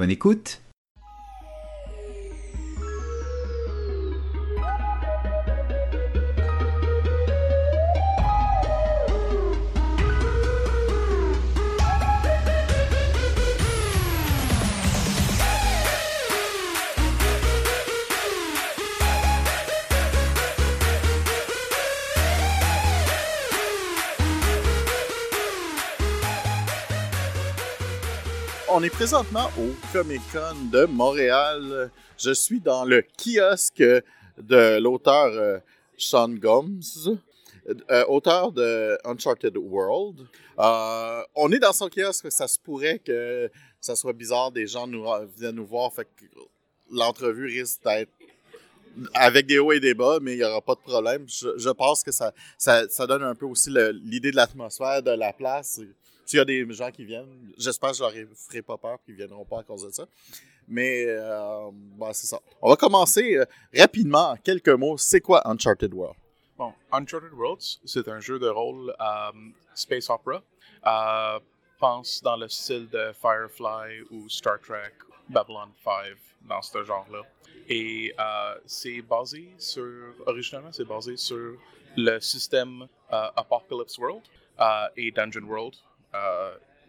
Bonne 0.00 0.12
écoute 0.12 0.62
on 28.80 28.82
est 28.82 28.88
présentement 28.88 29.50
au 29.58 29.74
Comic 29.92 30.22
Con 30.32 30.70
de 30.72 30.86
Montréal. 30.86 31.90
Je 32.16 32.30
suis 32.30 32.60
dans 32.60 32.86
le 32.86 33.02
kiosque 33.02 33.82
de 34.38 34.80
l'auteur 34.80 35.26
euh, 35.34 35.58
Sean 35.98 36.30
Gomes, 36.30 36.80
euh, 37.68 38.04
auteur 38.06 38.52
de 38.52 38.96
Uncharted 39.04 39.54
World. 39.58 40.26
Euh, 40.58 41.22
on 41.34 41.52
est 41.52 41.58
dans 41.58 41.74
son 41.74 41.90
kiosque, 41.90 42.32
ça 42.32 42.48
se 42.48 42.58
pourrait 42.58 43.00
que 43.00 43.50
ça 43.82 43.94
soit 43.96 44.14
bizarre, 44.14 44.50
des 44.50 44.66
gens 44.66 44.88
viennent 45.36 45.56
nous 45.56 45.66
voir, 45.66 45.92
l'entrevue 46.90 47.48
risque 47.48 47.82
d'être 47.84 48.08
avec 49.12 49.46
des 49.46 49.58
hauts 49.58 49.72
et 49.72 49.80
des 49.80 49.92
bas, 49.92 50.18
mais 50.22 50.32
il 50.32 50.38
n'y 50.38 50.44
aura 50.44 50.62
pas 50.62 50.74
de 50.74 50.80
problème. 50.80 51.26
Je, 51.28 51.70
pense 51.70 52.02
que 52.02 52.12
ça, 52.12 52.32
donne 53.06 53.24
un 53.24 53.34
peu 53.34 53.44
aussi 53.44 53.68
l'idée 54.04 54.30
de 54.30 54.36
l'atmosphère, 54.36 55.02
de 55.02 55.10
la 55.10 55.34
place. 55.34 55.80
S'il 56.30 56.36
y 56.36 56.42
a 56.42 56.44
des 56.44 56.64
gens 56.72 56.92
qui 56.92 57.04
viennent, 57.04 57.52
j'espère 57.58 57.90
que 57.90 57.96
je 57.96 58.02
leur 58.04 58.12
ferai 58.36 58.62
pas 58.62 58.76
peur 58.78 58.98
qu'ils 59.04 59.14
ne 59.14 59.18
viendront 59.18 59.44
pas 59.44 59.58
à 59.58 59.62
cause 59.64 59.84
de 59.84 59.90
ça. 59.90 60.06
Mais 60.68 61.04
euh, 61.08 61.72
c'est 62.12 62.28
ça. 62.28 62.38
On 62.62 62.70
va 62.70 62.76
commencer 62.76 63.34
euh, 63.34 63.44
rapidement, 63.76 64.36
quelques 64.36 64.68
mots. 64.68 64.96
C'est 64.96 65.20
quoi 65.20 65.42
Uncharted 65.44 65.92
World? 65.92 66.14
Bon, 66.56 66.72
Uncharted 66.92 67.32
Worlds, 67.32 67.80
c'est 67.84 68.06
un 68.06 68.20
jeu 68.20 68.38
de 68.38 68.46
rôle 68.46 68.94
euh, 69.00 69.32
space 69.74 70.08
opera. 70.08 70.40
Euh, 70.86 71.40
pense 71.80 72.22
dans 72.22 72.36
le 72.36 72.48
style 72.48 72.88
de 72.90 73.10
Firefly 73.20 74.02
ou 74.12 74.28
Star 74.28 74.60
Trek, 74.60 74.92
Babylon 75.28 75.72
5, 75.82 76.16
dans 76.42 76.62
ce 76.62 76.84
genre-là. 76.84 77.22
Et 77.68 78.14
c'est 78.66 79.02
basé 79.02 79.52
sur, 79.58 80.14
originalement, 80.26 80.70
c'est 80.70 80.86
basé 80.86 81.16
sur 81.16 81.56
le 81.96 82.20
système 82.20 82.86
Apocalypse 83.08 83.98
World 83.98 84.22
et 84.96 85.10
Dungeon 85.10 85.42
World, 85.48 85.74
euh, 85.74 85.89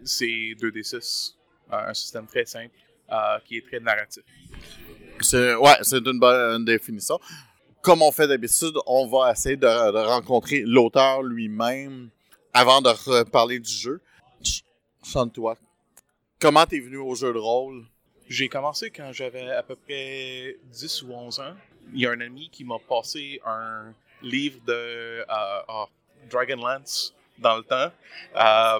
c'est 0.03 0.55
2D6, 0.59 1.35
euh, 1.71 1.89
un 1.89 1.93
système 1.93 2.25
très 2.25 2.45
simple 2.45 2.75
euh, 3.11 3.39
qui 3.45 3.57
est 3.57 3.67
très 3.67 3.79
narratif. 3.79 4.23
C'est, 5.21 5.55
ouais, 5.55 5.77
c'est 5.81 6.05
une 6.05 6.19
bonne 6.19 6.65
définition. 6.65 7.19
Comme 7.81 8.01
on 8.01 8.11
fait 8.11 8.27
d'habitude, 8.27 8.75
on 8.85 9.07
va 9.07 9.31
essayer 9.31 9.57
de, 9.57 9.67
rencontrer 10.07 10.61
l'auteur 10.65 11.23
lui-même 11.23 12.09
avant 12.53 12.81
de 12.81 13.23
parler 13.23 13.59
du 13.59 13.71
jeu. 13.71 14.01
Chante-toi. 15.03 15.57
Comment 16.39 16.65
t'es 16.65 16.79
venu 16.79 16.97
au 16.97 17.15
jeu 17.15 17.33
de 17.33 17.37
rôle? 17.37 17.85
J'ai 18.27 18.49
commencé 18.49 18.91
quand 18.91 19.11
j'avais 19.11 19.49
à 19.51 19.63
peu 19.63 19.75
près 19.75 20.57
10 20.71 21.03
ou 21.03 21.13
11 21.13 21.39
ans. 21.39 21.53
Il 21.93 22.01
y 22.01 22.05
a 22.05 22.11
un 22.11 22.21
ami 22.21 22.49
qui 22.51 22.63
m'a 22.63 22.77
passé 22.79 23.41
un 23.45 23.93
livre 24.21 24.59
de 24.65 25.25
oh, 25.67 25.85
Dragonlance 26.29 27.13
dans 27.39 27.57
le 27.57 27.63
temps. 27.63 27.91
Euh, 28.35 28.79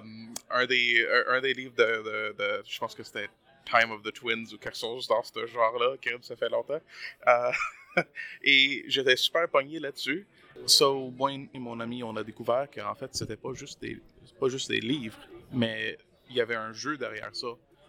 un, 0.53 0.65
des, 0.65 1.07
un, 1.27 1.41
des 1.41 1.53
livres 1.53 1.75
de, 1.75 2.33
de, 2.37 2.63
je 2.65 2.79
pense 2.79 2.95
que 2.95 3.03
c'était 3.03 3.29
Time 3.65 3.91
of 3.91 4.01
the 4.03 4.13
Twins 4.13 4.53
ou 4.53 4.57
quelque 4.57 4.77
chose 4.77 5.07
dans 5.07 5.23
ce 5.23 5.45
genre-là, 5.45 5.95
ça 6.21 6.35
fait 6.35 6.49
longtemps. 6.49 6.81
Euh, 7.27 7.51
et 8.43 8.83
j'étais 8.87 9.15
super 9.15 9.47
pogné 9.49 9.79
là-dessus. 9.79 10.27
So, 10.65 11.11
moi 11.11 11.31
et 11.31 11.59
mon 11.59 11.79
ami, 11.79 12.03
on 12.03 12.15
a 12.15 12.23
découvert 12.23 12.67
qu'en 12.69 12.95
fait, 12.95 13.13
c'était 13.13 13.37
pas 13.37 13.53
juste 13.53 13.81
des, 13.81 13.99
pas 14.39 14.49
juste 14.49 14.69
des 14.69 14.79
livres, 14.81 15.19
mais 15.51 15.97
il 16.29 16.35
y 16.35 16.41
avait 16.41 16.55
un 16.55 16.73
jeu 16.73 16.97
derrière 16.97 17.35
ça. 17.35 17.47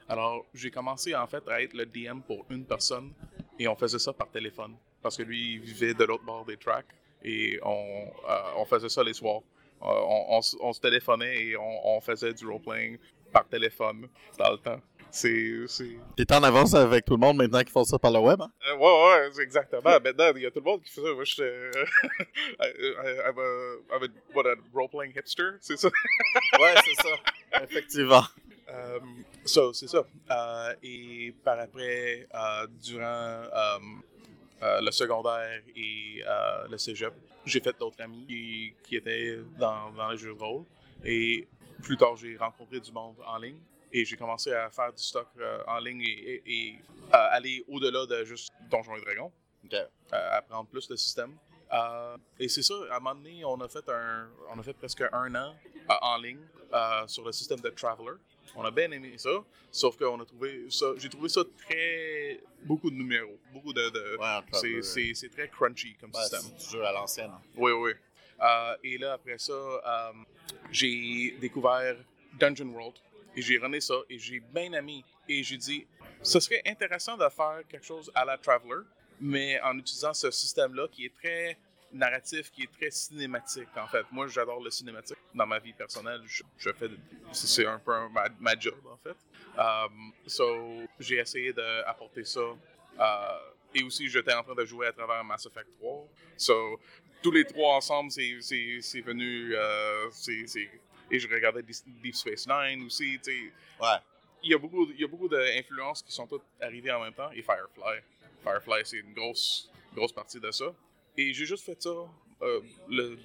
Alors, 0.08 0.44
j'ai 0.54 0.70
commencé 0.70 1.14
en 1.14 1.26
fait 1.26 1.46
à 1.48 1.62
être 1.62 1.74
le 1.74 1.86
DM 1.86 2.20
pour 2.20 2.44
une 2.50 2.64
personne 2.64 3.12
et 3.58 3.68
on 3.68 3.76
faisait 3.76 3.98
ça 3.98 4.12
par 4.12 4.30
téléphone 4.30 4.74
parce 5.00 5.16
que 5.16 5.22
lui, 5.22 5.54
il 5.54 5.60
vivait 5.60 5.94
de 5.94 6.04
l'autre 6.04 6.24
bord 6.24 6.44
des 6.44 6.56
tracks 6.56 6.86
et 7.24 7.58
on, 7.62 8.06
euh, 8.28 8.40
on 8.56 8.64
faisait 8.64 8.88
ça 8.88 9.02
les 9.02 9.14
soirs. 9.14 9.42
Euh, 9.84 10.36
on, 10.60 10.72
se 10.72 10.80
téléphonait 10.80 11.44
et 11.44 11.56
on, 11.56 12.00
faisait 12.00 12.32
du 12.32 12.46
role-playing 12.46 12.98
par 13.32 13.48
téléphone 13.48 14.08
dans 14.38 14.52
le 14.52 14.58
temps. 14.58 14.80
C'est. 15.10 15.66
T'es 16.16 16.32
en 16.32 16.42
avance 16.42 16.74
avec 16.74 17.04
tout 17.04 17.14
le 17.14 17.20
monde 17.20 17.36
maintenant 17.36 17.60
qui 17.62 17.70
font 17.70 17.84
ça 17.84 17.98
par 17.98 18.12
le 18.12 18.18
web, 18.18 18.40
hein? 18.40 18.50
Euh, 18.68 18.76
ouais, 18.76 19.30
ouais, 19.36 19.42
exactement. 19.42 19.82
maintenant, 19.82 20.32
il 20.34 20.42
y 20.42 20.46
a 20.46 20.50
tout 20.50 20.60
le 20.60 20.70
monde 20.70 20.82
qui 20.82 20.90
fait 20.90 21.02
ça. 21.02 21.12
Moi, 21.12 21.24
je 21.24 21.42
I'm 22.60 23.38
a, 23.38 23.94
I'm 23.94 24.04
a, 24.04 24.08
what, 24.34 24.46
a 24.46 24.54
role-playing 24.72 25.12
hipster, 25.14 25.58
c'est 25.60 25.76
ça? 25.76 25.88
ouais, 26.60 26.74
c'est 26.84 27.02
ça. 27.02 27.62
Effectivement. 27.62 28.22
Um, 28.68 29.24
so, 29.44 29.72
c'est 29.74 29.88
ça. 29.88 30.06
Uh, 30.30 30.74
et 30.82 31.34
par 31.44 31.58
après, 31.58 32.26
uh, 32.32 32.66
durant 32.80 33.42
um, 33.52 34.02
uh, 34.62 34.80
le 34.80 34.90
secondaire 34.90 35.62
et 35.76 36.22
le 36.70 36.78
cégep, 36.78 37.12
j'ai 37.44 37.60
fait 37.60 37.76
d'autres 37.78 38.00
amis 38.00 38.74
qui, 38.82 38.96
étaient 38.96 39.38
dans, 39.58 39.90
dans, 39.92 40.10
les 40.10 40.16
jeux 40.16 40.34
de 40.34 40.38
rôle. 40.38 40.64
Et 41.04 41.48
plus 41.82 41.96
tard, 41.96 42.16
j'ai 42.16 42.36
rencontré 42.36 42.80
du 42.80 42.92
monde 42.92 43.16
en 43.26 43.38
ligne. 43.38 43.58
Et 43.92 44.04
j'ai 44.06 44.16
commencé 44.16 44.52
à 44.52 44.70
faire 44.70 44.92
du 44.92 45.02
stock 45.02 45.28
euh, 45.38 45.62
en 45.66 45.78
ligne 45.78 46.02
et, 46.02 46.78
aller 47.12 47.62
au-delà 47.68 48.06
de 48.06 48.24
juste 48.24 48.50
Donjons 48.70 48.96
et 48.96 49.00
Dragons. 49.02 49.32
Euh, 49.72 49.86
apprendre 50.38 50.68
plus 50.68 50.88
le 50.88 50.96
système. 50.96 51.36
Euh, 51.72 52.16
et 52.38 52.48
c'est 52.48 52.62
ça, 52.62 52.74
à 52.90 52.96
un 52.96 53.00
moment 53.00 53.14
donné, 53.14 53.44
on 53.44 53.60
a 53.60 53.68
fait, 53.68 53.86
un, 53.88 54.28
on 54.50 54.58
a 54.58 54.62
fait 54.62 54.72
presque 54.72 55.04
un 55.12 55.34
an 55.34 55.54
en 55.88 56.16
ligne 56.16 56.40
sur 57.06 57.24
le 57.24 57.32
système 57.32 57.60
de 57.60 57.68
Traveler. 57.68 58.16
On 58.54 58.64
a 58.64 58.70
bien 58.70 58.90
aimé 58.90 59.14
ça, 59.16 59.30
sauf 59.70 59.96
qu'on 59.96 60.20
a 60.20 60.24
trouvé 60.24 60.66
ça, 60.70 60.86
j'ai 60.98 61.08
trouvé 61.08 61.28
ça 61.28 61.42
très, 61.66 62.40
beaucoup 62.64 62.90
de 62.90 62.96
numéros, 62.96 63.38
beaucoup 63.52 63.72
de, 63.72 63.88
de 63.90 64.82
c'est 65.12 65.28
très 65.30 65.48
crunchy 65.48 65.94
comme 66.00 66.12
système. 66.12 66.42
C'est 66.58 66.72
jeu 66.72 66.84
à 66.84 66.92
l'ancienne. 66.92 67.30
Hein. 67.32 67.40
Oui, 67.56 67.72
oui. 67.72 67.92
Euh, 68.40 68.76
et 68.82 68.98
là, 68.98 69.14
après 69.14 69.38
ça, 69.38 69.52
euh, 69.52 70.12
j'ai 70.70 71.36
découvert 71.40 71.96
Dungeon 72.38 72.68
World 72.68 72.96
et 73.36 73.42
j'ai 73.42 73.58
rené 73.58 73.80
ça 73.80 73.94
et 74.10 74.18
j'ai 74.18 74.40
bien 74.40 74.72
aimé. 74.72 75.04
Et 75.28 75.42
j'ai 75.42 75.56
dit, 75.56 75.86
ce 76.22 76.40
serait 76.40 76.62
intéressant 76.66 77.16
de 77.16 77.28
faire 77.28 77.60
quelque 77.68 77.86
chose 77.86 78.10
à 78.14 78.24
la 78.24 78.36
Traveler, 78.36 78.82
mais 79.20 79.60
en 79.60 79.78
utilisant 79.78 80.12
ce 80.12 80.30
système-là 80.30 80.88
qui 80.88 81.06
est 81.06 81.14
très 81.14 81.56
narratif 81.92 82.50
qui 82.50 82.62
est 82.64 82.72
très 82.72 82.90
cinématique, 82.90 83.68
en 83.76 83.86
fait. 83.86 84.04
Moi, 84.10 84.26
j'adore 84.28 84.62
le 84.62 84.70
cinématique. 84.70 85.18
Dans 85.34 85.46
ma 85.46 85.58
vie 85.58 85.72
personnelle, 85.72 86.20
je, 86.26 86.70
fais... 86.72 86.90
C'est 87.32 87.66
un 87.66 87.78
peu 87.78 87.92
ma, 88.40 88.58
job, 88.58 88.80
en 88.90 88.96
fait. 88.96 89.16
Um, 89.58 90.12
so, 90.26 90.82
j'ai 90.98 91.18
essayé 91.18 91.52
d'apporter 91.52 92.24
ça. 92.24 92.40
Uh, 92.40 93.74
et 93.74 93.82
aussi, 93.82 94.08
j'étais 94.08 94.34
en 94.34 94.42
train 94.42 94.54
de 94.54 94.64
jouer 94.64 94.86
à 94.86 94.92
travers 94.92 95.22
Mass 95.24 95.46
Effect 95.46 95.68
3. 95.78 96.08
So, 96.36 96.80
tous 97.22 97.30
les 97.30 97.44
trois 97.44 97.76
ensemble, 97.76 98.10
c'est 98.10 99.00
venu... 99.00 99.54
Uh, 99.54 100.10
et 101.12 101.18
je 101.18 101.28
regardais 101.28 101.62
Deep 101.62 102.14
Space 102.14 102.46
Nine 102.46 102.86
aussi. 102.86 103.20
Ouais. 103.80 103.88
Il 104.42 104.50
y 104.50 104.54
a 104.54 104.58
beaucoup, 104.58 104.90
il 104.90 105.00
y 105.00 105.04
a 105.04 105.06
beaucoup 105.06 105.28
d'influences 105.28 106.02
qui 106.02 106.10
sont 106.10 106.26
toutes 106.26 106.42
arrivées 106.60 106.90
en 106.90 107.02
même 107.02 107.12
temps. 107.12 107.30
Et 107.32 107.42
Firefly. 107.42 108.00
Firefly, 108.42 108.80
c'est 108.84 108.98
une 108.98 109.12
grosse, 109.12 109.70
grosse 109.94 110.12
partie 110.12 110.40
de 110.40 110.50
ça. 110.50 110.64
Et 111.16 111.32
j'ai 111.32 111.46
juste 111.46 111.64
fait 111.64 111.80
ça. 111.80 111.90
Euh, 112.42 112.60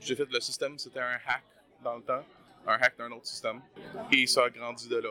j'ai 0.02 0.16
fait 0.16 0.30
le 0.30 0.40
système, 0.40 0.78
c'était 0.78 1.00
un 1.00 1.18
hack 1.26 1.44
dans 1.84 1.96
le 1.96 2.04
temps, 2.04 2.24
un 2.68 2.74
hack 2.74 2.98
d'un 2.98 3.12
autre 3.12 3.26
système. 3.26 3.62
Et 4.12 4.28
ça 4.28 4.46
a 4.46 4.50
grandi 4.50 4.88
de 4.88 4.98
là. 4.98 5.10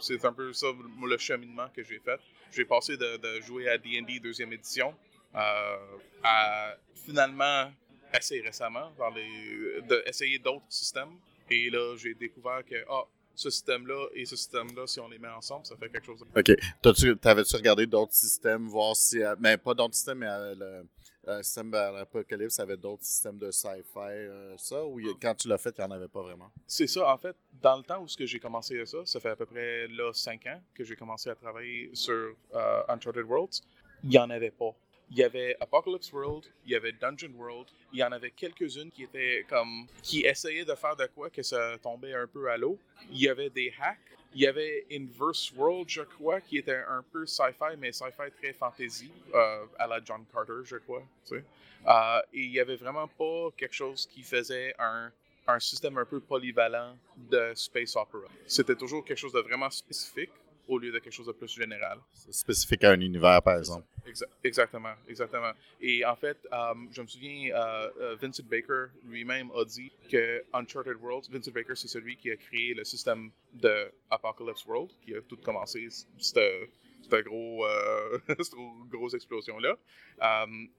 c'est 0.00 0.24
un 0.24 0.32
peu 0.32 0.52
ça 0.52 0.66
le 1.02 1.18
cheminement 1.18 1.68
que 1.74 1.82
j'ai 1.82 1.98
fait. 1.98 2.20
J'ai 2.52 2.64
passé 2.64 2.96
de, 2.96 3.40
jouer 3.40 3.68
à 3.68 3.78
D&D 3.78 4.20
deuxième 4.20 4.52
édition 4.52 4.94
euh, 5.34 5.76
à 6.22 6.76
finalement 6.94 7.70
assez 8.12 8.40
récemment 8.40 8.92
dans 8.96 9.10
les, 9.10 9.82
de 9.82 10.02
essayer 10.06 10.38
d'autres 10.38 10.64
systèmes. 10.68 11.18
Et 11.50 11.68
là, 11.70 11.96
j'ai 11.96 12.14
découvert 12.14 12.64
que 12.64 12.76
ah, 12.88 13.02
ce 13.34 13.50
système-là 13.50 14.08
et 14.14 14.24
ce 14.24 14.36
système-là, 14.36 14.86
si 14.86 15.00
on 15.00 15.08
les 15.08 15.18
met 15.18 15.28
ensemble, 15.28 15.66
ça 15.66 15.76
fait 15.76 15.88
quelque 15.88 16.06
chose 16.06 16.20
de... 16.20 16.40
OK. 16.40 17.20
T'avais-tu 17.20 17.56
regardé 17.56 17.86
d'autres 17.86 18.14
systèmes, 18.14 18.68
voir 18.68 18.94
si... 18.94 19.20
Mais 19.40 19.56
pas 19.56 19.74
d'autres 19.74 19.94
systèmes, 19.94 20.18
mais 20.18 20.54
le, 20.54 20.86
le 21.26 21.42
système 21.42 21.70
l'Apocalypse 21.70 22.58
avait 22.60 22.76
d'autres 22.76 23.04
systèmes 23.04 23.38
de 23.38 23.50
sci-fi, 23.50 24.28
ça? 24.56 24.84
Ou 24.84 25.00
quand 25.20 25.34
tu 25.34 25.48
l'as 25.48 25.58
fait, 25.58 25.74
il 25.78 25.80
n'y 25.80 25.86
en 25.86 25.90
avait 25.90 26.08
pas 26.08 26.22
vraiment? 26.22 26.50
C'est 26.66 26.86
ça. 26.86 27.12
En 27.12 27.18
fait, 27.18 27.36
dans 27.60 27.76
le 27.76 27.82
temps 27.82 28.02
où 28.02 28.06
j'ai 28.08 28.38
commencé 28.38 28.84
ça, 28.86 28.98
ça 29.04 29.20
fait 29.20 29.30
à 29.30 29.36
peu 29.36 29.46
près 29.46 29.86
là 29.88 30.12
5 30.12 30.46
ans 30.46 30.60
que 30.74 30.84
j'ai 30.84 30.96
commencé 30.96 31.30
à 31.30 31.34
travailler 31.34 31.90
sur 31.94 32.34
Uncharted 32.88 33.24
Worlds, 33.24 33.62
il 34.02 34.10
n'y 34.10 34.18
en 34.18 34.30
avait 34.30 34.50
pas 34.50 34.74
il 35.14 35.20
y 35.20 35.22
avait 35.22 35.56
Apocalypse 35.60 36.12
World, 36.12 36.44
il 36.66 36.72
y 36.72 36.74
avait 36.74 36.90
Dungeon 36.90 37.30
World, 37.36 37.68
il 37.92 38.00
y 38.00 38.02
en 38.02 38.10
avait 38.10 38.32
quelques-unes 38.32 38.90
qui 38.90 39.04
étaient 39.04 39.46
comme 39.48 39.86
qui 40.02 40.22
essayaient 40.22 40.64
de 40.64 40.74
faire 40.74 40.96
de 40.96 41.06
quoi 41.06 41.30
que 41.30 41.40
ça 41.40 41.78
tombait 41.80 42.14
un 42.14 42.26
peu 42.26 42.50
à 42.50 42.56
l'eau. 42.56 42.76
Il 43.12 43.20
y 43.20 43.28
avait 43.28 43.48
des 43.48 43.72
hacks, 43.80 43.98
il 44.34 44.40
y 44.40 44.46
avait 44.48 44.84
Inverse 44.90 45.52
World, 45.52 45.88
je 45.88 46.02
crois, 46.02 46.40
qui 46.40 46.58
était 46.58 46.82
un 46.88 47.04
peu 47.12 47.24
sci-fi, 47.26 47.76
mais 47.78 47.92
sci-fi 47.92 48.28
très 48.36 48.52
fantasy, 48.52 49.12
euh, 49.32 49.64
à 49.78 49.86
la 49.86 50.00
John 50.04 50.24
Carter, 50.32 50.64
je 50.64 50.78
crois. 50.78 51.04
Euh, 51.30 52.20
et 52.32 52.40
il 52.40 52.50
y 52.50 52.58
avait 52.58 52.76
vraiment 52.76 53.06
pas 53.06 53.50
quelque 53.56 53.74
chose 53.74 54.08
qui 54.12 54.22
faisait 54.22 54.74
un, 54.80 55.12
un 55.46 55.60
système 55.60 55.96
un 55.96 56.04
peu 56.04 56.18
polyvalent 56.18 56.96
de 57.30 57.52
space 57.54 57.94
opera. 57.94 58.26
C'était 58.48 58.74
toujours 58.74 59.04
quelque 59.04 59.18
chose 59.18 59.32
de 59.32 59.40
vraiment 59.40 59.70
spécifique 59.70 60.30
au 60.68 60.78
lieu 60.78 60.92
de 60.92 60.98
quelque 60.98 61.12
chose 61.12 61.26
de 61.26 61.32
plus 61.32 61.48
général. 61.48 61.98
Spécifique 62.30 62.84
à 62.84 62.90
un 62.90 63.00
univers, 63.00 63.42
par 63.42 63.58
exemple. 63.58 63.86
exactement, 64.42 64.94
exactement. 65.08 65.52
Et 65.80 66.04
en 66.04 66.16
fait, 66.16 66.38
euh, 66.52 66.74
je 66.90 67.02
me 67.02 67.06
souviens, 67.06 67.54
euh, 67.54 67.90
euh, 68.00 68.16
Vincent 68.20 68.44
Baker 68.44 68.86
lui-même 69.04 69.50
a 69.52 69.64
dit 69.64 69.92
que 70.10 70.44
Uncharted 70.52 70.96
Worlds, 71.00 71.28
Vincent 71.30 71.52
Baker, 71.52 71.74
c'est 71.74 71.88
celui 71.88 72.16
qui 72.16 72.30
a 72.30 72.36
créé 72.36 72.74
le 72.74 72.84
système 72.84 73.30
de 73.52 73.92
Apocalypse 74.10 74.64
World, 74.66 74.90
qui 75.04 75.14
a 75.14 75.20
tout 75.22 75.36
commencé, 75.36 75.88
cette, 76.18 76.38
cette, 77.02 77.24
gros, 77.24 77.66
cette 78.28 78.54
grosse 78.90 79.14
explosion-là. 79.14 79.76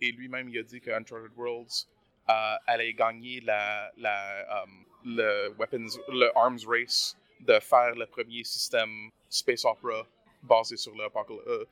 et 0.02 0.12
lui-même, 0.12 0.50
il 0.50 0.60
a 0.60 0.64
dit 0.64 0.82
que 0.82 0.92
Uncharted 0.92 1.32
Worlds 1.36 1.88
allait 2.28 2.94
gagner 2.94 3.42
la, 3.42 3.92
la 3.98 4.66
le, 5.06 5.54
weapons, 5.58 5.88
le 6.10 6.32
arms 6.36 6.66
race 6.68 7.16
de 7.40 7.60
faire 7.60 7.96
le 7.96 8.06
premier 8.06 8.44
système 8.44 9.10
space 9.30 9.66
opera 9.66 10.08
basé 10.42 10.78
sur 10.78 10.96
l'Apocalypse. 10.96 11.48
Euh, 11.48 11.66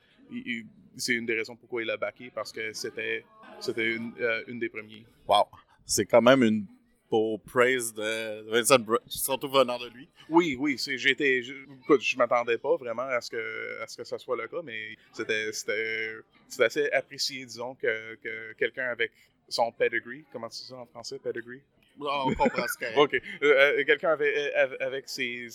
c'est 0.96 1.14
une 1.14 1.26
des 1.26 1.34
raisons 1.34 1.56
pourquoi 1.56 1.82
il 1.82 1.90
a 1.90 1.96
backé, 1.96 2.30
parce 2.34 2.52
que 2.52 2.72
c'était 2.72 3.24
c'était 3.60 3.92
une, 3.94 4.12
euh, 4.20 4.42
une, 4.46 4.58
des 4.58 4.68
premiers. 4.68 5.04
Wow! 5.28 5.44
C'est 5.84 6.06
quand 6.06 6.22
même 6.22 6.42
une 6.42 6.66
beau 7.10 7.38
praise 7.38 7.92
de 7.92 8.50
Vincent 8.50 8.78
surtout 9.06 9.48
venant 9.48 9.78
de 9.78 9.88
lui. 9.88 10.08
Oui, 10.28 10.56
oui, 10.58 10.76
j'étais, 10.78 11.42
je, 11.42 11.52
je 12.00 12.16
m'attendais 12.16 12.58
pas 12.58 12.76
vraiment 12.76 13.02
à 13.02 13.20
ce 13.20 13.30
que 13.30 13.82
à 13.82 13.86
ce 13.86 13.96
que 13.96 14.04
ça 14.04 14.18
soit 14.18 14.36
le 14.36 14.48
cas, 14.48 14.62
mais 14.64 14.96
c'était 15.12 15.52
c'était 15.52 16.64
assez 16.64 16.90
apprécié, 16.90 17.44
disons, 17.44 17.74
que, 17.74 18.16
que 18.16 18.54
quelqu'un 18.54 18.86
avec 18.86 19.12
son 19.48 19.70
pedigree, 19.72 20.24
comment 20.32 20.48
tu 20.48 20.58
dis 20.58 20.64
ça 20.64 20.76
en 20.76 20.86
français, 20.86 21.18
pedigree? 21.18 21.60
On 22.00 22.34
comprend 22.34 22.66
ce 22.66 22.96
OK. 22.98 23.14
Euh, 23.14 23.20
euh, 23.42 23.84
quelqu'un 23.84 24.10
avec, 24.10 24.34
euh, 24.36 24.76
avec 24.80 25.08
ses, 25.08 25.48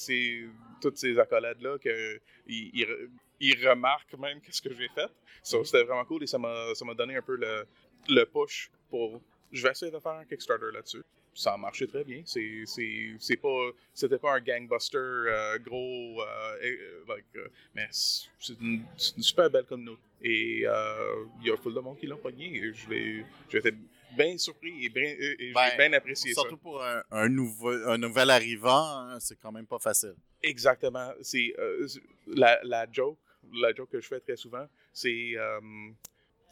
toutes 0.81 0.97
ces 0.97 1.18
accolades-là, 1.18 1.77
qu'il 1.80 2.19
il, 2.47 2.88
il, 3.39 3.68
remarque 3.68 4.13
même 4.18 4.41
qu'est-ce 4.41 4.62
que 4.62 4.74
j'ai 4.74 4.89
fait. 4.89 5.09
So, 5.44 5.63
C'était 5.63 5.83
vraiment 5.83 6.06
cool 6.06 6.24
et 6.24 6.27
ça 6.27 6.38
m'a 6.38 6.94
donné 6.97 7.15
un 7.15 7.21
peu 7.21 7.36
le, 7.36 7.65
le 8.09 8.24
push 8.25 8.69
pour. 8.89 9.21
Je 9.51 9.63
vais 9.63 9.71
essayer 9.71 9.91
de 9.91 10.00
faire 10.00 10.12
un 10.13 10.25
Kickstarter 10.25 10.71
là-dessus 10.74 11.03
ça 11.31 11.53
a 11.53 11.57
marché 11.57 11.88
très 11.88 12.03
bien. 12.03 12.21
C'est 12.25 13.38
pas 13.38 13.71
c'était 13.94 14.18
pas 14.18 14.33
un 14.33 14.42
gangbuster 14.42 15.57
gros 15.63 16.21
like, 17.07 17.25
mais 17.74 17.88
c'est 17.92 18.59
une, 18.59 18.83
une, 19.15 19.24
super 19.24 19.50
belle 19.50 19.63
communauté 19.63 20.01
et 20.21 20.59
il 20.59 21.45
y 21.47 21.51
a 21.51 21.57
full 21.57 21.74
de 21.74 21.80
monde 21.80 21.97
qui 21.97 22.07
l'ont 22.07 22.18
pogné. 22.18 22.62
Été 23.53 23.74
bien 24.15 24.38
surpris 24.38 24.85
et 24.85 24.89
bien, 24.89 25.15
et 25.19 25.51
ben, 25.53 25.77
bien 25.77 25.94
apprécié 25.94 26.33
surtout 26.33 26.57
pour 26.57 26.83
un, 26.83 27.29
nouveau, 27.29 27.69
un 27.69 27.97
nouvel 27.97 28.29
arrivant, 28.29 29.00
hein, 29.00 29.19
c'est 29.19 29.39
quand 29.39 29.51
même 29.51 29.67
pas 29.67 29.79
facile. 29.79 30.15
Exactement. 30.41 31.11
C'est 31.21 31.53
euh, 31.59 31.88
la, 32.27 32.59
la, 32.63 32.88
joke, 32.91 33.19
la 33.53 33.73
joke 33.73 33.89
que 33.89 34.01
je 34.01 34.07
fais 34.07 34.19
très 34.19 34.35
souvent, 34.35 34.67
c'est 34.94 35.33
euh, 35.35 35.59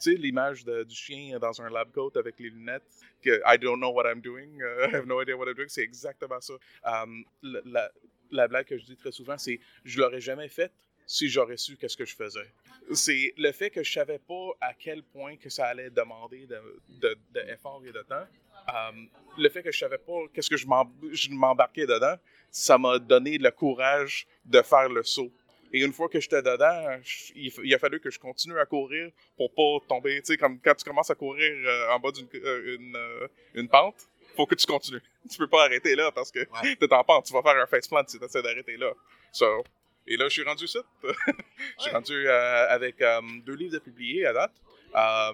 tu 0.00 0.12
sais 0.12 0.14
l'image 0.14 0.64
du 0.64 0.94
chien 0.94 1.38
dans 1.38 1.60
un 1.60 1.70
lab 1.70 1.90
coat 1.92 2.12
avec 2.16 2.38
les 2.38 2.50
lunettes 2.50 2.86
que 3.22 3.40
I 3.46 3.58
don't 3.58 3.78
know 3.78 3.90
what 3.90 4.10
I'm 4.10 4.20
doing, 4.20 4.60
I 4.82 4.94
have 4.94 5.06
no 5.06 5.20
idea 5.20 5.36
what 5.36 5.46
I'm 5.46 5.54
doing, 5.54 5.68
c'est 5.68 5.82
exactement 5.82 6.40
ça. 6.40 6.54
Um, 6.84 7.24
la, 7.42 7.90
la, 8.30 8.48
blague 8.48 8.66
que 8.66 8.78
je 8.78 8.84
dis 8.84 8.96
très 8.96 9.12
souvent, 9.12 9.38
c'est 9.38 9.60
je 9.84 10.00
l'aurais 10.00 10.20
jamais 10.20 10.48
faite 10.48 10.87
si 11.08 11.28
j'aurais 11.28 11.56
su 11.56 11.76
qu'est-ce 11.76 11.96
que 11.96 12.04
je 12.04 12.14
faisais 12.14 12.48
c'est 12.94 13.34
le 13.36 13.52
fait 13.52 13.70
que 13.70 13.82
je 13.82 13.92
savais 13.92 14.18
pas 14.18 14.50
à 14.60 14.72
quel 14.74 15.02
point 15.02 15.36
que 15.36 15.50
ça 15.50 15.66
allait 15.66 15.90
demander 15.90 16.46
de, 16.46 16.60
de, 17.00 17.18
et 17.34 17.92
de 17.92 18.02
temps. 18.02 18.26
Euh, 18.68 18.90
le 19.36 19.48
fait 19.48 19.62
que 19.62 19.72
je 19.72 19.78
savais 19.78 19.98
pas 19.98 20.20
qu'est-ce 20.32 20.50
que 20.50 20.56
je 20.56 21.30
m'embarquais 21.30 21.86
dedans, 21.86 22.16
ça 22.50 22.78
m'a 22.78 22.98
donné 22.98 23.38
le 23.38 23.50
courage 23.50 24.26
de 24.44 24.60
faire 24.62 24.88
le 24.88 25.02
saut. 25.02 25.30
Et 25.72 25.82
une 25.84 25.92
fois 25.92 26.08
que 26.08 26.18
j'étais 26.18 26.42
dedans, 26.42 26.98
il, 27.34 27.74
a 27.74 27.78
fallu 27.78 28.00
que 28.00 28.10
je 28.10 28.18
continue 28.18 28.58
à 28.58 28.64
courir 28.64 29.10
pour 29.36 29.52
pas 29.52 29.86
tomber. 29.86 30.20
Tu 30.20 30.32
sais, 30.32 30.36
comme 30.38 30.58
quand 30.60 30.74
tu 30.74 30.84
commences 30.84 31.10
à 31.10 31.14
courir 31.14 31.52
euh, 31.52 31.92
en 31.92 32.00
bas 32.00 32.10
d'une 32.10 32.26
euh, 32.34 32.76
une, 32.76 33.28
une, 33.54 33.68
pente, 33.68 34.08
faut 34.34 34.46
que 34.46 34.54
tu 34.54 34.66
continues. 34.66 35.02
Tu 35.30 35.36
peux 35.36 35.46
pas 35.46 35.64
arrêter 35.64 35.94
là 35.94 36.10
parce 36.10 36.32
que 36.32 36.38
tu 36.62 36.76
t'es 36.78 36.92
en 36.94 37.04
pente. 37.04 37.26
Tu 37.26 37.34
vas 37.34 37.42
faire 37.42 37.60
un 37.60 37.66
faceplant 37.66 38.02
si 38.06 38.18
tu 38.18 38.24
essaies 38.24 38.40
d'arrêter 38.40 38.78
là. 38.78 38.92
So, 39.30 39.62
et 40.08 40.16
là, 40.16 40.24
je 40.28 40.32
suis 40.32 40.42
rendu 40.42 40.66
site. 40.66 40.86
je 41.02 41.82
suis 41.82 41.90
rendu 41.90 42.26
euh, 42.26 42.68
avec 42.70 43.00
euh, 43.02 43.20
deux 43.44 43.54
livres 43.54 43.76
à 43.76 43.80
publier 43.80 44.26
à 44.26 44.32
date. 44.32 44.52
Euh, 44.96 45.32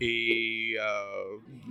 et 0.00 0.76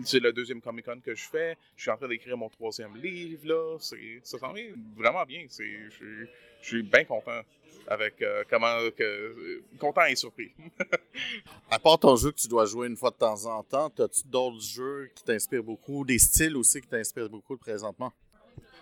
c'est 0.03 0.19
le 0.19 0.33
deuxième 0.33 0.61
Comic 0.61 0.85
Con 0.85 0.99
que 1.05 1.13
je 1.13 1.25
fais. 1.25 1.57
Je 1.75 1.83
suis 1.83 1.91
en 1.91 1.97
train 1.97 2.07
d'écrire 2.07 2.37
mon 2.37 2.49
troisième 2.49 2.95
livre. 2.95 3.45
Là. 3.45 3.77
Ça 4.23 4.39
s'en 4.39 4.53
vient 4.53 4.71
vraiment 4.95 5.23
bien. 5.25 5.45
Je 5.49 6.27
suis 6.61 6.81
bien 6.81 7.03
content 7.03 7.41
avec 7.87 8.23
comment 8.49 8.79
que 8.97 9.61
content 9.77 10.05
et 10.05 10.15
surpris. 10.15 10.51
à 11.69 11.77
part 11.77 11.99
ton 11.99 12.15
jeu 12.15 12.31
que 12.31 12.37
tu 12.39 12.47
dois 12.47 12.65
jouer 12.65 12.87
une 12.87 12.97
fois 12.97 13.11
de 13.11 13.17
temps 13.17 13.45
en 13.45 13.61
temps, 13.61 13.93
as-tu 13.99 14.21
d'autres 14.25 14.61
jeux 14.61 15.11
qui 15.13 15.23
t'inspirent 15.23 15.63
beaucoup, 15.63 16.03
des 16.03 16.17
styles 16.17 16.57
aussi 16.57 16.81
qui 16.81 16.87
t'inspirent 16.87 17.29
beaucoup 17.29 17.57
présentement? 17.57 18.11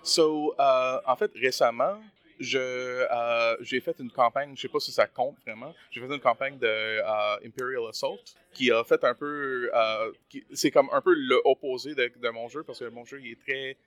So, 0.04 0.56
en 0.58 1.16
fait, 1.18 1.32
récemment, 1.36 2.00
je 2.44 2.60
euh, 2.60 3.58
j'ai 3.62 3.80
fait 3.80 3.96
une 4.00 4.12
campagne, 4.12 4.54
je 4.56 4.62
sais 4.62 4.68
pas 4.68 4.80
si 4.80 4.92
ça 4.92 5.08
compte 5.08 5.38
vraiment. 5.46 5.74
J'ai 5.92 6.02
fait 6.02 6.14
une 6.14 6.20
campagne 6.20 6.58
de 6.58 6.68
euh, 6.68 7.46
Imperial 7.46 7.88
Assault 7.90 8.20
qui 8.54 8.72
a 8.72 8.84
fait 8.84 9.04
un 9.04 9.16
peu, 9.16 9.72
euh, 9.74 10.12
c'est 10.54 10.70
comme 10.70 10.90
un 10.92 11.02
peu 11.02 11.14
l'opposé 11.16 11.96
de, 11.96 12.12
de, 12.16 12.30
mon 12.30 12.48
jeu 12.50 12.64
parce 12.64 12.80
que 12.80 12.90
mon 12.90 13.06
jeu 13.06 13.20
il 13.22 13.32
est 13.32 13.42
très 13.42 13.78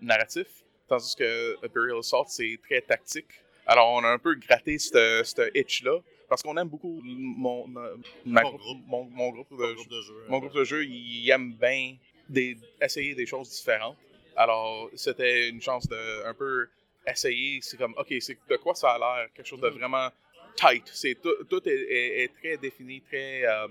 narratif, 0.00 0.46
tandis 0.88 1.14
que 1.16 1.56
Imperial 1.64 1.98
Assault 1.98 2.26
c'est 2.28 2.58
très 2.62 2.80
tactique. 2.80 3.42
Alors 3.66 3.90
on 3.92 4.04
a 4.04 4.08
un 4.08 4.18
peu 4.18 4.34
gratté 4.36 4.78
ce 4.78 5.58
itch 5.58 5.82
là 5.82 5.98
parce 6.28 6.42
qu'on 6.42 6.56
aime 6.56 6.68
beaucoup 6.68 7.00
mon, 7.04 7.66
mon, 7.66 8.40
groupe, 8.40 8.78
mon, 8.86 9.30
groupe, 9.30 9.50
de, 9.50 10.00
jeu. 10.00 10.14
Mon 10.28 10.38
groupe 10.38 10.54
de 10.54 10.64
jeu, 10.64 10.82
il 10.82 11.28
aime 11.28 11.52
bien 11.52 11.96
des, 12.26 12.56
essayer 12.80 13.14
des 13.14 13.26
choses 13.26 13.50
différentes. 13.50 13.98
Alors 14.34 14.88
c'était 14.94 15.50
une 15.50 15.60
chance 15.60 15.86
de 15.88 16.26
un 16.26 16.32
peu 16.32 16.68
essayer, 17.06 17.60
c'est 17.62 17.76
comme, 17.76 17.94
OK, 17.96 18.12
c'est 18.20 18.38
de 18.48 18.56
quoi 18.56 18.74
ça 18.74 18.92
a 18.92 18.98
l'air? 18.98 19.28
Quelque 19.34 19.46
chose 19.46 19.60
de 19.60 19.68
mm. 19.68 19.78
vraiment 19.78 20.08
tight. 20.56 20.88
C'est, 20.92 21.14
tout, 21.20 21.44
tout 21.48 21.62
est, 21.66 22.30
très 22.40 22.56
défini, 22.56 23.00
très. 23.00 23.44
Euh, 23.44 23.68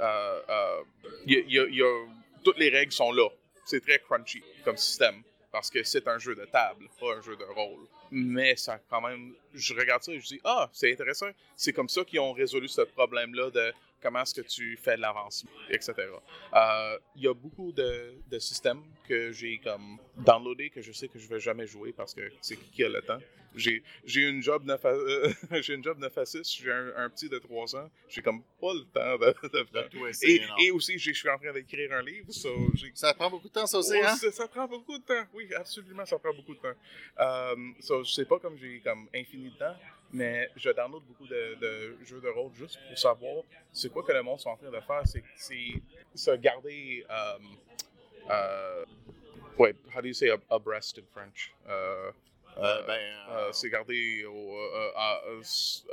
euh, 0.00 0.40
euh, 0.48 0.82
y 1.26 1.58
a, 1.58 1.66
y 1.68 1.82
a, 1.82 2.06
toutes 2.44 2.58
les 2.58 2.68
règles 2.68 2.92
sont 2.92 3.12
là. 3.12 3.28
C'est 3.64 3.80
très 3.80 3.98
crunchy 3.98 4.42
comme 4.64 4.76
système. 4.76 5.22
Parce 5.50 5.70
que 5.70 5.82
c'est 5.82 6.06
un 6.06 6.18
jeu 6.18 6.34
de 6.34 6.44
table, 6.44 6.86
pas 7.00 7.14
un 7.16 7.22
jeu 7.22 7.34
de 7.36 7.44
rôle. 7.44 7.86
Mais 8.10 8.56
ça, 8.56 8.78
quand 8.90 9.00
même, 9.00 9.34
je 9.54 9.74
regarde 9.74 10.02
ça 10.02 10.12
et 10.12 10.20
je 10.20 10.26
dis, 10.26 10.40
ah, 10.44 10.68
c'est 10.72 10.92
intéressant. 10.92 11.30
C'est 11.56 11.72
comme 11.72 11.88
ça 11.88 12.04
qu'ils 12.04 12.20
ont 12.20 12.32
résolu 12.32 12.68
ce 12.68 12.82
problème-là 12.82 13.50
de 13.50 13.72
comment 14.00 14.22
est-ce 14.22 14.34
que 14.34 14.46
tu 14.46 14.76
fais 14.76 14.96
de 14.96 15.02
l'avancement, 15.02 15.50
etc. 15.70 15.94
Euh, 16.54 16.98
il 17.16 17.22
y 17.22 17.28
a 17.28 17.34
beaucoup 17.34 17.72
de, 17.72 18.14
de 18.30 18.38
systèmes 18.38 18.82
que 19.08 19.32
j'ai 19.32 19.58
comme 19.58 19.98
downloadé 20.16 20.70
que 20.70 20.80
je 20.80 20.92
sais 20.92 21.08
que 21.08 21.18
je 21.18 21.28
vais 21.28 21.40
jamais 21.40 21.66
jouer 21.66 21.92
parce 21.92 22.14
que 22.14 22.22
c'est 22.40 22.56
qui 22.56 22.84
a 22.84 22.88
le 22.88 23.02
temps. 23.02 23.18
J'ai, 23.56 23.82
une 24.14 24.42
job 24.42 24.64
9 24.64 24.84
à, 24.84 24.88
euh, 24.88 25.32
j'ai 25.62 25.74
une 25.74 25.82
job 25.82 25.98
9 25.98 26.18
à 26.18 26.26
6, 26.26 26.58
j'ai 26.62 26.72
un, 26.72 27.08
petit 27.08 27.28
de 27.28 27.38
3 27.38 27.76
ans, 27.76 27.90
j'ai 28.08 28.20
comme 28.20 28.42
pas 28.60 28.74
le 28.74 28.84
temps 28.84 29.18
de, 29.18 29.88
tout 29.88 30.06
essayer, 30.06 30.42
et, 30.58 30.66
et, 30.66 30.70
aussi, 30.70 30.98
je 30.98 31.12
suis 31.12 31.28
en 31.30 31.38
train 31.38 31.52
d'écrire 31.52 31.92
un 31.92 32.02
livre, 32.02 32.30
ça 32.94 33.14
prend 33.14 33.30
beaucoup 33.30 33.48
de 33.48 33.52
temps, 33.52 33.66
ça 33.66 33.78
aussi, 33.78 33.96
hein? 33.98 34.14
ça, 34.14 34.46
prend 34.46 34.68
beaucoup 34.68 34.98
de 34.98 35.04
temps, 35.04 35.24
oui, 35.32 35.48
absolument, 35.54 36.04
ça 36.04 36.18
prend 36.18 36.34
beaucoup 36.34 36.54
de 36.54 36.60
temps. 36.60 36.74
Euh, 37.18 37.54
so, 37.80 38.04
je 38.04 38.12
sais 38.12 38.26
pas 38.26 38.38
comme 38.38 38.58
j'ai 38.58 38.80
comme 38.80 39.08
infini 39.14 39.50
de 39.50 39.56
temps, 39.56 39.76
mais 40.16 40.50
je 40.56 40.70
download 40.70 41.02
beaucoup 41.04 41.26
de, 41.26 41.96
jeux 42.04 42.20
de 42.20 42.28
rôle 42.28 42.52
juste 42.54 42.78
pour 42.88 42.98
savoir 42.98 43.42
c'est 43.72 43.90
quoi 43.90 44.02
que 44.02 44.12
le 44.12 44.22
monde 44.22 44.40
est 44.44 44.48
en 44.48 44.56
train 44.56 44.70
de 44.70 44.80
faire. 44.80 45.02
C'est 45.36 45.82
se 46.14 46.30
garder. 46.36 47.04
Um, 47.08 47.56
uh, 48.28 48.84
wait, 49.58 49.76
how 49.94 50.00
do 50.00 50.08
you 50.08 50.14
say 50.14 50.30
abreast 50.50 50.98
in 50.98 51.04
French? 51.12 51.52
Uh, 51.66 52.12
Euh, 52.58 52.82
ben, 52.86 52.98
Euh, 53.28 53.52
c'est 53.52 53.68
garder 53.68 54.24
au, 54.24 54.32
euh, 54.32 54.90
euh, 54.96 55.42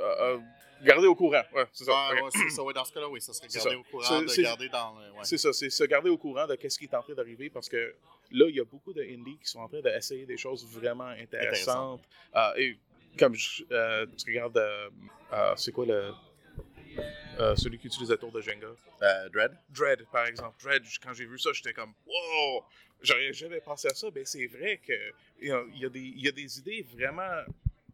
euh, 0.00 0.38
garder 0.82 1.06
au 1.06 1.14
courant. 1.14 1.42
Ouais, 1.54 1.66
c'est 1.72 1.84
ça. 1.84 1.92
ouais, 1.92 2.22
ouais, 2.22 2.30
c'est 2.32 2.48
ça, 2.48 2.62
ouais, 2.62 2.72
dans 2.72 2.86
ce 2.86 2.92
cas-là, 2.94 3.06
oui, 3.10 3.20
ça 3.20 3.34
serait 3.34 3.48
garder 3.48 3.70
ça. 3.70 3.76
au 3.78 3.82
courant, 3.82 4.02
C'est- 4.08 4.22
de 4.22 4.28
c'est- 4.28 4.42
garder 4.44 4.68
dans 4.70 4.98
le. 4.98 5.10
Ouais. 5.12 5.24
C'est 5.24 5.36
ça, 5.36 5.52
c'est 5.52 5.68
se 5.68 5.84
garder 5.84 6.08
au 6.08 6.16
courant 6.16 6.46
de 6.46 6.56
ce 6.66 6.78
qui 6.78 6.86
est 6.86 6.94
en 6.94 7.02
train 7.02 7.12
d'arriver 7.12 7.50
parce 7.50 7.68
que 7.68 7.94
là, 8.30 8.46
il 8.48 8.56
y 8.56 8.60
a 8.60 8.64
beaucoup 8.64 8.94
de 8.94 9.02
indies 9.02 9.36
qui 9.42 9.46
sont 9.50 9.58
en 9.60 9.68
train 9.68 9.82
d'essayer 9.82 10.24
des 10.24 10.38
choses 10.38 10.64
vraiment 10.66 11.08
intéressantes. 11.08 12.00
Euh, 12.34 12.54
et 12.56 12.78
comme 13.18 13.34
je- 13.34 13.64
euh, 13.70 14.06
tu 14.16 14.30
regardes, 14.30 14.56
euh, 14.58 14.90
euh, 15.32 15.54
c'est 15.56 15.72
quoi 15.72 15.86
le. 15.86 16.12
celui 17.56 17.78
qui 17.78 17.86
utilise 17.88 18.10
la 18.10 18.16
tour 18.16 18.30
de 18.32 18.40
Jenga? 18.40 18.68
Dread? 19.32 19.52
Dread, 19.70 20.06
par 20.12 20.26
exemple. 20.26 20.56
Dread, 20.62 20.82
quand 21.02 21.12
j'ai 21.12 21.26
vu 21.26 21.38
ça, 21.38 21.50
j'étais 21.52 21.72
comme 21.72 21.92
wow! 22.06 22.64
J'aurais 23.02 23.32
jamais 23.32 23.60
pensé 23.60 23.88
à 23.88 23.94
ça. 23.94 24.10
Ben, 24.10 24.24
c'est 24.24 24.46
vrai 24.46 24.78
que 24.86 24.92
il 25.40 25.48
y, 25.74 25.80
y 25.80 25.84
a 25.84 25.88
des- 25.88 26.00
il 26.00 26.24
y 26.24 26.28
a 26.28 26.32
des 26.32 26.58
idées 26.58 26.82
vraiment 26.96 27.42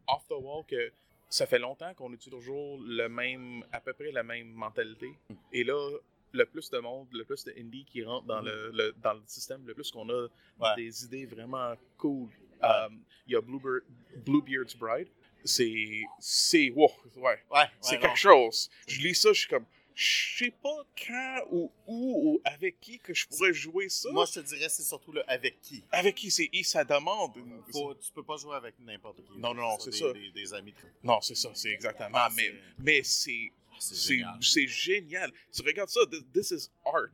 off 0.07 0.23
the 0.29 0.33
wall 0.37 0.63
que 0.65 0.91
ça 1.27 1.45
fait 1.47 1.59
longtemps 1.59 1.93
qu'on 1.93 2.13
utilise 2.13 2.37
toujours 2.39 2.79
le 2.85 3.07
même, 3.07 3.63
à 3.71 3.81
peu 3.81 3.93
près 3.93 4.11
la 4.11 4.23
même 4.23 4.47
mentalité. 4.51 5.09
Et 5.51 5.63
là, 5.63 5.97
le 6.33 6.45
plus 6.45 6.69
de 6.69 6.77
monde, 6.79 7.07
le 7.11 7.25
plus 7.25 7.43
de 7.43 7.53
indie 7.57 7.83
qui 7.83 8.03
rentre 8.05 8.25
dans, 8.25 8.41
le, 8.41 8.71
le- 8.73 8.93
dans 9.03 9.13
le 9.13 9.21
système, 9.25 9.65
le 9.65 9.73
plus 9.73 9.91
qu'on 9.91 10.07
a 10.09 10.27
Ouais. 10.59 10.75
des 10.77 11.03
idées 11.05 11.25
vraiment 11.25 11.73
cool. 11.97 12.29
Euh, 12.63 12.89
Il 13.27 13.33
y 13.33 13.35
a 13.35 13.41
Bluebeard's 13.41 14.75
Bride? 14.75 15.07
C'est. 15.43 16.01
C'est. 16.19 16.71
Wow! 16.75 16.91
Ouais. 17.15 17.39
Ouais, 17.51 17.65
C'est 17.81 17.99
quelque 17.99 18.17
chose. 18.17 18.69
Je 18.87 18.99
lis 19.01 19.15
ça, 19.15 19.33
je 19.33 19.39
suis 19.39 19.47
comme, 19.49 19.65
je 19.95 20.37
sais 20.37 20.53
pas 20.63 20.85
quand 21.07 21.47
ou 21.51 21.71
où 21.87 22.31
ou 22.35 22.41
avec 22.45 22.79
qui 22.79 22.99
que 22.99 23.13
je 23.13 23.27
pourrais 23.27 23.53
jouer 23.53 23.89
ça. 23.89 24.09
Moi, 24.11 24.25
je 24.25 24.39
te 24.39 24.45
dirais, 24.45 24.69
c'est 24.69 24.83
surtout 24.83 25.11
le 25.11 25.27
avec 25.29 25.59
qui. 25.61 25.83
avec 25.91 26.15
qui? 26.15 26.29
C'est 26.31 26.49
et 26.53 26.63
ça 26.63 26.83
demande. 26.83 27.33
Faut, 27.71 27.93
tu 27.95 28.11
peux 28.11 28.23
pas 28.23 28.37
jouer 28.37 28.55
avec 28.55 28.75
n'importe 28.79 29.23
qui. 29.25 29.37
Non, 29.39 29.53
non, 29.53 29.77
c'est 29.79 29.89
des- 29.91 29.97
ça. 29.97 30.13
Des, 30.13 30.31
des 30.31 30.53
amis. 30.53 30.73
Non, 31.03 31.19
c'est 31.21 31.35
ça, 31.35 31.49
c'est 31.53 31.71
exactement. 31.71 32.09
Ah, 32.13 32.29
mais 32.35 32.43
c'est- 32.43 32.53
mais 32.79 33.03
c'est 33.03 33.51
C'est 33.79 33.95
c'est 33.95 34.15
génial. 34.15 34.37
génial. 34.69 35.31
Tu 35.51 35.61
regardes 35.63 35.89
ça, 35.89 36.01
th- 36.01 36.23
this 36.33 36.51
is 36.51 36.69
art. 36.85 37.09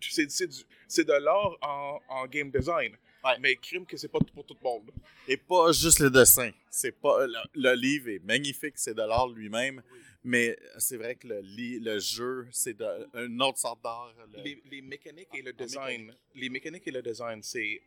C'est 0.90 1.06
de 1.08 1.14
l'art 1.14 1.58
en, 1.62 2.00
en 2.10 2.28
game 2.28 2.52
design. 2.52 2.98
Ouais. 3.28 3.38
Mais 3.40 3.56
crime 3.56 3.86
que 3.86 3.98
c'est 3.98 4.08
pas 4.08 4.20
pour 4.34 4.46
tout 4.46 4.56
le 4.62 4.64
monde. 4.64 4.92
Et 5.28 5.38
pas 5.38 5.72
juste 5.72 6.00
le 6.00 6.10
dessin. 6.10 6.52
C'est 6.70 6.92
pas 6.92 7.26
le, 7.26 7.34
le 7.56 7.74
livre 7.76 8.10
est 8.10 8.24
magnifique, 8.24 8.74
c'est 8.78 8.94
de 8.94 9.02
l'art 9.02 9.28
lui-même, 9.30 9.82
mais 10.24 10.58
c'est 10.78 10.98
vrai 10.98 11.16
que 11.16 11.28
le, 11.28 11.42
le 11.42 12.00
jeu, 12.00 12.48
c'est 12.52 12.78
une 13.14 13.42
autre 13.42 13.58
sorte 13.60 13.82
d'art. 13.84 14.14
le- 14.34 14.44
Les, 14.44 14.62
les 14.72 14.82
mécaniques 14.82 15.30
et 15.34 15.42
le 15.42 15.52
En 15.52 15.64
design, 15.64 16.14
les 16.36 16.50
mécaniques 16.50 16.88
et 16.88 16.92
le 16.92 17.02
design, 17.02 17.42
c'est 17.44 17.82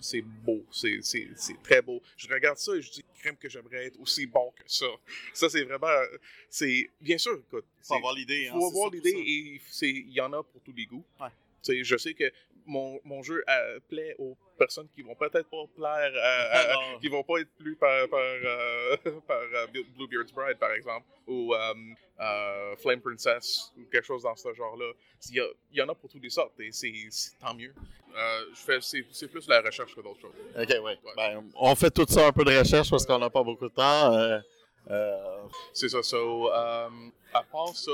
c'est 0.00 0.22
beau, 0.22 0.64
c'est 0.70 1.00
très 1.62 1.82
beau. 1.82 2.00
Je 2.16 2.28
regarde 2.28 2.58
ça 2.58 2.74
et 2.74 2.82
je 2.82 2.90
dis 2.90 3.04
crème 3.20 3.36
que 3.36 3.48
j'aimerais 3.48 3.86
être 3.86 4.00
aussi 4.00 4.26
bon 4.26 4.52
que 4.56 4.62
ça. 4.66 4.86
Ça 5.34 5.48
c'est 5.48 5.64
vraiment 5.64 5.86
c'est 6.48 6.88
bien 7.00 7.18
sûr 7.18 7.34
écoute, 7.46 7.64
faut 7.82 7.94
avoir 7.94 8.14
l'idée. 8.14 8.48
hein, 8.48 8.52
faut 8.54 8.66
avoir 8.68 8.90
l'idée 8.90 9.10
et 9.10 9.60
il 9.82 10.12
y 10.12 10.20
en 10.20 10.32
a 10.32 10.42
pour 10.42 10.60
tous 10.62 10.72
les 10.72 10.86
goûts. 10.86 11.04
Ouais. 11.20 11.28
Je 11.84 11.96
sais 11.96 12.14
que 12.14 12.24
mon, 12.68 13.00
mon 13.04 13.22
jeu 13.22 13.42
euh, 13.48 13.80
plaît 13.88 14.14
aux 14.18 14.36
personnes 14.58 14.88
qui 14.94 15.02
vont 15.02 15.14
peut-être 15.14 15.48
pas 15.48 15.64
plaire, 15.74 16.12
à- 16.22 16.74
Non. 16.92 16.98
qui 17.00 17.08
vont 17.08 17.22
pas 17.24 17.38
être 17.40 17.50
plus 17.58 17.74
par, 17.76 18.08
par, 18.08 18.20
euh, 18.20 18.96
par 19.26 19.38
euh, 19.40 19.66
Bluebeard's 19.96 20.32
Bride, 20.32 20.58
par 20.58 20.72
exemple, 20.72 21.06
ou 21.26 21.54
euh, 21.54 21.74
euh, 22.20 22.76
Flame 22.76 23.00
Princess, 23.00 23.72
ou 23.76 23.84
quelque 23.90 24.04
chose 24.04 24.22
dans 24.22 24.36
ce 24.36 24.52
genre-là. 24.54 24.92
Il 25.30 25.42
y, 25.72 25.82
en 25.82 25.88
a 25.88 25.94
pour 25.94 26.08
toutes 26.10 26.22
les 26.22 26.30
sortes, 26.30 26.58
et 26.60 26.70
c'est 26.70 26.92
tant 27.40 27.54
mieux. 27.54 27.74
Euh, 28.16 28.44
c'est, 28.80 29.28
plus 29.28 29.48
la 29.48 29.60
recherche 29.60 29.94
que 29.94 30.00
d'autres 30.00 30.20
choses. 30.20 30.34
Ok, 30.56 30.84
ouais. 30.84 30.98
Ben, 31.16 31.44
on 31.56 31.74
fait 31.74 31.90
tout 31.90 32.06
ça 32.08 32.26
un 32.28 32.32
peu 32.32 32.44
de 32.44 32.56
recherche 32.56 32.90
parce 32.90 33.04
qu'on 33.06 33.18
n'a 33.18 33.30
pas 33.30 33.42
beaucoup 33.42 33.68
de 33.68 33.74
temps. 33.74 34.12
euh, 34.14 34.38
euh, 34.90 35.16
C'est 35.72 35.88
ça. 35.88 36.02
So, 36.02 36.52
euh, 36.52 36.88
à 37.32 37.42
part 37.44 37.74
ça, 37.74 37.92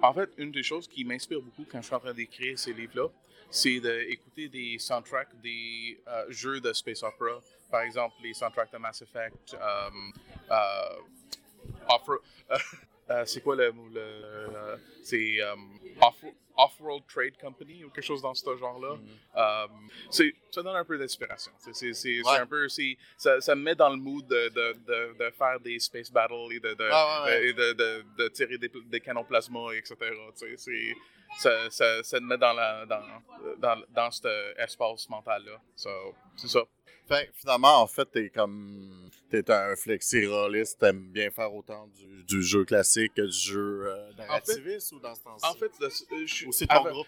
en 0.00 0.12
fait, 0.14 0.30
une 0.38 0.50
des 0.52 0.62
choses 0.62 0.86
qui 0.88 1.04
m'inspire 1.04 1.40
beaucoup 1.40 1.64
quand 1.70 1.80
je 1.80 1.86
suis 1.86 1.94
en 1.94 2.00
train 2.00 2.14
d'écrire 2.14 2.58
ces 2.58 2.72
livres-là, 2.72 3.08
c'est 3.50 3.80
d'écouter 3.80 4.48
des 4.48 4.78
soundtracks 4.78 5.38
des 5.42 6.00
euh, 6.06 6.26
jeux 6.30 6.60
de 6.60 6.72
Space 6.72 7.02
Opera. 7.02 7.40
Par 7.70 7.82
exemple, 7.82 8.14
les 8.22 8.34
soundtracks 8.34 8.72
de 8.72 8.78
Mass 8.78 9.02
Effect. 9.02 9.54
euh, 9.54 9.90
euh, 10.50 10.96
euh, 13.10 13.24
c'est 13.26 13.40
quoi 13.42 13.56
le? 13.56 13.72
Le, 13.92 14.78
c'est 15.02 15.38
Off- 16.00 16.24
Off-World 16.58 17.04
Trade 17.06 17.38
Company 17.40 17.84
ou 17.84 17.90
quelque 17.90 18.04
chose 18.04 18.20
dans 18.20 18.34
ce 18.34 18.56
genre-là. 18.56 18.96
Euh, 19.36 19.66
c'est- 20.10 20.34
ça 20.50 20.62
donne 20.62 20.74
un 20.76 20.84
peu 20.84 20.98
d'inspiration. 20.98 21.52
C'est, 21.58 21.72
c'est, 21.74 21.92
c'est- 21.94 22.20
c'est 22.22 22.28
Ouais. 22.30 22.38
un 22.38 22.46
peu, 22.46 22.68
c'est- 22.68 22.96
ça, 23.16 23.40
ça 23.40 23.54
me 23.54 23.62
met 23.62 23.74
dans 23.76 23.88
le 23.90 23.96
mood 23.96 24.26
de, 24.26 24.48
de, 24.48 24.72
de, 24.86 25.18
de 25.24 25.30
faire 25.30 25.60
des 25.60 25.78
space 25.78 26.10
battles 26.10 26.34
et 26.52 26.58
de, 26.60 26.76
Ah, 26.90 27.24
ouais, 27.26 27.54
ouais. 27.54 28.30
tirer 28.30 28.58
des, 28.58 28.70
des 28.86 29.00
canons 29.00 29.24
plasma, 29.24 29.72
etc. 29.74 29.94
Ça, 31.38 31.70
ça, 31.70 32.02
ça 32.02 32.18
te 32.18 32.24
met 32.24 32.38
dans, 32.38 32.52
la, 32.54 32.86
dans, 32.86 33.02
dans, 33.58 33.82
dans 33.90 34.10
cet 34.10 34.26
espace 34.56 35.08
mental-là. 35.08 35.60
So, 35.76 35.90
c'est 36.36 36.48
ça. 36.48 36.60
Fait 37.06 37.30
finalement, 37.34 37.80
en 37.82 37.86
fait, 37.86 38.06
t'es 38.10 38.28
comme. 38.30 39.08
T'es 39.30 39.50
un 39.50 39.76
flexi-rolliste, 39.76 40.78
t'aimes 40.78 41.10
bien 41.10 41.30
faire 41.30 41.52
autant 41.54 41.86
du, 41.88 42.24
du 42.24 42.42
jeu 42.42 42.64
classique 42.64 43.12
que 43.14 43.20
du 43.22 43.30
jeu 43.38 43.82
euh, 43.86 44.10
narrativiste 44.16 44.92
ou 44.92 45.00
dans 45.00 45.14
ce 45.14 45.22
temps-ci? 45.22 45.44
En 45.44 45.52
fait, 45.54 45.70
le- 45.80 45.86
euh, 45.86 46.26
je 46.26 46.47
ton 46.66 46.74
avant, 46.74 46.90
groupe 46.90 47.06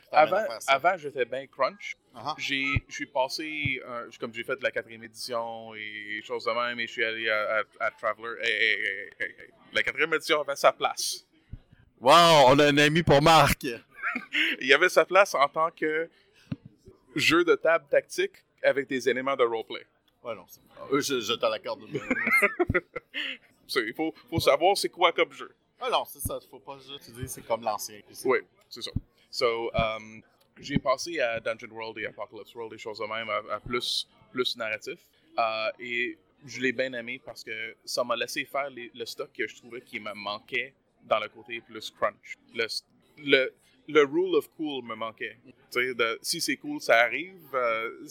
avant, 0.66 0.97
j'étais 0.99 1.25
bien 1.25 1.47
crunch. 1.47 1.97
Ah, 2.14 2.35
J'ai, 2.38 2.64
je 2.88 2.94
suis 2.94 3.06
passé, 3.06 3.80
euh, 3.87 4.09
comme 4.18 4.32
j'ai 4.35 4.42
fait 4.44 4.61
la 4.62 4.70
quatrième 4.70 5.04
édition 5.04 5.75
et 5.75 6.20
choses 6.25 6.44
de 6.44 6.50
même, 6.52 6.78
et 6.80 6.87
je 6.87 6.92
suis 6.92 7.04
allé 7.04 7.28
à, 7.30 7.59
à, 7.80 7.87
à 7.87 7.90
Traveler. 7.92 8.35
Hey, 8.42 8.50
hey, 8.52 8.80
hey, 8.82 9.11
hey, 9.20 9.28
hey. 9.38 9.50
La 9.73 9.82
quatrième 9.82 10.12
édition 10.14 10.40
avait 10.40 10.56
sa 10.56 10.73
place. 10.73 11.25
Wow, 12.00 12.47
on 12.49 12.59
a 12.59 12.66
un 12.66 12.78
ami 12.78 13.02
pour 13.02 13.20
Marc! 13.23 13.64
Il 14.61 14.66
y 14.66 14.73
avait 14.75 14.88
sa 14.88 15.04
place 15.04 15.35
en 15.35 15.49
tant 15.49 15.70
que 15.70 16.09
jeu 17.14 17.44
de 17.44 17.54
table 17.54 17.85
tactique 17.90 18.32
avec 18.62 18.88
des 18.88 19.09
éléments 19.09 19.37
de 19.37 19.44
roleplay. 19.44 19.87
Ouais, 20.25 20.35
non, 20.35 20.44
c'est 20.49 20.61
Eux, 20.92 21.00
je, 21.00 21.20
je 21.20 21.32
te 21.35 21.47
l'accorde. 21.47 21.82
C'est- 23.66 23.87
Il 23.87 23.94
faut, 23.94 24.12
faut 24.28 24.40
savoir 24.40 24.76
c'est 24.76 24.88
quoi 24.88 25.12
comme 25.12 25.32
jeu. 25.32 25.54
ah 25.80 25.88
non, 25.90 26.04
c'est 26.04 26.18
ça, 26.18 26.38
faut 26.50 26.59
pas 26.59 26.76
juste 26.78 27.06
te 27.06 27.11
dire 27.12 27.28
c'est 27.28 27.42
comme 27.47 27.62
l'ancien. 27.62 28.00
Oui, 28.25 28.38
c'est 28.68 28.82
ça. 28.82 28.90
So, 29.31 29.71
um, 29.75 30.23
j'ai 30.61 30.79
passé 30.79 31.21
à 31.21 31.41
Dungeon 31.41 31.71
World 31.71 31.99
et 31.99 32.07
Apocalypse 32.07 32.55
World, 32.55 32.73
des 32.73 32.79
choses 32.79 32.99
de 32.99 33.07
même, 33.07 33.29
à, 33.31 33.55
à 33.55 33.61
plus, 33.61 34.09
plus 34.33 34.57
narratif. 34.57 34.99
Euh, 35.39 35.71
et 35.79 36.19
je 36.45 36.61
l'ai 36.61 36.73
bien 36.73 36.93
aimé 36.93 37.21
parce 37.25 37.45
que 37.45 37.77
ça 37.85 38.03
m'a 38.05 38.17
laissé 38.17 38.45
faire 38.45 38.69
les- 38.71 38.91
le 38.95 39.07
stock 39.07 39.31
que 39.33 39.47
je 39.47 39.57
trouvais 39.57 39.81
qui 39.83 40.01
me 40.01 40.13
manquait 40.15 40.75
dans 41.05 41.19
le 41.21 41.29
côté 41.29 41.61
plus 41.61 41.91
crunch. 41.91 42.35
Le, 42.55 42.67
le, 43.19 43.53
le 43.89 44.05
rule 44.05 44.35
of 44.35 44.49
cool 44.57 44.85
me 44.85 44.95
manquait. 44.95 45.37
Tu 45.47 45.53
sais, 45.71 45.95
de- 45.95 46.19
si 46.23 46.41
c'est 46.41 46.57
cool, 46.57 46.81
ça 46.81 46.99
arrive. 47.01 47.41
euh, 47.55 48.07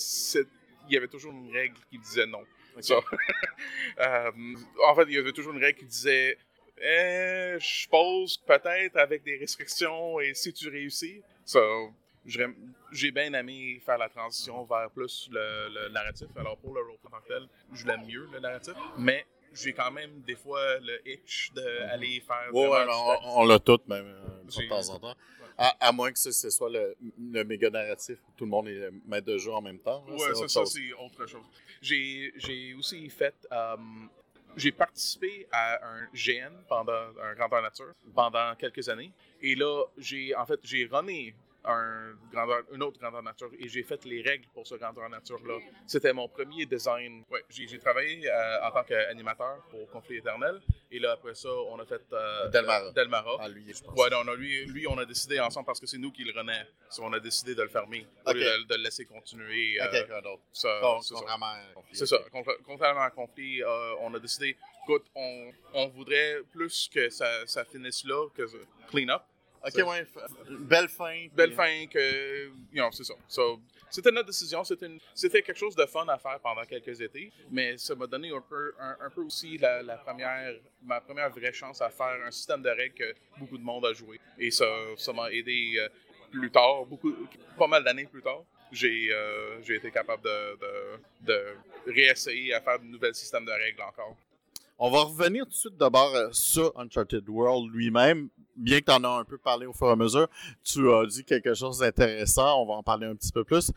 il 0.88 0.94
y 0.94 0.98
avait 0.98 1.08
toujours 1.08 1.34
une 1.34 1.52
règle 1.52 1.76
qui 1.90 2.00
disait 2.00 2.26
non. 2.26 2.44
Euh, 2.78 4.22
en 4.88 4.96
fait, 4.96 5.04
il 5.08 5.14
y 5.14 5.18
avait 5.18 5.34
toujours 5.34 5.54
une 5.54 5.60
règle 5.62 5.80
qui 5.80 5.86
disait 5.86 6.38
eh, 6.81 7.57
je 7.59 7.88
pose 7.89 8.38
peut-être 8.38 8.98
avec 8.98 9.24
des 9.24 9.38
restrictions 9.38 10.19
et 10.19 10.33
si 10.33 10.53
tu 10.53 10.69
réussis. 10.69 11.21
So, 11.45 11.91
j'ai 12.25 13.12
bien 13.12 13.33
aimé 13.33 13.81
faire 13.86 13.98
la 13.98 14.09
transition 14.09 14.63
vers 14.65 14.89
plus 14.91 15.29
le, 15.31 15.69
le 15.74 15.89
narratif. 15.89 16.27
Alors 16.36 16.57
pour 16.57 16.74
le 16.74 16.81
role 16.81 16.91
en 17.05 17.09
tant 17.09 17.21
que 17.21 17.27
tel, 17.27 17.48
je 17.74 17.86
l'aime 17.88 18.05
mieux 18.05 18.27
le 18.31 18.39
narratif, 18.39 18.74
mais 18.98 19.25
j'ai 19.53 19.74
quand 19.74 19.91
même 19.91 20.21
des 20.21 20.36
fois 20.36 20.77
le 20.79 21.00
itch 21.07 21.51
d'aller 21.53 22.21
faire 22.21 22.53
Ouais, 22.53 22.67
ouais, 22.67 22.86
on, 22.88 23.39
on 23.41 23.45
l'a 23.45 23.57
tout, 23.59 23.79
même, 23.88 24.05
euh, 24.05 24.43
de 24.43 24.67
temps 24.69 24.89
en 24.89 25.00
temps. 25.00 25.15
À, 25.57 25.75
à 25.88 25.91
moins 25.91 26.12
que 26.12 26.19
ce, 26.19 26.31
ce 26.31 26.50
soit 26.51 26.69
le, 26.69 26.95
le 27.19 27.43
méga 27.43 27.69
narratif 27.69 28.17
où 28.27 28.31
tout 28.38 28.45
le 28.45 28.50
monde 28.51 28.67
est 28.69 28.89
maître 29.05 29.25
de 29.27 29.38
jeu 29.38 29.51
en 29.51 29.62
même 29.62 29.79
temps. 29.79 30.05
c'est 30.17 30.48
ça, 30.48 30.65
c'est 30.65 30.93
autre 30.93 31.25
chose. 31.25 31.41
J'ai, 31.81 32.31
j'ai 32.38 32.74
aussi 32.75 33.09
fait. 33.09 33.36
euh, 33.51 33.75
j'ai 34.56 34.72
participé 34.72 35.48
à 35.51 35.79
un 35.86 36.08
GN 36.13 36.53
pendant 36.68 37.13
un 37.22 37.34
grandeur 37.36 37.62
nature 37.62 37.94
pendant 38.13 38.56
quelques 38.56 38.88
années. 38.89 39.12
Et 39.41 39.56
là, 39.56 39.84
j'ai 39.98 40.36
en 40.36 40.46
fait 40.46 40.60
j'ai 40.63 40.86
runné 40.86 41.36
un 41.66 42.13
grandeur, 42.32 42.63
une 42.72 42.84
autre 42.84 43.00
grandeur 43.00 43.22
nature 43.24 43.50
et 43.60 43.68
j'ai 43.68 43.84
fait 43.84 44.04
les 44.06 44.22
règles 44.22 44.48
pour 44.54 44.66
ce 44.66 44.75
grandeur 44.75 45.10
nature 45.10 45.39
là. 45.46 45.58
C'était 45.86 46.13
mon 46.13 46.28
premier 46.28 46.66
design. 46.66 47.24
Ouais, 47.30 47.44
j'ai, 47.50 47.78
travaillé 47.80 48.30
euh, 48.30 48.63
en 48.68 48.72
tant 48.72 48.84
qu'animateur 48.84 49.58
pour 49.70 49.89
Conflit 49.89 50.18
éternel. 50.18 50.62
Et 50.92 51.00
là 51.00 51.12
après 51.12 51.36
ça, 51.36 51.50
on 51.50 51.78
a 51.80 51.86
fait 51.86 52.01
euh, 52.13 52.48
Delmara. 52.50 52.92
Delmara. 52.92 53.38
Ah, 53.42 53.50
lui, 53.50 53.66
je 53.74 53.84
pense. 53.84 53.96
Ouais, 53.98 54.10
non, 54.10 54.24
non, 54.24 54.34
lui, 54.34 54.66
lui, 54.66 54.88
on 54.88 54.98
a 54.98 55.06
décidé 55.06 55.39
ensemble 55.39 55.66
parce 55.66 55.80
que 55.80 55.86
c'est 55.86 55.98
nous 55.98 56.12
qui 56.12 56.24
le 56.24 56.38
renait. 56.38 56.66
So, 56.89 57.04
on 57.04 57.13
a 57.13 57.20
décidé 57.20 57.54
de 57.56 57.62
le 57.62 57.70
fermer 57.70 58.08
au 58.25 58.30
Ok. 58.30 58.36
lieu 58.38 58.42
de, 58.44 58.63
de 58.68 58.75
le 58.75 58.84
laisser 58.84 59.06
continuer. 59.06 59.80
Euh, 59.82 60.22
d'autre. 60.22 60.42
ça- 60.51 60.80
Con- 60.82 61.01
c'est 61.01 61.13
ça. 61.13 61.20
Contrairement 61.20 61.46
à 61.46 61.60
Conflit. 61.75 61.96
C'est 61.96 62.06
ça. 62.08 62.18
Contra- 62.32 62.58
Contrairement 62.66 63.01
à 63.01 63.10
Conflit, 63.12 63.62
euh, 63.63 63.94
on 64.01 64.13
a 64.16 64.20
décidé, 64.20 64.56
écoute, 64.84 65.06
on, 65.16 65.51
on 65.74 65.88
voudrait 65.89 66.38
plus 66.51 66.89
que 66.92 67.10
ça, 67.10 67.46
ça 67.46 67.63
finisse 67.66 68.04
là, 68.06 68.28
que 68.36 68.44
clean 68.89 69.10
up. 69.10 69.22
Ok, 69.66 69.75
ouais. 69.88 70.06
Belle 70.60 70.88
fin. 70.89 71.28
Belle 71.34 71.50
puis- 71.50 71.56
fin 71.56 71.88
que. 71.88 72.48
You 72.72 72.82
know, 72.84 72.92
c'est 72.92 73.04
ça. 73.04 73.13
So, 73.28 73.60
c'était 73.89 74.12
notre 74.12 74.28
décision. 74.28 74.63
C'était, 74.63 74.86
une- 74.86 75.00
c'était 75.13 75.42
quelque 75.42 75.58
chose 75.58 75.75
de 75.75 75.86
fun 75.86 76.08
à 76.08 76.18
faire 76.18 76.39
pendant 76.39 76.63
quelques 76.63 77.01
étés. 77.01 77.32
Mais 77.51 77.78
ça 77.78 77.96
m'a 77.96 78.08
donné 78.08 78.30
un 78.32 78.42
peu, 78.42 78.74
un, 78.80 78.98
un 79.01 79.10
peu 79.10 79.22
aussi 79.22 79.58
la, 79.58 79.82
la 79.82 79.98
première, 79.98 80.54
ma 80.84 81.01
première 81.01 81.30
vraie 81.30 81.51
chance 81.54 81.82
à 81.82 81.89
faire 81.89 82.20
un 82.25 82.32
système 82.32 82.62
de 82.62 82.70
règles 82.70 82.96
que 82.96 83.13
beaucoup 83.38 83.58
de 83.58 83.63
monde 83.63 83.86
a 83.86 83.94
joué. 83.94 84.20
Et 84.38 84.51
ça, 84.51 84.66
ça 84.98 85.12
m'a 85.12 85.32
aidé 85.32 85.74
euh, 85.80 85.89
plus 86.32 86.51
tard, 86.51 86.86
beaucoup, 86.86 87.13
pas 87.58 87.68
mal 87.68 87.84
d'années 87.84 88.06
plus 88.06 88.22
tard. 88.22 88.44
J'ai, 88.72 89.10
euh, 89.12 89.60
j'ai 89.63 89.75
été 89.78 89.89
capable 89.89 90.24
de, 90.24 90.58
de, 90.62 91.34
de 91.34 91.44
réessayer 91.88 92.54
à 92.54 92.62
faire 92.62 92.78
de 92.80 92.86
nouveaux 92.86 93.12
systèmes 93.13 93.46
de 93.46 93.51
règles 93.51 93.82
encore. 93.82 94.16
On 94.79 94.89
va 94.89 95.01
revenir 95.03 95.43
tout 95.45 95.50
de 95.51 95.55
suite 95.55 95.77
d'abord 95.77 96.13
euh, 96.15 96.29
sur 96.31 96.71
Uncharted 96.79 97.27
World 97.27 97.69
lui-même. 97.74 98.29
Bien 98.55 98.79
que 98.79 98.86
tu 98.86 98.91
en 98.91 99.03
as 99.03 99.19
un 99.19 99.25
peu 99.25 99.38
parlé 99.38 99.65
au 99.65 99.74
fur 99.74 99.88
et 99.88 99.91
à 99.91 99.95
mesure, 99.95 100.27
tu 100.63 100.89
as 100.93 101.05
dit 101.05 101.24
quelque 101.25 101.53
chose 101.53 101.79
d'intéressant. 101.79 102.62
On 102.62 102.65
va 102.65 102.74
en 102.75 102.83
parler 102.83 103.05
un 103.07 103.15
petit 103.15 103.31
peu 103.31 103.43
plus. 103.43 103.71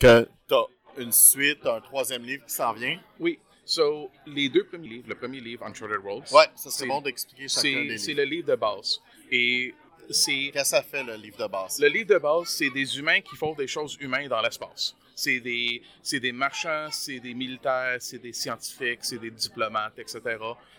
Que 0.00 0.28
tu 0.48 0.54
as 0.54 0.64
une 0.98 1.12
suite, 1.12 1.64
un 1.66 1.80
troisième 1.80 2.22
livre 2.22 2.44
qui 2.44 2.52
s'en 2.54 2.72
vient. 2.72 2.98
Oui. 3.20 3.38
So, 3.64 4.10
les 4.26 4.48
deux 4.48 4.64
premiers 4.64 4.88
livres, 4.88 5.08
le 5.08 5.14
premier 5.14 5.40
livre, 5.40 5.64
Uncharted 5.64 5.98
Worlds, 6.02 6.32
Ouais, 6.32 6.46
ça 6.56 6.70
C'est- 6.70 6.86
bon 6.86 7.02
d'expliquer 7.02 7.48
chacun 7.48 7.62
des 7.84 7.98
c'est, 7.98 7.98
c'est 7.98 8.10
livres. 8.12 8.20
le 8.22 8.26
livre 8.26 8.48
de 8.48 8.54
base. 8.56 9.00
Et 9.30 9.74
c'est 10.10 10.50
Qu'est-ce 10.52 10.62
que 10.70 10.76
ça 10.76 10.82
fait, 10.82 11.04
le 11.04 11.14
livre 11.16 11.36
de 11.36 11.46
base? 11.46 11.78
Le 11.78 11.88
livre 11.88 12.08
de 12.08 12.18
base, 12.18 12.48
c'est 12.48 12.70
des 12.70 12.98
humains 12.98 13.20
qui 13.20 13.36
font 13.36 13.54
des 13.54 13.66
choses 13.68 13.96
humaines 14.00 14.28
dans 14.28 14.40
l'espace. 14.40 14.96
C'est 15.20 15.40
des, 15.40 15.82
c'est 16.00 16.20
des 16.20 16.30
marchands, 16.30 16.90
c'est 16.92 17.18
des 17.18 17.34
militaires, 17.34 17.96
c'est 17.98 18.20
des 18.20 18.32
scientifiques, 18.32 19.00
c'est 19.02 19.18
des 19.18 19.32
diplomates, 19.32 19.98
etc. 19.98 20.20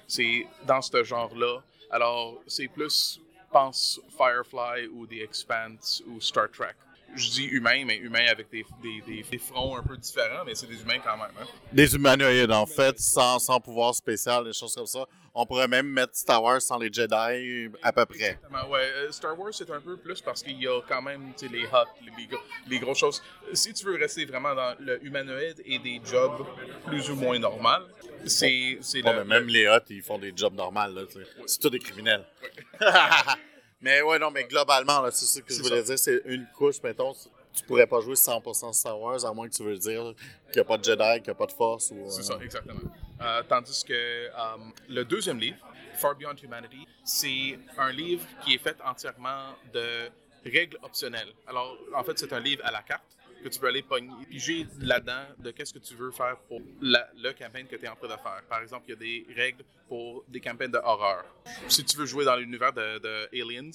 C'est 0.08 0.48
dans 0.66 0.82
ce 0.82 1.04
genre-là. 1.04 1.62
Alors, 1.92 2.42
c'est 2.48 2.70
plus, 2.70 3.20
pense 3.52 4.00
Firefly 4.18 4.88
ou 4.94 5.06
The 5.06 5.24
Expanse 5.24 6.02
ou 6.08 6.22
Star 6.22 6.50
Trek. 6.52 6.76
Je 7.16 7.30
dis 7.32 7.46
humain, 7.48 7.84
mais 7.86 7.98
humain 7.98 8.28
avec 8.32 8.50
des, 8.50 8.66
des, 8.82 9.24
des, 9.30 9.38
fronts 9.40 9.76
un 9.76 9.84
peu 9.84 9.98
différents, 9.98 10.46
mais 10.46 10.56
c'est 10.56 10.68
des 10.68 10.80
humains 10.82 11.00
quand 11.04 11.18
même. 11.18 11.32
hein. 11.42 11.46
Des 11.74 11.94
humanoïdes, 11.96 12.52
en 12.52 12.66
fait, 12.66 12.98
sans, 12.98 13.40
sans 13.40 13.60
pouvoir 13.60 13.94
spécial, 13.94 14.46
des 14.46 14.54
choses 14.54 14.74
comme 14.74 14.86
ça. 14.86 15.06
On 15.42 15.46
pourrait 15.46 15.70
même 15.70 15.88
mettre 15.88 16.18
Star 16.18 16.44
Wars 16.44 16.62
sans 16.62 16.78
les 16.78 16.92
Jedi, 16.92 17.70
à 17.82 17.94
peu 17.94 18.06
près. 18.06 18.18
Exactement, 18.18 18.70
ouais. 18.72 18.82
Euh, 18.82 19.12
Star 19.14 19.40
Wars, 19.40 19.54
c'est 19.54 19.72
un 19.72 19.80
peu 19.80 19.96
plus 19.96 20.20
parce 20.20 20.44
qu'il 20.44 20.62
y 20.62 20.68
a 20.68 20.82
quand 20.86 21.02
même 21.02 21.32
les 21.42 21.48
huts, 21.62 21.66
les, 22.02 22.12
les, 22.18 22.26
gros- 22.28 22.42
les 22.68 22.80
grosses 22.80 22.98
choses. 22.98 23.24
Si 23.54 23.74
tu 23.74 23.86
veux 23.86 23.96
rester 23.96 24.26
vraiment 24.26 24.54
dans 24.54 24.76
le 24.82 25.02
humanoïde 25.02 25.62
et 25.64 25.80
des 25.80 26.02
jobs 26.04 26.46
plus 26.88 27.10
ou 27.10 27.16
moins 27.16 27.40
normaux, 27.40 27.86
c'est 28.26 28.80
c'est 28.82 29.02
Bon, 29.02 29.14
le- 29.14 29.24
mais 29.24 29.40
même 29.40 29.48
les 29.48 29.66
Hots, 29.70 29.80
ils 29.92 30.02
font 30.02 30.18
des 30.20 30.34
jobs 30.36 30.54
normaux, 30.54 30.94
là, 30.94 31.04
tu 31.06 31.24
sais. 31.24 31.30
C'est 31.46 31.60
tous 31.62 31.70
des 31.70 31.80
criminels. 31.80 32.26
mais 33.82 34.02
ouais, 34.02 34.20
non, 34.20 34.32
mais 34.32 34.44
globalement, 34.44 35.00
là, 35.00 35.10
c'est 35.10 35.26
ce 35.26 35.40
que 35.40 35.54
je 35.54 35.62
voulais 35.62 35.78
ça. 35.84 35.96
dire, 35.96 36.00
c'est 36.00 36.22
une 36.26 36.48
couche, 36.54 36.84
mettons, 36.84 37.14
tu 37.54 37.64
pourrais 37.64 37.88
pas 37.88 38.02
jouer 38.02 38.16
100% 38.16 38.74
Star 38.74 39.00
Wars, 39.00 39.24
à 39.26 39.34
moins 39.34 39.48
que 39.48 39.56
tu 39.56 39.64
veux 39.64 39.78
dire 39.78 40.14
qu'il 40.48 40.56
n'y 40.56 40.60
a 40.60 40.66
pas 40.66 40.78
de 40.78 40.84
Jedi, 40.84 41.14
qu'il 41.22 41.24
n'y 41.24 41.30
a 41.30 41.36
pas 41.36 41.46
de 41.46 41.54
Force, 41.54 41.92
ou... 41.92 42.10
C'est 42.10 42.20
euh, 42.20 42.24
ça, 42.24 42.44
exactement. 42.44 42.82
Euh, 43.22 43.44
tandis 43.48 43.84
que 43.84 43.94
euh, 43.94 44.30
le 44.88 45.04
deuxième 45.04 45.40
livre, 45.40 45.58
Far 45.96 46.16
Beyond 46.16 46.36
Humanity, 46.42 46.88
c'est 47.04 47.60
un 47.78 47.92
livre 47.92 48.26
qui 48.44 48.54
est 48.54 48.58
fait 48.58 48.78
entièrement 48.86 49.56
de 49.74 50.10
règles 50.46 50.78
optionnelles. 50.84 51.34
Alors, 51.46 51.78
en 51.94 52.04
fait, 52.04 52.18
c'est 52.18 52.32
un 52.32 52.40
livre 52.40 52.66
à 52.66 52.72
la 52.72 52.82
carte 52.82 53.18
que 53.44 53.50
tu 53.50 53.60
peux 53.60 53.68
aller 53.68 53.82
pogner, 53.82 54.12
piger 54.30 54.68
là-dedans 54.80 55.24
de 55.38 55.52
qu'est-ce 55.52 55.74
que 55.74 55.80
tu 55.80 55.96
veux 55.96 56.12
faire 56.12 56.38
pour 56.48 56.62
la, 56.82 57.10
campagne 57.38 57.68
que 57.68 57.76
tu 57.76 57.86
es 57.86 57.88
en 57.90 57.96
train 57.96 58.08
de 58.08 58.14
faire. 58.14 58.44
Par 58.50 58.62
exemple, 58.62 58.86
il 58.88 58.92
y 58.92 58.94
a 58.94 58.98
des 58.98 59.34
règles 59.34 59.64
pour 59.88 60.24
des 60.28 60.40
campagnes 60.40 60.72
de 60.72 60.78
horreur. 60.78 61.26
Si 61.68 61.84
tu 61.84 61.98
veux 61.98 62.06
jouer 62.06 62.26
dans 62.26 62.36
l'univers 62.36 62.74
de 62.74 63.28
Aliens, 63.34 63.72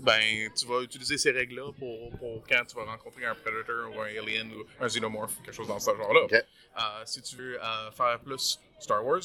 ben, 0.00 0.50
tu 0.56 0.66
vas 0.66 0.80
utiliser 0.82 1.18
ces 1.18 1.30
règles-là 1.30 1.72
pour, 1.78 2.10
pour 2.18 2.42
quand 2.48 2.64
tu 2.66 2.76
vas 2.76 2.84
rencontrer 2.84 3.24
un 3.26 3.34
Predator 3.34 3.90
ou 3.94 4.00
un 4.00 4.06
Alien 4.06 4.52
ou 4.52 4.64
un 4.80 4.86
Xenomorph, 4.86 5.34
quelque 5.44 5.54
chose 5.54 5.68
dans 5.68 5.78
ce 5.78 5.90
genre-là. 5.96 6.26
Euh, 6.78 7.02
si 7.04 7.22
tu 7.22 7.36
veux 7.36 7.62
euh, 7.62 7.90
faire 7.92 8.20
plus 8.20 8.60
Star 8.78 9.04
Wars, 9.04 9.22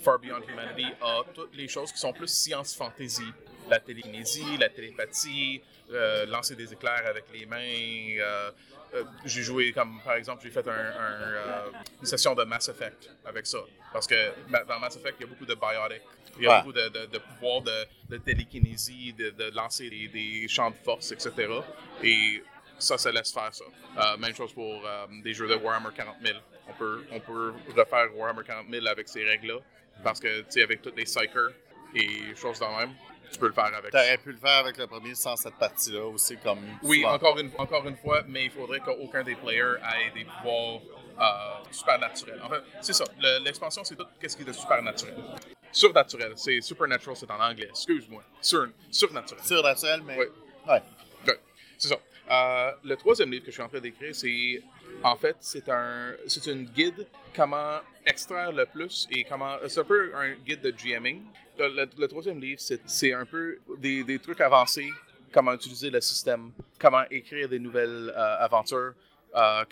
Far 0.00 0.18
Beyond 0.18 0.40
Humanity 0.48 0.86
a 1.00 1.22
toutes 1.34 1.54
les 1.54 1.68
choses 1.68 1.92
qui 1.92 1.98
sont 1.98 2.12
plus 2.12 2.28
science 2.28 2.74
fantasy. 2.74 3.24
La 3.68 3.80
télékinésie, 3.80 4.56
la 4.58 4.68
télépathie, 4.68 5.62
euh, 5.90 6.26
lancer 6.26 6.54
des 6.54 6.72
éclairs 6.72 7.06
avec 7.06 7.24
les 7.32 7.46
mains. 7.46 8.22
j'ai 9.24 9.42
joué 9.42 9.72
comme, 9.72 10.00
par 10.04 10.14
exemple, 10.14 10.42
j'ai 10.44 10.50
fait 10.50 10.66
un- 10.68 10.72
un, 10.72 11.64
une 12.00 12.06
session 12.06 12.34
de 12.34 12.44
Mass 12.44 12.68
Effect 12.68 13.10
avec 13.24 13.46
ça. 13.46 13.58
Parce 13.94 14.06
que 14.08 14.32
ma- 14.50 14.64
dans 14.64 14.78
Mass 14.80 14.96
Effect, 14.96 15.14
il 15.20 15.22
y 15.22 15.24
a 15.24 15.28
beaucoup 15.28 15.46
de 15.46 15.54
biotic. 15.54 16.02
Il 16.36 16.42
y 16.42 16.46
a 16.46 16.50
Ouais. 16.50 16.58
beaucoup 16.58 16.72
de, 16.72 16.88
de, 16.88 17.06
de 17.06 17.18
pouvoir 17.18 17.62
de, 17.62 17.86
de 18.10 18.16
télékinésie, 18.18 19.12
de, 19.12 19.32
lancer 19.54 19.88
des, 19.88 20.08
des 20.08 20.48
champs 20.48 20.70
de 20.70 20.76
force, 20.84 21.12
etc. 21.12 21.30
Et 22.02 22.42
ça, 22.78 22.98
ça 22.98 23.12
laisse 23.12 23.32
faire 23.32 23.54
ça. 23.54 23.64
Euh, 23.98 24.16
même 24.18 24.34
chose 24.34 24.52
pour 24.52 24.84
euh, 24.84 25.06
des 25.22 25.32
jeux 25.32 25.46
de 25.46 25.54
Warhammer 25.54 25.90
40 25.96 26.16
000. 26.22 26.38
On 26.68 26.72
peut, 26.72 27.04
on 27.12 27.20
peut 27.20 27.54
refaire 27.76 28.08
Warhammer 28.16 28.42
40 28.44 28.66
000 28.68 28.84
avec 28.86 29.08
ces 29.08 29.24
règles-là. 29.24 29.60
Parce 30.02 30.18
que, 30.18 30.40
tu 30.40 30.46
sais, 30.50 30.62
avec 30.62 30.82
toutes 30.82 30.96
les 30.96 31.04
psychers 31.04 31.54
et 31.94 32.34
choses 32.34 32.58
dans 32.58 32.70
le 32.80 32.86
même, 32.86 32.94
tu 33.32 33.38
peux 33.38 33.46
le 33.46 33.52
faire 33.52 33.66
avec 33.72 33.92
T'aurais 33.92 34.18
pu 34.18 34.32
le 34.32 34.38
faire 34.38 34.58
avec 34.58 34.76
le 34.76 34.88
premier 34.88 35.14
sans 35.14 35.36
cette 35.36 35.54
partie-là 35.56 36.04
aussi, 36.04 36.36
comme. 36.38 36.58
Oui, 36.82 36.98
souvent. 37.02 37.14
encore 37.14 37.38
une, 37.38 37.52
encore 37.58 37.86
une 37.86 37.96
fois, 37.96 38.22
mais 38.26 38.46
il 38.46 38.50
faudrait 38.50 38.80
qu'aucun 38.80 39.22
des 39.22 39.36
players 39.36 39.76
ait 40.04 40.10
des 40.18 40.24
pouvoirs 40.24 40.80
euh, 41.20 42.48
fait, 42.48 42.62
c'est 42.80 42.92
ça. 42.92 43.04
Le- 43.20 43.44
L'expansion, 43.44 43.82
c'est 43.84 43.96
tout 43.96 44.06
ce 44.26 44.36
qui 44.36 44.42
est 44.42 44.46
de 44.46 44.52
supernaturel. 44.52 45.14
Surnaturel, 45.72 46.32
c'est 46.36 46.60
supernatural, 46.60 47.16
c'est 47.16 47.30
en 47.30 47.40
anglais. 47.40 47.68
Excuse-moi. 47.70 48.22
Sur, 48.40 48.68
surnaturel. 48.90 49.44
Surnaturel, 49.44 50.02
mais. 50.06 50.18
Oui. 50.18 50.26
Ouais. 50.68 50.82
Ouais, 51.26 51.40
c'est 51.78 51.88
ça. 51.88 51.96
Euh, 52.30 52.72
le 52.84 52.96
troisième 52.96 53.30
livre 53.30 53.44
que 53.44 53.50
je 53.50 53.54
suis 53.56 53.62
en 53.62 53.68
train 53.68 53.80
d'écrire, 53.80 54.14
c'est 54.14 54.62
en 55.02 55.16
fait 55.16 55.36
c'est 55.40 55.68
un 55.68 56.14
c'est 56.26 56.46
une 56.46 56.64
guide 56.64 57.06
comment 57.36 57.80
extraire 58.06 58.50
le 58.52 58.64
plus 58.64 59.06
et 59.10 59.24
comment 59.24 59.56
c'est 59.66 59.80
un 59.80 59.84
peu 59.84 60.10
un 60.14 60.32
guide 60.46 60.62
de 60.62 60.70
GMing. 60.70 61.22
Le, 61.58 61.68
le- 61.68 61.90
le 61.98 62.08
troisième 62.08 62.40
livre, 62.40 62.60
c'est 62.60 62.80
c'est 62.86 63.12
un 63.12 63.26
peu 63.26 63.58
des, 63.78 64.04
des 64.04 64.18
trucs 64.18 64.40
avancés, 64.40 64.88
comment 65.32 65.52
utiliser 65.52 65.90
le 65.90 66.00
système, 66.00 66.52
comment 66.78 67.02
écrire 67.10 67.46
des 67.48 67.58
nouvelles 67.58 68.10
euh, 68.16 68.36
aventures, 68.38 68.94
euh, 69.34 69.64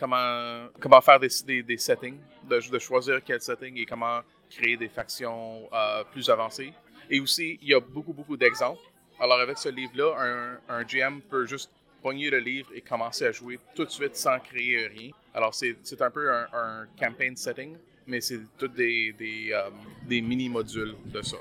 comment 0.81 1.01
faire 1.01 1.21
des, 1.21 1.63
des, 1.63 1.77
settings, 1.77 2.19
de, 2.49 2.79
choisir 2.79 3.21
quel 3.25 3.41
setting 3.41 3.77
et 3.77 3.87
comment 3.87 4.21
créer 4.51 4.77
des 4.77 4.89
factions 4.89 5.69
euh, 5.73 6.05
plus 6.11 6.29
avancées. 6.29 6.73
Et 7.09 7.21
aussi, 7.21 7.59
il 7.63 7.69
y 7.69 7.75
a 7.75 7.81
beaucoup 7.81 8.13
beaucoup 8.13 8.37
d'exemples. 8.37 8.83
Alors, 9.21 9.39
avec 9.39 9.59
ce 9.59 9.69
livre-là, 9.69 10.59
un, 10.69 10.83
GM 10.85 11.21
peut 11.21 11.47
juste 11.47 11.71
pogner 12.03 12.31
le 12.31 12.39
livre 12.39 12.71
et 12.75 12.81
commencer 12.81 13.27
à 13.27 13.33
jouer 13.33 13.61
tout 13.75 13.85
de 13.85 13.91
suite 13.91 14.17
sans 14.17 14.39
créer 14.41 14.89
rien. 14.89 15.11
Alors, 15.33 15.55
c'est 15.55 15.77
c'est 15.83 16.03
un 16.03 16.11
peu 16.11 16.33
un, 16.33 16.47
un 16.53 16.87
campaign 16.99 17.37
setting, 17.37 17.77
mais 18.07 18.21
c'est 18.21 18.41
tous 18.59 18.69
des, 18.69 19.13
des, 19.19 19.51
euh, 19.53 19.71
des 20.09 20.21
mini-modules 20.21 20.95
de 21.07 21.23
ça. 21.23 21.37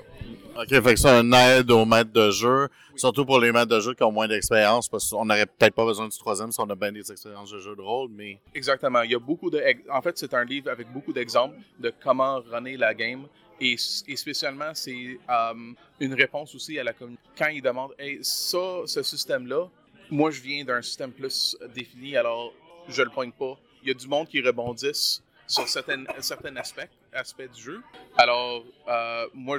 Ok, 0.56 0.68
fait 0.68 0.82
que 0.82 0.96
c'est 0.96 1.08
un 1.08 1.32
aide 1.32 1.70
aux 1.70 1.84
maîtres 1.84 2.12
de 2.12 2.30
jeu, 2.30 2.68
surtout 2.94 3.24
pour 3.24 3.40
les 3.40 3.52
maîtres 3.52 3.74
de 3.74 3.80
jeu 3.80 3.94
qui 3.94 4.02
ont 4.02 4.12
moins 4.12 4.28
d'expérience, 4.28 4.88
parce 4.88 5.10
qu'on 5.10 5.24
n'aurait 5.24 5.46
peut-être 5.46 5.74
pas 5.74 5.84
besoin 5.84 6.08
du 6.08 6.18
troisième 6.18 6.52
si 6.52 6.60
on 6.60 6.68
a 6.68 6.74
bien 6.74 6.92
des 6.92 7.10
expériences 7.10 7.50
de 7.50 7.58
jeu 7.58 7.74
de 7.74 7.80
rôle, 7.80 8.10
mais. 8.10 8.38
Exactement. 8.54 9.02
Il 9.02 9.12
y 9.12 9.14
a 9.14 9.18
beaucoup 9.18 9.50
de. 9.50 9.62
En 9.90 10.02
fait, 10.02 10.18
c'est 10.18 10.34
un 10.34 10.44
livre 10.44 10.70
avec 10.70 10.92
beaucoup 10.92 11.12
d'exemples 11.12 11.56
de 11.78 11.92
comment 12.02 12.40
runner 12.50 12.76
la 12.76 12.94
game. 12.94 13.26
Et, 13.60 13.76
et 14.08 14.16
spécialement, 14.16 14.72
c'est 14.74 15.18
euh, 15.30 15.72
une 16.00 16.14
réponse 16.14 16.54
aussi 16.54 16.78
à 16.78 16.84
la 16.84 16.92
communauté. 16.92 17.22
Quand 17.38 17.48
ils 17.48 17.62
demandent, 17.62 17.94
hey, 17.98 18.18
ça, 18.22 18.82
ce 18.86 19.02
système-là, 19.02 19.68
moi, 20.10 20.30
je 20.32 20.40
viens 20.40 20.64
d'un 20.64 20.82
système 20.82 21.12
plus 21.12 21.56
défini, 21.74 22.16
alors 22.16 22.52
je 22.88 23.02
le 23.02 23.10
pogne 23.10 23.30
pas. 23.30 23.56
Il 23.82 23.88
y 23.88 23.90
a 23.92 23.94
du 23.94 24.08
monde 24.08 24.26
qui 24.26 24.40
rebondissent 24.40 25.22
sur 25.46 25.68
certains, 25.68 26.04
certains 26.20 26.56
aspects, 26.56 26.88
du 27.54 27.60
jeu. 27.60 27.82
Alors, 28.16 28.64
euh, 28.88 29.26
moi, 29.34 29.58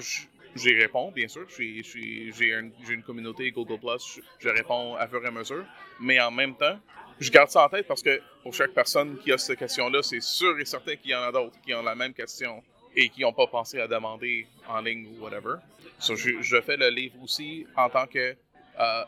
j'y 0.56 0.74
réponds, 0.76 1.12
bien 1.12 1.28
sûr. 1.28 1.46
J'ai 1.50 2.54
un- 2.54 2.70
j'ai 2.86 2.94
une 2.94 3.04
communauté 3.04 3.52
Google+, 3.52 3.78
je, 4.00 4.22
je 4.40 4.50
réponds 4.50 4.96
à 4.96 5.08
fur 5.08 5.24
et 5.24 5.28
à 5.28 5.32
mesure. 5.32 5.66
Mais 6.00 6.20
en 6.20 6.32
même 6.32 6.56
temps, 6.56 6.80
je 7.20 7.30
garde 7.30 7.50
ça 7.50 7.66
en 7.66 7.70
tête 7.70 7.88
parce 7.88 8.02
que 8.02 8.22
pour 8.42 8.54
chaque 8.54 8.72
personne 8.72 9.18
qui 9.20 9.32
a 9.32 9.38
cette 9.38 9.60
question-là, 9.60 10.02
c'est 10.02 10.22
sûr 10.22 10.60
et 10.60 10.66
certain 10.66 10.96
qu'il 10.96 11.12
y 11.12 11.16
en 11.16 11.22
a 11.22 11.32
d'autres 11.32 11.60
qui 11.62 11.74
ont 11.74 11.84
la 11.84 11.96
même 11.96 12.14
question 12.14 12.64
et 12.96 13.10
qui 13.10 13.22
n'ont 13.22 13.34
pas 13.34 13.48
pensé 13.48 13.80
à 13.80 13.88
demander 13.88 14.48
en 14.68 14.82
ligne 14.82 15.08
ou 15.08 15.24
whatever. 15.24 15.56
So, 16.00 16.16
je, 16.16 16.42
je 16.42 16.62
fais 16.62 16.78
le 16.78 16.90
livre 16.90 17.16
aussi 17.24 17.66
en 17.76 17.90
tant 17.90 18.08
que 18.08 18.36
euh, 18.80 19.04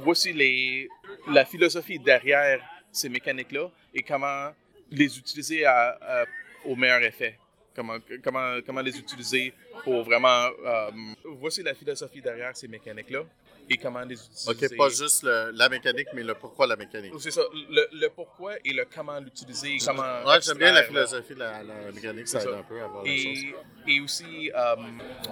voici 0.00 0.32
les, 0.32 0.88
la 1.28 1.44
philosophie 1.44 1.98
derrière 1.98 2.60
ces 2.90 3.08
mécaniques-là 3.08 3.68
et 3.92 4.02
comment 4.02 4.50
les 4.90 5.18
utiliser 5.18 5.64
à- 5.64 5.98
à- 6.00 6.24
au 6.64 6.76
meilleur 6.76 7.02
effet. 7.02 7.38
Comment, 7.74 7.96
comment, 8.22 8.58
comment 8.64 8.80
les 8.80 8.96
utiliser 8.98 9.52
pour 9.82 10.04
vraiment. 10.04 10.48
euh, 10.64 10.90
voici 11.24 11.62
la 11.62 11.74
philosophie 11.74 12.20
derrière 12.22 12.56
ces 12.56 12.68
mécaniques-là 12.68 13.24
et 13.68 13.76
comment 13.78 14.00
les 14.02 14.14
utiliser. 14.14 14.50
Ok, 14.50 14.76
pas 14.76 14.88
juste 14.90 15.24
le- 15.24 15.50
la 15.52 15.68
mécanique, 15.68 16.06
mais 16.14 16.22
le 16.22 16.34
pourquoi 16.34 16.68
la 16.68 16.76
mécanique. 16.76 17.12
C'est 17.18 17.32
ça, 17.32 17.42
le, 17.52 17.88
le 17.92 18.08
pourquoi 18.10 18.52
et 18.64 18.72
le 18.72 18.84
comment 18.94 19.18
l'utiliser. 19.18 19.76
Comment 19.84 20.22
Ouais, 20.24 20.40
j'aime 20.40 20.58
bien 20.58 20.72
la 20.72 20.84
philosophie 20.84 21.34
de 21.34 21.40
la, 21.40 21.64
la 21.64 21.90
mécanique, 21.90 22.28
ça 22.28 22.38
aide 22.42 22.48
ça. 22.50 22.58
un 22.58 22.62
peu 22.62 22.80
à 22.80 22.86
voir 22.86 23.02
la 23.04 23.10
chose. 23.16 23.26
Et, 23.26 23.54
et 23.96 24.00
aussi, 24.00 24.52
euh, 24.54 24.76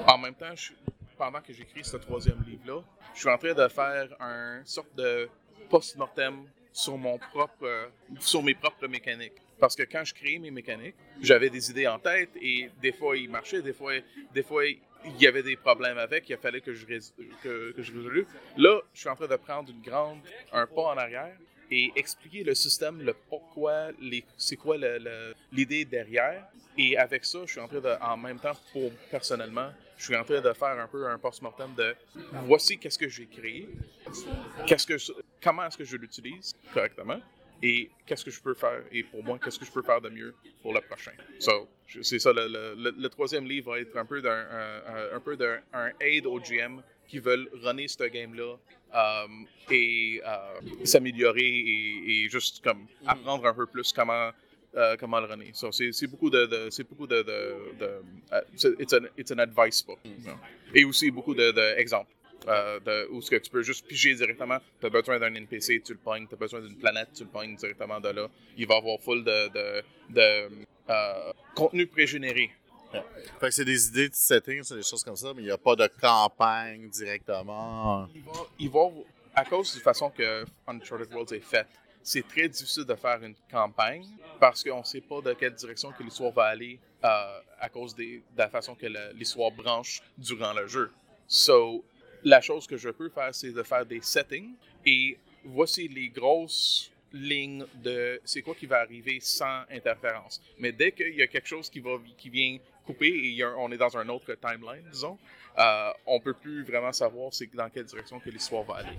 en 0.09 0.19
même 0.19 0.35
temps, 0.35 0.57
je- 0.57 0.73
pendant 1.17 1.41
que 1.41 1.53
j'écris 1.53 1.85
ce 1.85 1.97
troisième 1.99 2.43
livre-là, 2.45 2.83
je 3.15 3.21
suis 3.21 3.29
en 3.29 3.39
train 3.39 3.55
de 3.55 3.69
faire 3.69 4.09
un 4.19 4.63
sorte 4.65 4.93
de 4.97 5.29
post-mortem 5.71 6.45
sur 6.73 6.97
mon 6.97 7.19
propre, 7.19 7.65
euh, 7.65 7.87
sur 8.21 8.43
mes 8.43 8.55
propres 8.55 8.87
mécaniques. 8.87 9.33
Parce 9.59 9.77
que 9.77 9.83
quand 9.85 10.05
je 10.05 10.15
créais 10.15 10.39
mes 10.39 10.51
mécaniques, 10.51 10.97
j'avais 11.21 11.51
des 11.51 11.71
idées 11.71 11.87
en 11.87 11.99
tête 11.99 12.31
et 12.41 12.69
des 12.81 12.93
fois 12.93 13.17
ils 13.17 13.31
marchaient, 13.31 13.63
des 13.63 13.73
fois, 13.73 13.93
des 14.35 14.43
fois 14.43 14.65
il 14.67 15.21
y 15.21 15.27
avait 15.27 15.43
des 15.43 15.57
problèmes 15.57 15.99
avec, 15.99 16.29
il 16.29 16.37
fallait 16.37 16.61
que 16.61 16.75
je, 16.75 16.85
que, 16.85 17.73
que 17.73 17.83
je 17.83 17.93
résolue. 17.93 18.27
Là, 18.57 18.81
je 18.93 19.01
suis 19.01 19.09
en 19.09 19.17
train 19.17 19.27
de 19.27 19.37
prendre 19.37 19.71
une 19.71 19.83
grande, 19.83 20.19
un 20.53 20.67
pas 20.67 20.83
en 20.83 20.97
arrière 20.97 21.37
et 21.71 21.93
expliquer 21.97 22.45
le 22.45 22.55
système, 22.55 23.01
le 23.03 23.15
pourquoi, 23.29 23.89
c'est 24.37 24.57
quoi 24.57 24.77
l'idée 25.51 25.85
derrière. 25.85 26.47
Et 26.77 26.97
avec 26.97 27.25
ça, 27.25 27.41
je 27.47 27.53
suis 27.53 27.61
en 27.61 27.69
train 27.69 27.81
de, 27.81 27.95
en 28.01 28.17
même 28.17 28.39
temps, 28.39 28.57
pour 28.73 28.91
personnellement, 29.11 29.71
je 29.97 30.05
suis 30.05 30.17
en 30.17 30.25
train 30.25 30.41
de 30.41 30.53
faire 30.53 30.79
un 30.79 30.89
peu 30.89 31.07
un 31.07 31.19
post-mortem 31.19 31.75
de 31.77 31.95
voici 32.47 32.79
qu'est-ce 32.79 32.99
que 32.99 33.09
j'ai 33.09 33.27
créé, 33.27 33.69
qu'est-ce 34.67 34.87
que, 34.87 34.97
comment 35.43 35.67
est-ce 35.67 35.77
que 35.77 35.85
je 35.85 35.97
l'utilise 35.97 36.55
correctement 36.73 37.21
et 37.63 37.91
qu'est-ce 38.07 38.25
que 38.25 38.31
je 38.31 38.41
peux 38.41 38.55
faire, 38.55 38.83
et 38.91 39.05
pour 39.05 39.23
moi, 39.23 39.39
qu'est-ce 39.43 39.59
que 39.59 39.65
je 39.65 39.71
peux 39.71 39.83
faire 39.83 40.01
de 40.01 40.09
mieux 40.09 40.35
pour 40.63 40.75
le 40.75 40.81
prochain. 40.81 41.13
So, 41.39 41.69
c'est 42.03 42.19
ça, 42.19 42.33
le, 42.33 42.75
le, 42.77 43.09
troisième 43.09 43.47
livre 43.47 43.73
va 43.73 43.79
être 43.79 43.97
un 43.97 44.05
peu 44.05 44.21
d'un 44.21 44.47
un, 45.15 45.21
peu 45.21 45.37
d'un 45.37 45.61
aide 46.01 46.27
aux 46.27 46.41
GM 46.41 46.83
qui 47.07 47.19
veulent 47.21 47.49
runner 47.63 47.87
ce 47.87 48.05
game-là 48.05 48.57
um, 48.93 49.47
et 49.71 50.21
uh, 50.25 50.87
s'améliorer 50.87 51.41
et, 51.41 52.25
et, 52.25 52.29
juste 52.29 52.65
comme 52.65 52.87
apprendre 53.07 53.47
un 53.47 53.55
peu 53.55 53.67
plus 53.67 53.93
comment 53.93 54.31
uh, 54.75 54.97
comment 54.99 55.21
le 55.21 55.27
runner. 55.27 55.51
So, 55.53 55.71
c'est 55.71 56.07
beaucoup 56.09 56.31
de, 56.31 56.47
de 56.47 56.71
c'est 56.71 56.89
beaucoup 56.89 57.07
de, 57.07 57.23
de, 57.23 57.79
de 57.79 58.03
uh, 58.33 58.81
it's, 58.81 58.93
an, 58.93 59.07
it's 59.17 59.31
an 59.31 59.39
advice 59.39 59.83
book. 59.83 60.01
Et 60.75 60.85
aussi 60.85 61.11
beaucoup 61.13 61.35
d'exemples. 61.35 62.11
De, 62.11 62.22
euh, 62.49 62.81
de, 62.81 63.09
où 63.11 63.21
ce 63.21 63.31
que 63.31 63.37
tu 63.37 63.51
peux 63.51 63.63
juste 63.63 63.87
piger 63.87 64.15
directement. 64.15 64.59
Tu 64.81 64.87
as 64.87 64.91
besoin 64.91 65.19
d'un 65.19 65.35
NPC, 65.35 65.83
tu 65.85 65.93
le 65.93 65.99
pognes. 65.99 66.27
Tu 66.27 66.35
as 66.35 66.39
besoin 66.39 66.61
d'une 66.61 66.77
planète, 66.77 67.09
tu 67.15 67.25
le 67.25 67.29
pognes 67.29 67.57
directement 67.57 68.01
de 68.01 68.09
là. 68.09 68.29
Il 68.57 68.67
va 68.67 68.77
avoir 68.77 69.01
full 69.01 69.25
de, 69.25 69.49
de, 69.49 69.83
de 70.11 70.49
euh, 70.91 71.33
contenu 71.55 71.87
pré-généré. 71.87 72.51
Fait 73.41 73.47
que 73.47 73.51
c'est 73.51 73.65
des 73.65 73.89
idées 73.89 74.09
de 74.11 74.15
setting, 74.15 74.63
c'est 74.63 74.75
des 74.75 74.83
choses 74.83 75.03
comme 75.03 75.17
ça, 75.17 75.33
mais 75.35 75.43
il 75.43 75.47
n'y 75.47 75.51
a 75.51 75.57
pas 75.57 75.75
de 75.75 75.89
campagne 75.99 76.91
directement. 76.91 78.07
Il 78.15 78.23
va, 78.23 78.33
il 78.59 78.71
va, 78.71 78.81
à 79.35 79.45
cause 79.47 79.73
de 79.73 79.79
la 79.79 79.85
façon 79.85 80.11
que 80.11 80.45
Uncharted 80.67 81.11
Worlds 81.11 81.33
est 81.33 81.41
faite, 81.41 81.69
c'est 82.03 82.27
très 82.27 82.49
difficile 82.49 82.85
de 82.85 82.95
faire 82.95 83.23
une 83.23 83.35
campagne 83.51 84.05
parce 84.41 84.63
qu'on 84.63 84.81
ne 84.81 84.85
sait 84.85 85.01
pas 85.01 85.21
de 85.21 85.33
quelle 85.35 85.55
direction 85.55 85.93
que 85.93 86.03
l'histoire 86.03 86.33
va 86.33 86.47
aller 86.47 86.79
euh, 87.05 87.41
à 87.61 87.69
cause 87.69 87.95
des, 87.95 88.19
de 88.19 88.39
la 88.39 88.49
façon 88.49 88.75
que 88.75 88.87
l'histoire 89.15 89.53
branche 89.53 90.03
durant 90.19 90.53
le 90.53 90.67
jeu. 90.67 90.91
So, 91.29 91.85
la 92.25 92.41
chose 92.41 92.67
que 92.67 92.77
je 92.77 92.91
peux 92.91 93.09
faire, 93.09 93.35
c'est 93.35 93.53
de 93.53 93.63
faire 93.63 93.87
des 93.87 94.01
settings 94.01 94.55
et 94.85 95.17
voici 95.45 95.89
les 95.89 96.09
grosses 96.09 96.91
lignes 97.13 97.67
de 97.83 98.21
c'est 98.25 98.43
quoi 98.43 98.55
qui 98.55 98.67
va 98.67 98.81
arriver 98.81 99.19
sans 99.21 99.63
interférence. 99.71 100.41
Mais 100.59 100.73
dès 100.73 100.93
qu'il 100.93 101.15
y 101.15 101.23
a 101.23 101.27
quelque 101.27 101.49
chose 101.49 101.69
qui, 101.69 101.81
va, 101.81 101.99
qui 102.17 102.31
vient 102.31 102.59
couper 102.87 103.09
et 103.09 103.45
on 103.45 103.71
est 103.71 103.77
dans 103.77 103.97
un 103.97 104.09
autre 104.09 104.35
timeline, 104.35 104.85
disons, 104.91 105.19
euh, 105.59 105.91
on 106.07 106.19
peut 106.21 106.33
plus 106.33 106.65
vraiment 106.65 106.93
savoir 106.93 107.33
c'est 107.33 107.55
dans 107.55 107.69
quelle 107.69 107.85
direction 107.85 108.19
que 108.19 108.31
l'histoire 108.31 108.65
va 108.65 108.77
aller. 108.77 108.99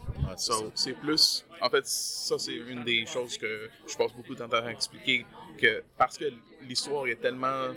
c'est 0.76 0.94
plus, 0.94 1.46
en 1.60 1.70
fait, 1.70 1.86
ça 1.88 2.38
c'est 2.38 2.54
une 2.54 2.84
des 2.84 3.06
choses 3.06 3.38
que 3.38 3.70
je 3.88 3.98
passe 3.98 4.14
beaucoup 4.14 4.36
de 4.36 4.40
temps 4.40 4.52
à 4.52 4.72
expliquer 4.72 5.26
que 5.58 5.84
parce 5.98 6.18
que 6.18 6.26
l'histoire 6.62 7.08
est 7.08 7.20
tellement 7.20 7.74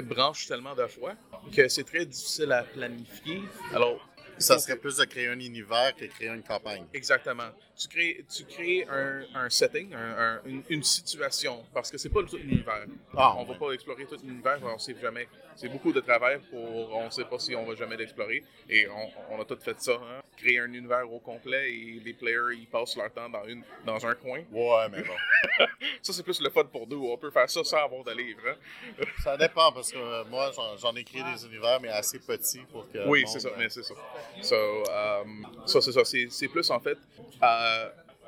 branche 0.00 0.46
tellement 0.46 0.74
de 0.74 0.86
fois 0.86 1.14
que 1.54 1.66
c'est 1.68 1.84
très 1.84 2.06
difficile 2.06 2.52
à 2.52 2.62
planifier. 2.62 3.42
Alors 3.74 4.08
ça 4.40 4.58
serait 4.58 4.76
plus 4.76 4.96
de 4.96 5.04
créer 5.04 5.28
un 5.28 5.38
univers 5.38 5.94
que 5.94 6.04
de 6.04 6.10
créer 6.10 6.28
une 6.28 6.42
campagne. 6.42 6.84
Exactement. 6.94 7.50
Tu 7.80 7.88
crées, 7.88 8.24
tu 8.28 8.44
crées 8.44 8.86
un, 8.90 9.22
un 9.34 9.48
setting, 9.48 9.94
un, 9.94 10.42
une, 10.68 10.82
situation, 10.82 11.64
parce 11.72 11.90
que 11.90 11.96
c'est 11.96 12.10
pas 12.10 12.22
tout 12.24 12.36
l'univers. 12.36 12.84
Ah, 13.16 13.34
on 13.38 13.46
ne 13.46 13.48
va 13.48 13.54
pas 13.54 13.72
explorer 13.72 14.04
tout 14.04 14.18
l'univers, 14.22 14.58
on 14.62 14.78
sait 14.78 14.94
jamais. 15.00 15.26
C'est 15.56 15.70
beaucoup 15.70 15.90
de 15.90 16.00
travail 16.00 16.40
pour, 16.50 16.94
on 16.94 17.10
sait 17.10 17.24
pas 17.24 17.38
si 17.38 17.54
on 17.56 17.64
va 17.64 17.74
jamais 17.74 17.96
l'explorer. 17.96 18.44
Et 18.68 18.86
on, 18.86 19.34
on, 19.34 19.40
a 19.40 19.46
tout 19.46 19.56
fait 19.62 19.80
ça, 19.80 19.92
hein? 19.92 20.20
créer 20.36 20.58
un 20.58 20.72
univers 20.72 21.10
au 21.10 21.20
complet 21.20 21.70
et 21.70 22.00
les 22.04 22.12
players 22.12 22.56
ils 22.56 22.66
passent 22.66 22.96
leur 22.96 23.12
temps 23.12 23.28
dans 23.28 23.44
une, 23.46 23.62
dans 23.84 24.04
un 24.06 24.14
coin. 24.14 24.40
Ouais, 24.52 24.88
mais 24.90 25.02
bon. 25.02 25.14
ça 26.02 26.12
c'est 26.12 26.22
plus 26.22 26.40
le 26.40 26.50
fun 26.50 26.64
pour 26.64 26.86
nous. 26.86 27.08
On 27.10 27.16
peut 27.16 27.30
faire 27.30 27.48
ça 27.48 27.62
sans 27.62 27.76
avoir 27.78 28.04
de 28.04 28.12
livres. 28.12 28.40
Hein? 28.48 29.04
ça 29.22 29.36
dépend 29.36 29.72
parce 29.72 29.92
que 29.92 29.98
euh, 29.98 30.24
moi 30.30 30.50
j'en 30.78 30.94
ai 30.94 31.04
créé 31.04 31.22
des 31.22 31.46
univers 31.46 31.80
mais 31.80 31.88
assez 31.88 32.18
petits 32.18 32.60
pour 32.72 32.90
que. 32.90 33.06
Oui, 33.06 33.24
c'est 33.26 33.40
ça, 33.40 33.50
mais 33.58 33.68
c'est 33.68 33.82
ça. 33.82 33.94
So, 34.42 34.56
um, 34.56 35.46
ça, 35.66 35.80
c'est 35.80 35.92
ça. 35.92 36.04
C'est 36.04 36.48
plus 36.48 36.70
en 36.70 36.80
fait 36.80 36.98
euh, 37.42 37.69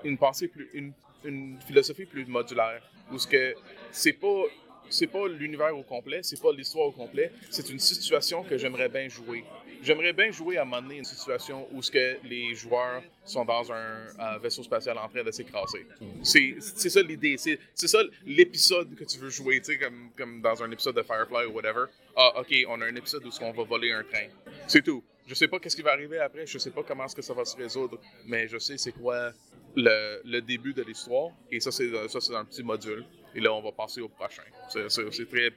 une 0.04 0.18
pensée 0.18 0.48
plus. 0.48 0.68
Une, 0.74 0.92
une 1.24 1.58
philosophie 1.66 2.06
plus 2.06 2.26
modulaire. 2.26 2.82
Où 3.10 3.18
ce 3.18 3.26
que 3.26 3.54
c'est 3.90 4.14
pas 4.14 4.44
c'est 4.92 5.06
pas 5.06 5.26
l'univers 5.26 5.76
au 5.76 5.82
complet, 5.82 6.20
c'est 6.22 6.40
pas 6.40 6.52
l'histoire 6.52 6.88
au 6.88 6.92
complet, 6.92 7.32
c'est 7.50 7.68
une 7.70 7.78
situation 7.78 8.42
que 8.42 8.58
j'aimerais 8.58 8.88
bien 8.88 9.08
jouer. 9.08 9.42
J'aimerais 9.82 10.12
bien 10.12 10.30
jouer 10.30 10.58
à 10.58 10.62
un 10.62 10.64
moment 10.64 10.80
donné 10.80 10.98
une 10.98 11.04
situation 11.04 11.66
où 11.72 11.82
ce 11.82 11.90
que 11.90 12.16
les 12.24 12.54
joueurs 12.54 13.02
sont 13.24 13.44
dans 13.44 13.72
un 13.72 14.38
vaisseau 14.38 14.62
spatial 14.62 14.96
en 14.96 15.08
train 15.08 15.24
de 15.24 15.30
s'écraser. 15.30 15.86
C'est 16.22 16.60
ça 16.60 17.02
l'idée, 17.02 17.36
c'est 17.36 17.58
ça 17.74 17.98
l'épisode 18.24 18.94
que 18.94 19.04
tu 19.04 19.18
veux 19.18 19.30
jouer, 19.30 19.58
tu 19.60 19.72
sais, 19.72 19.78
comme, 19.78 20.10
comme 20.16 20.40
dans 20.40 20.62
un 20.62 20.70
épisode 20.70 20.96
de 20.96 21.02
Firefly 21.02 21.46
ou 21.46 21.52
whatever. 21.52 21.86
Ah, 22.16 22.40
ok, 22.40 22.54
on 22.68 22.80
a 22.80 22.86
un 22.86 22.94
épisode 22.94 23.24
où 23.26 23.30
on 23.40 23.52
va 23.52 23.64
voler 23.64 23.92
un 23.92 24.04
train. 24.04 24.28
C'est 24.68 24.82
tout. 24.82 25.02
Je 25.26 25.34
sais 25.34 25.48
pas 25.48 25.58
qu'est-ce 25.58 25.76
qui 25.76 25.82
va 25.82 25.92
arriver 25.92 26.18
après, 26.18 26.46
je 26.46 26.58
sais 26.58 26.70
pas 26.70 26.82
comment 26.82 27.04
est-ce 27.04 27.16
que 27.16 27.22
ça 27.22 27.34
va 27.34 27.44
se 27.44 27.56
résoudre, 27.56 27.98
mais 28.26 28.48
je 28.48 28.58
sais 28.58 28.76
c'est 28.76 28.92
quoi 28.92 29.32
le, 29.76 30.20
le, 30.24 30.40
début 30.42 30.74
de 30.74 30.82
l'histoire, 30.82 31.30
et 31.50 31.60
ça 31.60 31.70
c'est 31.70 31.90
ça 32.08 32.20
c'est 32.20 32.34
un 32.34 32.44
petit 32.44 32.62
module. 32.62 33.04
Et 33.34 33.40
là, 33.40 33.52
on 33.52 33.62
va 33.62 33.72
passer 33.72 34.00
au 34.00 34.08
prochain. 34.08 34.42
C'est 34.68 35.28
très. 35.28 35.50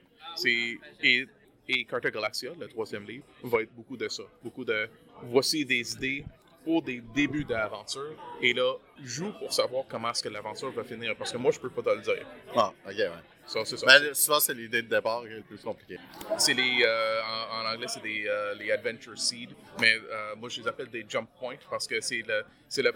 Et, 1.02 1.26
et 1.68 1.84
Carter 1.84 2.10
Galaxia, 2.10 2.50
le 2.58 2.68
troisième 2.68 3.04
livre, 3.06 3.24
va 3.42 3.62
être 3.62 3.74
beaucoup 3.74 3.96
de 3.96 4.08
ça. 4.08 4.22
Beaucoup 4.42 4.64
de. 4.64 4.88
Voici 5.22 5.64
des 5.64 5.94
idées 5.94 6.24
pour 6.66 6.82
des 6.82 7.00
débuts 7.14 7.44
d'aventure. 7.44 8.16
Et 8.42 8.52
là, 8.52 8.74
joue 9.02 9.32
pour 9.38 9.52
savoir 9.52 9.84
comment 9.88 10.10
est-ce 10.10 10.22
que 10.22 10.28
l'aventure 10.28 10.72
va 10.72 10.82
finir. 10.82 11.14
Parce 11.16 11.30
que 11.30 11.38
moi, 11.38 11.52
je 11.52 11.60
peux 11.60 11.70
pas 11.70 11.82
te 11.82 11.90
le 11.90 12.02
dire. 12.02 12.26
Ah, 12.56 12.72
ok, 12.84 12.92
ouais. 12.92 13.10
Ça, 13.46 13.64
c'est 13.64 13.76
ça. 13.76 13.86
Mais 13.86 14.12
souvent, 14.14 14.40
c'est 14.40 14.54
l'idée 14.54 14.82
de 14.82 14.88
départ 14.88 15.22
qui 15.22 15.28
est 15.28 15.36
le 15.36 15.42
plus 15.42 15.62
compliqué. 15.62 15.98
C'est 16.38 16.54
les. 16.54 16.82
Euh, 16.84 17.20
en, 17.52 17.72
anglais, 17.72 17.86
c'est 17.88 18.02
des 18.02 18.24
euh, 18.26 18.54
les 18.54 18.72
Adventure 18.72 19.16
Seed. 19.16 19.50
Mais 19.80 19.94
euh, 19.94 20.34
moi, 20.34 20.48
je 20.48 20.60
les 20.60 20.66
appelle 20.66 20.88
des 20.88 21.06
Jump 21.08 21.28
Points 21.38 21.54
parce 21.70 21.86
que 21.86 22.00
c'est 22.00 22.22
le. 22.26 22.42
C'est 22.68 22.82
le. 22.82 22.92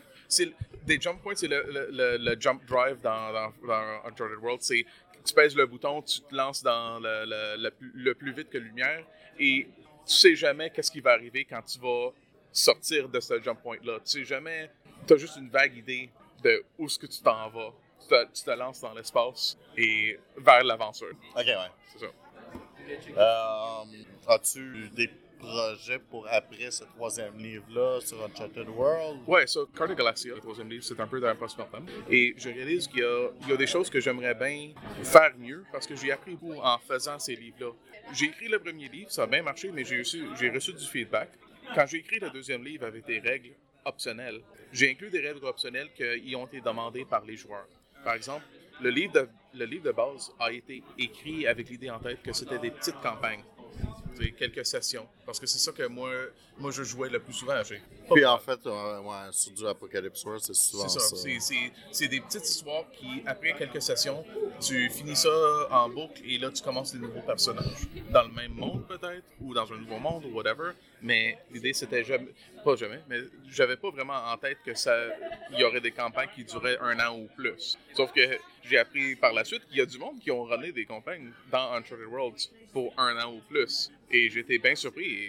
Des 0.85 1.01
Jump 1.01 1.23
Points, 1.23 1.37
c'est 1.37 1.47
le, 1.47 1.65
le, 1.93 2.17
le, 2.19 2.41
Jump 2.41 2.65
Drive 2.67 3.01
dans, 3.01 3.33
dans, 3.33 3.53
dans 3.65 4.09
Uncharted 4.09 4.39
World. 4.43 4.63
C'est. 4.63 4.85
Tu 5.25 5.35
pèses 5.35 5.55
le 5.55 5.67
bouton, 5.67 6.03
tu 6.03 6.21
te 6.21 6.35
lances 6.35 6.63
dans 6.63 6.99
le, 6.99 7.25
le, 7.57 8.15
plus 8.15 8.33
vite 8.33 8.49
que 8.51 8.59
lumière 8.59 9.05
et 9.39 9.69
tu 10.07 10.15
sais 10.15 10.35
jamais 10.35 10.71
qu'est-ce 10.71 10.91
qui 10.91 11.01
va 11.01 11.13
arriver 11.13 11.45
quand 11.45 11.63
tu 11.63 11.79
vas 11.79 12.13
sortir 12.53 13.09
de 13.09 13.21
ce 13.21 13.41
jump 13.41 13.61
point-là. 13.63 13.99
Tu 14.01 14.11
sais 14.11 14.25
jamais, 14.25 14.71
tu 15.07 15.15
as 15.15 15.17
juste 15.17 15.37
une 15.37 15.51
vague 15.51 15.77
idée 15.77 16.11
de 16.43 16.65
où 16.79 16.87
est-ce 16.87 16.99
que 16.99 17.07
tu 17.07 17.21
t'en 17.23 17.49
vas. 17.51 17.73
Tu 18.35 18.43
te, 18.43 18.51
lances 18.51 18.81
dans 18.81 18.95
l'espace 18.95 19.57
et 19.77 20.19
vers 20.37 20.65
l'aventure. 20.65 21.15
Ok, 21.37 21.47
ouais. 21.47 21.55
C'est 21.93 21.99
ça. 22.01 22.07
Euh, 23.17 23.85
As-tu 24.27 24.89
des 24.91 25.11
projets 25.41 25.99
pour 25.99 26.27
après 26.29 26.71
ce 26.71 26.85
troisième 26.85 27.37
livre-là 27.39 28.01
sur 28.01 28.23
Uncharted 28.25 28.69
World? 28.69 29.21
Ouais, 29.27 29.47
ça, 29.47 29.61
Carta 29.77 29.95
Galaxia, 29.95 30.35
le 30.35 30.41
troisième 30.41 30.71
livre, 30.71 30.85
c'est 30.85 30.99
un 31.01 31.07
peu 31.07 31.21
d'un 31.21 31.35
post-mortem. 31.35 31.87
Et 32.11 32.35
je 32.37 32.49
réalise 32.49 32.87
qu'il 32.87 33.01
y, 33.01 33.51
y, 33.51 33.53
a 33.53 33.57
des 33.57 33.67
choses 33.67 33.91
que 33.91 34.01
j'aimerais 34.01 34.35
bien 34.35 34.73
faire 35.03 35.33
mieux 35.39 35.65
parce 35.73 35.87
que 35.87 35.97
j'ai 35.97 36.13
appris 36.13 36.37
beaucoup 36.37 36.61
en 36.61 36.79
faisant 36.79 37.19
ces 37.19 37.35
livres-là. 37.37 37.73
J'ai 38.13 38.27
écrit 38.27 38.49
le 38.49 38.59
premier 38.59 38.89
livre, 38.89 39.11
ça 39.11 39.25
a 39.25 39.27
bien 39.27 39.43
marché, 39.43 39.71
mais 39.73 39.85
j'ai 39.85 39.99
reçu, 39.99 40.25
reçu 40.55 40.73
du 40.73 40.87
feedback. 40.87 41.31
Quand 41.75 41.87
j'ai 41.87 41.99
écrit 41.99 42.19
le 42.19 42.31
deuxième 42.31 42.65
livre 42.65 42.87
avec 42.87 43.07
des 43.07 43.19
règles 43.19 43.53
optionnelles, 43.85 44.41
j'ai 44.73 44.91
inclus 44.91 45.11
des 45.11 45.21
règles 45.21 45.45
optionnelles 45.45 45.91
qui 45.95 46.35
ont 46.37 46.47
été 46.47 46.61
demandées 46.61 47.05
par 47.05 47.25
les 47.25 47.37
joueurs. 47.37 47.69
Par 48.05 48.15
exemple, 48.15 48.45
le 48.81 48.91
livre 48.91 49.29
le 49.55 49.65
livre 49.65 49.85
de 49.85 49.93
base 49.93 50.33
a 50.39 50.53
été 50.53 50.83
écrit 50.99 51.47
avec 51.47 51.69
l'idée 51.69 51.91
en 51.91 51.99
tête 51.99 52.23
que 52.23 52.33
c'était 52.33 52.59
des 52.59 52.71
petites 52.71 53.01
campagnes, 53.01 53.43
quelques 54.39 54.67
sessions. 54.67 55.07
Parce 55.31 55.39
que 55.39 55.47
c'est 55.47 55.61
ça 55.61 55.71
que 55.71 55.87
moi, 55.87 56.11
moi 56.59 56.73
je 56.73 56.83
jouais 56.83 57.09
le 57.09 57.21
plus 57.21 57.33
souvent. 57.35 57.55
Puis 58.13 58.25
en 58.27 58.39
fait, 58.41 58.59
euh, 58.67 58.99
ouais, 58.99 59.29
sur 59.31 59.53
du 59.53 59.65
Apocalypse 59.65 60.25
World, 60.25 60.43
c'est 60.43 60.55
souvent 60.57 60.89
C'est 60.89 60.99
ça. 60.99 61.07
ça. 61.07 61.17
C'est- 61.17 61.39
c'est- 61.39 61.71
C'est 61.93 62.09
des 62.09 62.21
petites 62.21 62.45
histoires 62.45 62.85
qui, 62.91 63.23
après 63.25 63.55
quelques 63.57 63.81
sessions, 63.81 64.25
tu 64.61 64.91
finis 64.91 65.15
ça 65.15 65.31
en 65.71 65.89
boucle 65.89 66.21
et 66.25 66.37
là, 66.39 66.51
tu 66.51 66.65
commences 66.65 66.93
des 66.93 66.99
nouveaux 66.99 67.23
personnages. 67.23 67.65
Dans 68.11 68.25
le 68.25 68.33
même 68.33 68.55
monde, 68.55 68.85
peut-être, 68.89 69.23
ou 69.41 69.55
dans 69.55 69.73
un 69.73 69.77
nouveau 69.77 70.01
monde, 70.01 70.25
ou 70.25 70.31
whatever. 70.35 70.73
Mais 71.01 71.39
l'idée, 71.53 71.73
c'était 71.75 72.03
jamais. 72.03 72.33
Pas 72.65 72.75
jamais, 72.77 73.01
mais 73.09 73.21
j'avais 73.49 73.77
pas 73.77 73.91
vraiment 73.91 74.21
en 74.33 74.37
tête 74.37 74.59
que 74.67 74.75
ça. 74.75 74.95
Il 75.53 75.61
y 75.61 75.65
aurait 75.65 75.81
des 75.81 75.93
campagnes 75.93 76.29
qui 76.35 76.43
duraient 76.45 76.77
un 76.81 76.99
an 77.01 77.17
ou 77.17 77.29
plus. 77.37 77.79
Sauf 77.95 78.13
que 78.13 78.21
j'ai 78.65 78.79
appris 78.79 79.15
par 79.17 79.33
la 79.33 79.45
suite 79.45 79.65
qu'il 79.69 79.79
y 79.79 79.81
a 79.81 79.87
du 79.87 79.97
monde 79.99 80.19
qui 80.21 80.31
ont 80.33 80.43
runné 80.43 80.73
des 80.73 80.85
campagnes 80.85 81.31
dans 81.53 81.73
Uncharted 81.73 82.07
Worlds 82.07 82.51
pour 82.73 82.93
un 82.99 83.17
an 83.25 83.33
ou 83.33 83.41
plus. 83.49 83.91
Et 84.11 84.29
j'étais 84.29 84.59
bien 84.59 84.75
surpris 84.75 85.20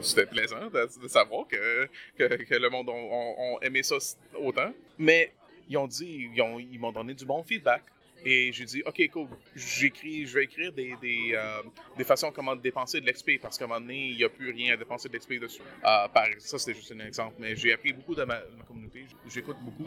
c'était 0.00 0.26
plaisant 0.26 0.68
de, 0.70 1.08
savoir 1.08 1.46
que, 1.46 1.88
que, 2.18 2.54
le 2.54 2.70
monde 2.70 2.88
ont, 2.88 3.58
aimé 3.62 3.82
ça 3.82 3.96
autant. 4.38 4.72
Mais 4.98 5.32
ils 5.68 5.76
ont 5.76 5.86
dit, 5.86 6.28
ils 6.34 6.42
ont- 6.42 6.58
ils 6.58 6.78
m'ont 6.78 6.92
donné 6.92 7.14
du 7.14 7.24
bon 7.24 7.42
feedback. 7.42 7.82
Et 8.24 8.52
j'ai 8.52 8.66
dit, 8.66 8.82
OK, 8.84 9.00
cool, 9.12 9.28
j'écris, 9.56 10.26
je 10.26 10.34
vais 10.34 10.44
écrire 10.44 10.72
des, 10.72 10.94
des, 11.00 11.32
euh, 11.34 11.62
des 11.96 12.04
façons 12.04 12.30
comment 12.30 12.54
dépenser 12.54 13.00
de 13.00 13.06
l'XP 13.10 13.40
parce 13.40 13.56
qu'à 13.56 13.64
un 13.64 13.68
moment 13.68 13.80
donné, 13.80 14.08
il 14.08 14.16
n'y 14.16 14.24
a 14.24 14.28
plus 14.28 14.50
rien 14.50 14.74
à 14.74 14.76
dépenser 14.76 15.08
de 15.08 15.16
l'XP 15.16 15.40
dessus. 15.40 15.62
Euh, 15.62 16.08
par, 16.08 16.26
ça, 16.38 16.58
c'était 16.58 16.74
juste 16.78 16.92
un 16.92 17.00
exemple, 17.00 17.36
mais 17.38 17.56
j'ai 17.56 17.72
appris 17.72 17.94
beaucoup 17.94 18.14
de 18.14 18.24
ma, 18.24 18.40
de 18.40 18.56
ma 18.58 18.64
communauté. 18.64 19.06
J'écoute 19.26 19.56
beaucoup 19.62 19.86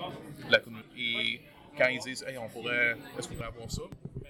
la 0.49 0.59
communauté. 0.59 0.87
Et 0.97 1.41
quand 1.77 1.87
ils 1.89 1.99
disent, 1.99 2.25
hey, 2.27 2.37
on 2.39 2.49
pourrait, 2.49 2.95
est-ce 3.19 3.27
qu'on 3.27 3.35
pourrait 3.35 3.47
avoir 3.47 3.69
ça? 3.69 3.83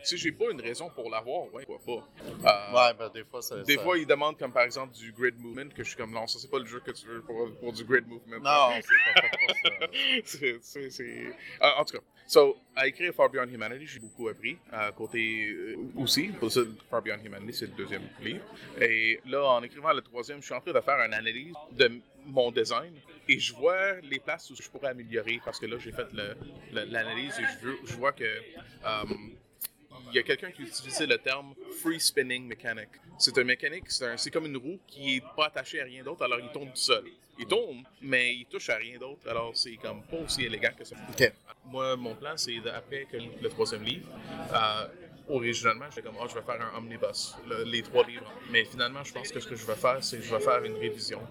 Si 0.04 0.18
j'ai 0.18 0.32
pas 0.32 0.52
une 0.52 0.62
raison 0.62 0.90
pour 0.90 1.10
l'avoir, 1.10 1.52
ouais, 1.54 1.66
pourquoi 1.66 2.02
pas? 2.44 2.50
Euh, 2.50 2.74
Ouais, 2.74 2.94
ben 2.98 3.10
des 3.10 3.24
fois, 3.24 3.42
ça. 3.42 3.62
des 3.64 3.76
ça- 3.76 3.82
fois, 3.84 3.98
ils 3.98 4.06
demandent 4.06 4.38
comme 4.38 4.52
par 4.52 4.64
exemple 4.64 4.94
du 4.94 5.12
grid 5.12 5.40
movement, 5.40 5.70
que 5.70 5.84
je 5.84 5.88
suis 5.90 5.98
comme 5.98 6.12
non, 6.12 6.28
ça 6.28 6.40
c'est 6.40 6.50
pas 6.52 6.60
le 6.60 6.66
jeu 6.66 6.80
que 6.82 6.92
tu 6.92 7.08
veux 7.08 7.22
pour, 7.22 7.50
pour 7.60 7.72
du 7.74 7.84
grid 7.86 8.06
movement. 8.08 8.40
Non, 8.40 8.82
c'est 8.82 9.22
pas 9.22 9.38
pour 9.38 9.56
ça. 9.56 10.60
c'est, 10.92 11.34
Ah, 11.62 11.76
en 11.80 11.86
tout 11.86 11.98
cas, 11.98 12.04
so, 12.28 12.58
à 12.76 12.88
écrire 12.88 13.14
Far 13.14 13.30
Beyond 13.30 13.48
Humanity, 13.48 13.86
j'ai 13.88 14.00
beaucoup 14.00 14.28
appris. 14.28 14.58
À 14.72 14.92
côté 14.92 15.48
euh, 15.50 15.76
aussi, 15.98 16.28
pour 16.28 16.52
ça, 16.52 16.62
Far 16.90 17.02
Beyond 17.02 17.20
Humanity, 17.24 17.54
c'est 17.54 17.66
le 17.68 17.74
deuxième 17.74 18.04
livre. 18.22 18.44
Et 18.82 19.20
là, 19.26 19.44
en 19.46 19.64
écrivant 19.64 19.94
le 19.94 20.02
troisième, 20.02 20.40
je 20.42 20.46
suis 20.46 20.54
en 20.54 20.62
train 20.62 20.74
de 20.74 20.82
faire 20.82 21.00
une 21.00 21.14
analyse 21.14 21.54
de 21.72 21.92
mon 22.26 22.52
design 22.52 22.94
et 23.28 23.38
je 23.40 23.54
vois 23.54 24.00
les 24.02 24.20
places 24.20 24.50
où 24.50 24.56
je 24.56 24.68
pourrais 24.70 24.90
améliorer 24.90 25.40
parce 25.46 25.60
que 25.60 25.66
là, 25.66 25.78
j'ai 25.78 25.92
fait 25.92 26.08
l'analyse 26.72 27.38
et 27.40 27.44
je, 27.62 27.66
veux- 27.68 27.80
je 27.86 27.94
vois 27.96 28.12
que. 28.12 28.24
euh, 28.24 29.04
il 30.14 30.18
y 30.18 30.20
a 30.20 30.24
quelqu'un 30.24 30.52
qui 30.52 30.62
utilisait 30.62 31.08
le 31.08 31.18
terme 31.18 31.54
free 31.82 32.00
spinning 32.00 32.46
mechanic. 32.48 32.90
C'est 33.18 33.36
un 33.38 33.44
mécanique, 33.44 33.86
c'est 33.90 34.06
un- 34.06 34.16
comme 34.32 34.46
une 34.46 34.58
roue 34.58 34.80
qui 34.88 35.16
est 35.18 35.24
pas 35.36 35.46
attachée 35.48 35.82
à 35.82 35.86
rien 35.86 36.04
d'autre, 36.04 36.24
alors 36.24 36.40
il 36.40 36.50
tombe 36.52 36.70
tout 36.70 36.76
seul. 36.92 37.04
Il 37.40 37.48
tombe, 37.48 37.78
mais 38.02 38.36
il 38.36 38.46
touche 38.46 38.70
à 38.70 38.76
rien 38.78 39.00
d'autre, 39.00 39.28
alors 39.28 39.52
c'est 39.56 39.76
comme 39.78 40.04
pas 40.04 40.18
aussi 40.18 40.44
élégant 40.44 40.70
que 40.78 40.84
ça. 40.84 40.96
Moi, 41.66 41.96
mon 41.96 42.14
plan, 42.16 42.34
c'est 42.38 42.58
après 42.70 43.08
que 43.12 43.18
le 43.18 43.50
troisième 43.50 43.84
livre, 43.84 44.08
euh, 44.54 44.88
originalement, 45.30 45.86
j'étais 45.90 46.04
comme, 46.04 46.16
oh, 46.22 46.28
je 46.30 46.36
vais 46.36 46.42
faire 46.46 46.62
un 46.62 46.78
omnibus, 46.78 47.34
le- 47.48 47.64
les 47.64 47.82
trois 47.82 48.06
livres. 48.06 48.32
Mais 48.52 48.66
finalement, 48.66 49.04
je 49.04 49.14
pense 49.14 49.32
que 49.32 49.40
ce 49.40 49.48
que 49.48 49.56
je 49.56 49.66
vais 49.66 49.76
faire, 49.76 50.04
c'est 50.04 50.18
que 50.18 50.24
je 50.24 50.36
vais 50.36 50.42
faire 50.42 50.64
une 50.64 50.76
révision. 50.76 51.22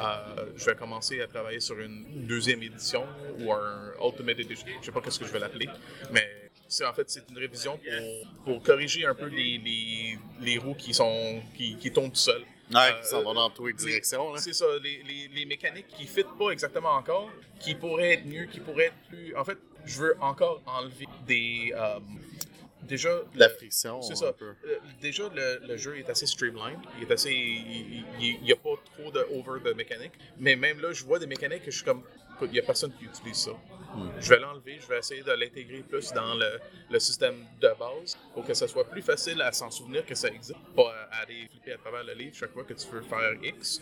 Euh, 0.00 0.46
je 0.56 0.64
vais 0.64 0.74
commencer 0.74 1.20
à 1.20 1.26
travailler 1.28 1.60
sur 1.60 1.78
une 1.78 2.26
deuxième 2.26 2.62
édition 2.62 3.06
ou 3.38 3.52
un 3.52 3.92
Ultimate 4.02 4.38
Edition. 4.40 4.66
Je 4.80 4.86
sais 4.86 4.92
pas 4.92 5.00
qu'est-ce 5.02 5.18
que 5.20 5.26
je 5.26 5.32
vais 5.32 5.38
l'appeler, 5.38 5.68
mais 6.10 6.43
c'est 6.68 6.84
en 6.84 6.92
fait 6.94 7.08
c'est 7.10 7.28
une 7.30 7.38
révision 7.38 7.78
pour, 7.78 8.44
pour 8.44 8.62
corriger 8.62 9.04
un 9.06 9.14
peu 9.14 9.26
les, 9.26 9.58
les, 9.58 10.18
les 10.40 10.58
roues 10.58 10.74
qui 10.74 10.92
sont 10.94 11.40
qui, 11.56 11.76
qui 11.76 11.90
tombent 11.92 12.12
tout 12.12 12.16
seuls. 12.18 12.44
Ouais, 12.72 12.80
Euh, 12.80 13.00
qui 13.02 13.08
s'en 13.08 13.22
vont 13.22 13.34
dans 13.34 13.50
toutes 13.50 13.66
les 13.66 13.72
directions. 13.74 14.34
C'est 14.38 14.54
ça, 14.54 14.64
les, 14.82 15.02
les, 15.02 15.28
les 15.34 15.44
mécaniques 15.44 15.86
qui 15.88 16.04
ne 16.04 16.08
fit 16.08 16.24
pas 16.38 16.50
exactement 16.50 16.92
encore, 16.92 17.30
qui 17.60 17.74
pourraient 17.74 18.14
être 18.14 18.24
mieux, 18.26 18.46
qui 18.46 18.58
pourraient 18.60 18.86
être 18.86 19.08
plus. 19.10 19.36
En 19.36 19.44
fait, 19.44 19.58
je 19.84 19.98
veux 20.00 20.16
encore 20.20 20.62
enlever 20.66 21.06
des. 21.26 21.72
euh, 21.76 21.98
déjà. 22.82 23.10
La 23.34 23.50
friction. 23.50 24.00
C'est 24.00 24.14
un 24.14 24.16
ça. 24.16 24.32
peu. 24.32 24.54
Euh, 24.66 24.78
Déjà, 25.02 25.24
le, 25.34 25.60
le 25.68 25.76
jeu 25.76 25.98
est 25.98 26.08
assez 26.08 26.26
streamlined. 26.26 26.78
Il 26.98 27.04
est 27.06 27.12
assez. 27.12 27.32
Il 27.32 28.40
n'y 28.42 28.52
a 28.52 28.56
pas 28.56 28.76
trop 28.96 29.10
de 29.10 29.20
over 29.32 29.60
de 29.62 29.72
mécanique. 29.74 30.12
Mais 30.38 30.56
même 30.56 30.80
là, 30.80 30.92
je 30.94 31.04
vois 31.04 31.18
des 31.18 31.26
mécaniques 31.26 31.64
que 31.64 31.70
je 31.70 31.76
suis 31.76 31.84
comme. 31.84 32.02
Écoute, 32.34 32.48
il 32.50 32.54
n'y 32.54 32.58
a 32.58 32.62
personne 32.62 32.92
qui 32.98 33.04
utilise 33.04 33.36
ça. 33.36 33.52
Je 34.18 34.28
vais 34.28 34.40
l'enlever, 34.40 34.76
je 34.80 34.88
vais 34.88 34.98
essayer 34.98 35.22
de 35.22 35.30
l'intégrer 35.30 35.78
plus 35.88 36.12
dans 36.12 36.34
le, 36.34 36.58
le 36.90 36.98
système 36.98 37.46
de 37.60 37.68
base 37.78 38.18
pour 38.32 38.44
que 38.44 38.52
ça 38.52 38.66
soit 38.66 38.90
plus 38.90 39.02
facile 39.02 39.40
à 39.40 39.52
s'en 39.52 39.70
souvenir 39.70 40.04
que 40.04 40.16
ça 40.16 40.26
existe. 40.28 40.58
Pas 40.74 40.92
à 41.12 41.18
aller 41.18 41.46
flipper 41.48 41.74
à 41.74 41.78
travers 41.78 42.02
le 42.02 42.12
livre 42.14 42.34
chaque 42.34 42.50
fois 42.52 42.64
que 42.64 42.72
tu 42.74 42.88
veux 42.88 43.02
faire 43.02 43.34
X. 43.40 43.80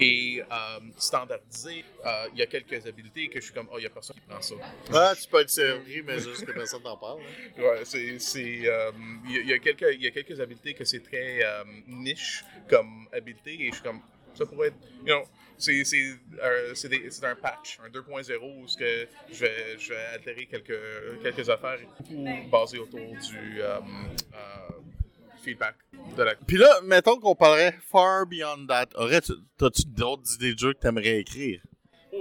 Et 0.00 0.42
euh, 0.50 0.80
standardiser, 0.96 1.84
euh, 2.06 2.28
il 2.32 2.38
y 2.38 2.42
a 2.42 2.46
quelques 2.46 2.86
habiletés 2.86 3.28
que 3.28 3.40
je 3.40 3.44
suis 3.44 3.52
comme, 3.54 3.68
oh, 3.70 3.76
il 3.76 3.80
n'y 3.82 3.86
a 3.86 3.90
personne 3.90 4.16
qui 4.16 4.22
prend 4.26 4.40
ça. 4.40 4.54
Ah, 4.94 5.12
tu 5.20 5.28
peux 5.28 5.40
être 5.40 5.50
servi, 5.50 6.00
mais 6.02 6.18
juste 6.18 6.46
que 6.46 6.52
personne 6.52 6.82
t'en 6.82 6.96
parle. 6.96 7.20
hein. 7.20 7.60
Ouais, 7.62 7.80
c'est. 7.84 8.18
c'est, 8.18 8.62
euh, 8.66 8.90
Il 9.26 9.32
y, 9.32 9.36
a- 9.36 9.40
il 9.42 9.48
y 9.48 9.52
a 9.52 9.58
quelques- 9.58 9.94
il 9.94 10.02
y 10.02 10.06
a 10.06 10.10
quelques 10.10 10.40
habiletés 10.40 10.72
que 10.72 10.84
c'est 10.84 11.00
très 11.00 11.44
euh, 11.44 11.64
niche 11.86 12.42
comme 12.70 13.06
habileté 13.12 13.54
et 13.64 13.68
je 13.68 13.74
suis 13.74 13.82
comme. 13.82 14.00
Ça 14.34 14.46
pourrait 14.46 14.68
être. 14.68 14.76
You 15.04 15.14
know, 15.16 15.24
c'est, 15.60 15.84
c'est, 15.84 16.14
euh, 16.42 16.74
c'est, 16.74 16.88
des- 16.88 17.10
c'est 17.10 17.24
un 17.24 17.34
patch, 17.36 17.78
un 17.84 17.88
2.0 17.88 18.38
où 18.62 18.66
ce 18.66 18.76
que 18.76 19.06
je 19.32 19.40
vais, 19.40 19.78
je 19.78 19.90
vais 19.90 20.04
altérer 20.14 20.46
quelques, 20.46 21.22
quelques 21.22 21.48
affaires 21.48 21.78
beaucoup 21.98 22.26
basées 22.50 22.78
autour 22.78 23.00
du 23.00 23.62
euh, 23.62 23.78
euh, 23.78 24.72
feedback 25.42 25.76
de 26.16 26.22
la. 26.22 26.34
Puis 26.34 26.56
là, 26.56 26.80
mettons 26.82 27.18
qu'on 27.18 27.34
parlerait 27.34 27.78
far 27.90 28.26
beyond 28.26 28.66
that. 28.66 28.86
Aurais-tu, 28.96 29.32
t'as-tu 29.56 29.82
d'autres 29.86 30.34
idées 30.34 30.54
de 30.54 30.58
jeux 30.58 30.72
que 30.74 30.80
t'aimerais 30.80 31.18
écrire? 31.20 31.60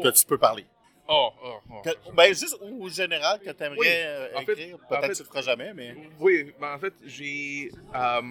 Que 0.03 0.09
tu 0.09 0.25
peux 0.25 0.37
parler? 0.37 0.65
Oh, 1.11 1.31
oh, 1.43 1.53
oh. 1.71 1.81
Que- 1.81 2.11
ben, 2.13 2.27
juste 2.35 2.55
au 2.61 2.87
général 2.87 3.39
que 3.39 3.49
t'aimerais 3.49 3.77
Oui. 3.79 3.87
euh, 3.87 4.39
écrire. 4.41 4.77
Peut-être 4.87 5.07
que 5.07 5.13
tu 5.13 5.23
le 5.23 5.27
feras 5.27 5.41
jamais, 5.41 5.73
mais. 5.73 5.95
Oui, 6.19 6.53
ben 6.61 6.75
en 6.75 6.77
fait, 6.77 6.93
j'ai 7.03 7.71
euh, 7.95 8.21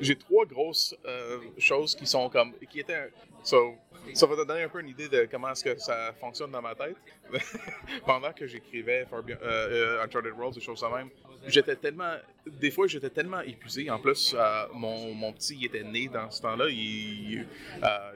j'ai 0.00 0.14
trois 0.14 0.46
grosses 0.46 0.94
euh, 1.04 1.40
choses 1.58 1.96
qui 1.96 2.06
sont 2.06 2.28
comme 2.30 2.52
qui 2.70 2.78
étaient 2.78 3.10
so, 3.42 3.74
ça 4.14 4.26
va 4.26 4.36
te 4.36 4.46
donner 4.46 4.62
un 4.62 4.68
peu 4.68 4.80
une 4.80 4.88
idée 4.88 5.08
de 5.08 5.26
comment 5.28 5.50
est-ce 5.50 5.64
que 5.64 5.76
ça 5.78 6.12
fonctionne 6.20 6.52
dans 6.52 6.62
ma 6.62 6.76
tête. 6.76 6.94
Pendant 8.06 8.32
que 8.32 8.46
j'écrivais 8.46 9.04
euh, 9.42 10.04
Uncharted 10.04 10.32
Worlds, 10.32 10.54
des 10.54 10.60
choses 10.60 10.80
de 10.80 10.86
même, 10.86 11.10
j'étais 11.48 11.74
tellement 11.74 12.14
des 12.46 12.70
fois 12.70 12.86
j'étais 12.86 13.10
tellement 13.10 13.40
épuisé. 13.40 13.90
En 13.90 13.98
plus, 13.98 14.36
mon, 14.74 15.12
mon 15.12 15.32
petit 15.32 15.56
il 15.56 15.66
était 15.66 15.82
né 15.82 16.06
dans 16.06 16.30
ce 16.30 16.40
temps-là, 16.42 16.66
il 16.68 17.44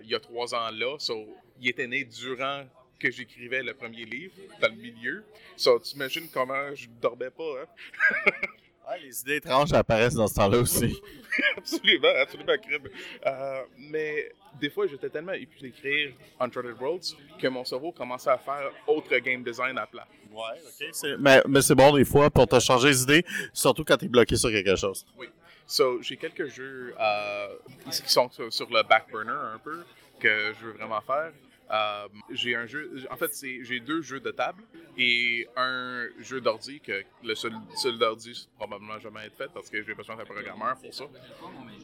y 0.05 0.15
a 0.15 0.21
trois 0.21 0.55
ans 0.55 0.71
là, 0.71 0.95
so, 1.01 1.27
il 1.61 1.69
était 1.71 1.89
né 1.89 2.05
durant 2.05 2.63
que 2.99 3.11
j'écrivais 3.11 3.63
le 3.63 3.75
premier 3.75 4.05
livre, 4.05 4.35
dans 4.61 4.69
le 4.69 4.77
milieu. 4.77 5.25
So, 5.57 5.79
tu 5.79 5.95
imagines 5.95 6.29
comment 6.33 6.75
je 6.75 6.89
dormais 7.01 7.31
pas, 7.31 7.63
hein? 7.63 8.33
Ouais, 8.89 9.01
les 9.01 9.21
idées 9.21 9.37
étranges 9.37 9.73
apparaissent 9.73 10.15
dans 10.15 10.29
ce 10.29 10.35
temps-là 10.37 10.59
aussi. 10.59 11.03
absolument, 11.57 12.13
absolument 12.23 12.57
crème. 12.57 12.89
Euh, 13.27 13.63
mais 13.79 14.31
des 14.61 14.71
fois, 14.71 14.87
j'étais 14.87 15.09
tellement 15.09 15.33
épuisé 15.33 15.71
d'écrire 15.71 16.13
Uncharted 16.39 16.77
Worlds 16.81 17.17
que 17.37 17.49
mon 17.49 17.65
cerveau 17.65 17.91
commençait 17.91 18.31
à 18.31 18.39
faire 18.39 18.71
autre 18.87 19.17
game 19.19 19.43
design 19.43 19.77
à 19.77 19.87
plat. 19.87 20.07
Ouais, 20.31 20.61
ok. 20.65 21.19
Mais, 21.19 21.43
mais 21.49 21.63
c'est 21.63 21.75
bon 21.75 21.97
des 21.97 22.05
fois 22.05 22.31
pour 22.31 22.47
te 22.47 22.61
changer 22.61 22.89
les 22.89 23.03
idées, 23.03 23.25
surtout 23.53 23.83
quand 23.85 23.97
t'es 23.97 24.07
bloqué 24.07 24.37
sur 24.37 24.51
quelque 24.51 24.77
chose. 24.77 25.05
Oui. 25.19 25.27
So, 25.67 26.01
j'ai 26.01 26.17
quelques 26.17 26.47
jeux 26.47 26.95
euh, 27.01 27.49
qui 27.91 28.09
sont 28.09 28.31
sur, 28.31 28.53
sur 28.53 28.71
le 28.71 28.85
back 28.85 29.11
burner 29.11 29.33
un 29.33 29.59
peu 29.59 29.83
que 30.21 30.53
je 30.61 30.67
veux 30.67 30.73
vraiment 30.75 31.01
faire. 31.01 31.33
Euh, 31.71 32.09
j'ai 32.31 32.55
un 32.55 32.67
jeu, 32.67 33.05
en 33.11 33.17
fait, 33.17 33.31
j'ai 33.43 33.81
deux 33.81 34.01
jeux 34.03 34.21
de 34.21 34.31
table 34.31 34.63
et 34.97 35.49
un 35.57 36.07
jeu 36.21 36.41
d'ordi 36.41 36.81
que 36.81 37.03
le 37.25 37.35
seul, 37.35 37.55
seul 37.75 37.99
d'ordi 37.99 38.49
probablement 38.57 38.99
jamais 39.01 39.27
être 39.27 39.37
fait 39.37 39.51
parce 39.53 39.69
que 39.69 39.83
j'ai 39.83 39.95
besoin 39.95 40.17
d'un 40.17 40.25
programmeur 40.25 40.77
pour 40.79 40.95
ça. 40.95 41.05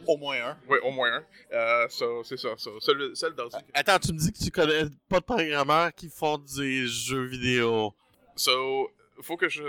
Au 0.07 0.17
moins 0.17 0.37
un. 0.37 0.57
Oui, 0.69 0.79
au 0.83 0.91
moins 0.93 1.17
un. 1.17 1.25
Euh, 1.53 1.89
so, 1.89 2.23
c'est 2.23 2.37
ça. 2.37 2.51
So, 2.57 2.79
seul, 2.81 3.17
seul 3.17 3.35
d'ordi. 3.35 3.57
Attends, 3.75 3.99
tu 3.99 4.13
me 4.13 4.19
dis 4.19 4.33
que 4.33 4.39
tu 4.39 4.51
connais 4.51 4.85
pas 5.09 5.21
de 5.21 5.25
programmeurs 5.25 5.93
qui 5.95 6.09
font 6.09 6.39
des 6.39 6.87
jeux 6.87 7.25
vidéo. 7.25 7.93
So, 8.37 8.91
faut 9.23 9.37
que 9.37 9.49
je, 9.49 9.63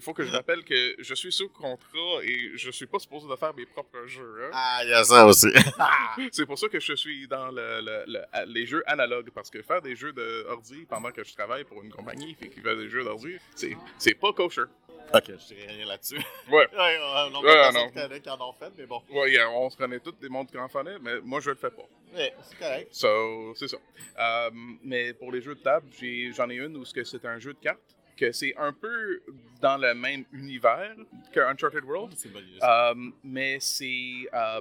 faut 0.00 0.12
que 0.14 0.24
je 0.24 0.30
rappelle 0.32 0.64
que 0.64 0.94
je 0.98 1.14
suis 1.14 1.32
sous 1.32 1.48
contrat 1.48 2.22
et 2.22 2.52
je 2.56 2.70
suis 2.70 2.86
pas 2.86 2.98
supposé 2.98 3.28
de 3.28 3.36
faire 3.36 3.54
mes 3.54 3.66
propres 3.66 4.06
jeux. 4.06 4.44
hein. 4.44 4.50
Ah, 4.52 4.80
il 4.84 4.90
y 4.90 4.92
a 4.92 5.04
ça 5.04 5.26
aussi. 5.26 5.48
C'est 6.32 6.46
pour 6.46 6.58
ça 6.58 6.68
que 6.68 6.80
je 6.80 6.94
suis 6.94 7.26
dans 7.28 7.48
le, 7.50 7.80
le- 7.80 8.04
le- 8.06 8.52
les 8.52 8.66
jeux 8.66 8.82
analogues 8.86 9.30
parce 9.30 9.50
que 9.50 9.62
faire 9.62 9.82
des 9.82 9.96
jeux 9.96 10.12
de 10.12 10.46
ordi 10.48 10.84
pendant 10.88 11.10
que 11.10 11.24
je 11.24 11.32
travaille 11.34 11.64
pour 11.64 11.82
une 11.82 11.90
compagnie 11.92 12.34
qui 12.36 12.48
fait 12.60 12.76
des 12.76 12.88
jeux 12.88 13.04
d'ordi, 13.04 13.36
c'est 13.54 13.76
c'est 13.98 14.14
pas 14.14 14.32
kosher. 14.32 14.64
ok, 15.12 15.24
je 15.26 15.54
dirais 15.54 15.66
rien 15.72 15.86
là-dessus. 15.86 16.18
Ouais. 16.50 16.66
Ouais, 16.76 16.98
non, 17.30 17.40
Ouais, 17.42 17.72
non. 17.72 17.88
qui 18.20 18.30
en 18.30 18.40
ont 18.48 18.52
fait, 18.52 18.72
mais 18.76 18.86
bon. 18.86 19.02
Ouais, 19.10 19.30
yeah, 19.32 19.48
on 19.50 19.68
se 19.70 19.76
connaît 19.76 20.00
tous 20.00 20.12
des 20.20 20.28
mondes 20.28 20.50
qui 20.50 20.58
en 20.58 20.68
faisaient, 20.68 20.98
mais 21.00 21.20
moi 21.22 21.40
je 21.40 21.50
le 21.50 21.56
fais 21.56 21.70
pas. 21.70 21.82
Ouais, 22.14 22.32
c'est 22.42 22.58
correct. 22.58 22.88
So, 22.92 23.54
c'est 23.56 23.68
ça. 23.68 23.76
Euh, 24.18 24.50
mais 24.82 25.12
pour 25.14 25.32
les 25.32 25.40
jeux 25.42 25.54
de 25.56 25.60
table, 25.62 25.86
j'ai- 25.98 26.32
j'en 26.32 26.48
ai, 26.48 26.54
une 26.56 26.76
où 26.76 26.84
c'est 26.84 27.24
un 27.24 27.38
jeu 27.38 27.52
de 27.52 27.58
cartes, 27.58 27.80
que 28.16 28.32
c'est 28.32 28.54
un 28.56 28.72
peu 28.72 29.22
dans 29.60 29.76
le 29.76 29.94
même 29.94 30.24
univers 30.32 30.94
que 31.32 31.40
Uncharted 31.40 31.84
World. 31.84 32.14
Euh, 32.62 33.10
mais 33.22 33.58
c'est 33.60 34.28
euh, 34.32 34.60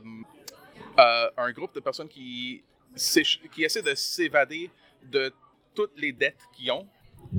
euh, 0.99 1.29
un 1.37 1.51
groupe 1.51 1.73
de 1.75 1.79
personnes 1.79 2.07
qui 2.09 2.63
qui 3.51 3.63
essaient 3.63 3.81
de 3.81 3.95
s'évader 3.95 4.69
de 5.03 5.33
toutes 5.73 5.97
les 5.99 6.11
dettes 6.11 6.41
qu'ils 6.53 6.71
ont 6.71 6.87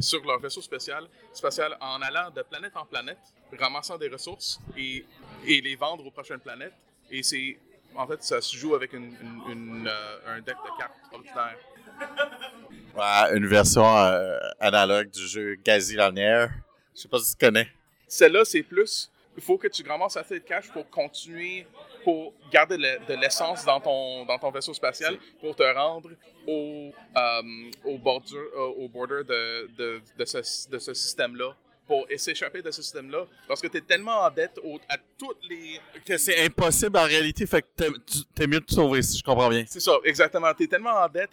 sur 0.00 0.24
leur 0.24 0.40
vaisseau 0.40 0.61
spatial, 0.61 1.07
spatial 1.33 1.77
en 1.81 2.03
allant 2.03 2.31
de 2.31 2.42
planète 2.42 2.77
en 2.77 2.85
planète, 2.85 3.18
ramassant 3.59 3.96
des 3.96 4.09
ressources 4.09 4.59
et, 4.77 5.05
et 5.46 5.61
les 5.61 5.77
vendre 5.77 6.05
aux 6.05 6.11
prochaines 6.11 6.40
planètes. 6.40 6.74
Et 7.11 7.22
c'est. 7.22 7.57
En 7.94 8.09
fait, 8.09 8.20
ça 8.24 8.40
se 8.40 8.57
joue 8.57 8.74
avec 8.74 8.92
une, 8.92 9.14
une- 9.22 9.42
une, 9.53 9.87
euh, 9.88 10.18
un 10.37 10.40
deck 10.40 10.57
de 10.57 10.79
cartes 10.79 10.96
ordinaire. 11.12 11.57
Une 12.96 13.46
version 13.46 13.85
euh, 13.96 14.38
analogue 14.61 15.11
du 15.11 15.26
jeu 15.26 15.57
Gazi 15.64 15.96
Lanière. 15.96 16.50
Je 16.94 17.02
sais 17.02 17.09
pas 17.09 17.18
si 17.18 17.37
tu 17.37 17.44
connais. 17.44 17.68
Celle-là, 18.07 18.44
c'est 18.44 18.62
plus. 18.62 19.11
Il 19.37 19.42
faut 19.42 19.59
que 19.59 19.66
tu 19.66 19.83
ramasses 19.88 20.16
assez 20.16 20.38
de 20.38 20.44
cash 20.44 20.70
pour 20.70 20.88
continuer, 20.88 21.66
pour 22.04 22.33
garder 22.52 22.76
le- 22.76 23.04
de 23.09 23.14
l'essence 23.20 23.64
dans 23.64 23.80
ton, 23.80 24.24
dans 24.24 24.38
ton 24.38 24.50
vaisseau 24.52 24.72
spatial, 24.74 25.16
pour 25.40 25.57
te 25.57 25.62
rendre 25.74 26.11
au, 26.46 26.92
euh, 27.16 27.42
au, 27.85 27.98
border, 27.98 28.37
euh, 28.37 28.61
au 28.78 28.88
border 28.88 29.22
de, 29.26 29.68
de, 29.76 30.00
de 30.16 30.24
ce, 30.24 30.68
de 30.68 30.78
ce 30.78 30.94
système-là, 30.94 31.57
pour 31.88 32.07
s'échapper 32.16 32.62
de 32.62 32.70
ce 32.70 32.80
système-là, 32.80 33.26
parce 33.48 33.61
que 33.61 33.66
tu 33.66 33.78
es 33.78 33.80
tellement 33.80 34.20
en 34.20 34.30
dette 34.30 34.59
au- 34.62 34.78
à 34.88 34.96
toutes 35.18 35.38
les. 35.50 35.80
Que 36.07 36.16
c'est 36.16 36.44
impossible 36.46 36.96
en 36.96 37.04
réalité, 37.04 37.44
fait 37.44 37.62
que 37.62 37.88
t'es 38.37 38.46
mieux 38.46 38.61
de 38.61 38.64
te 38.66 38.72
sauver 38.74 39.02
si 39.02 39.18
je 39.18 39.24
comprends 39.24 39.48
bien. 39.48 39.64
C'est 39.66 39.80
ça, 39.80 39.92
exactement. 40.04 40.54
Tu 40.54 40.62
es 40.62 40.66
tellement 40.68 40.94
en 40.94 41.09
dette 41.09 41.30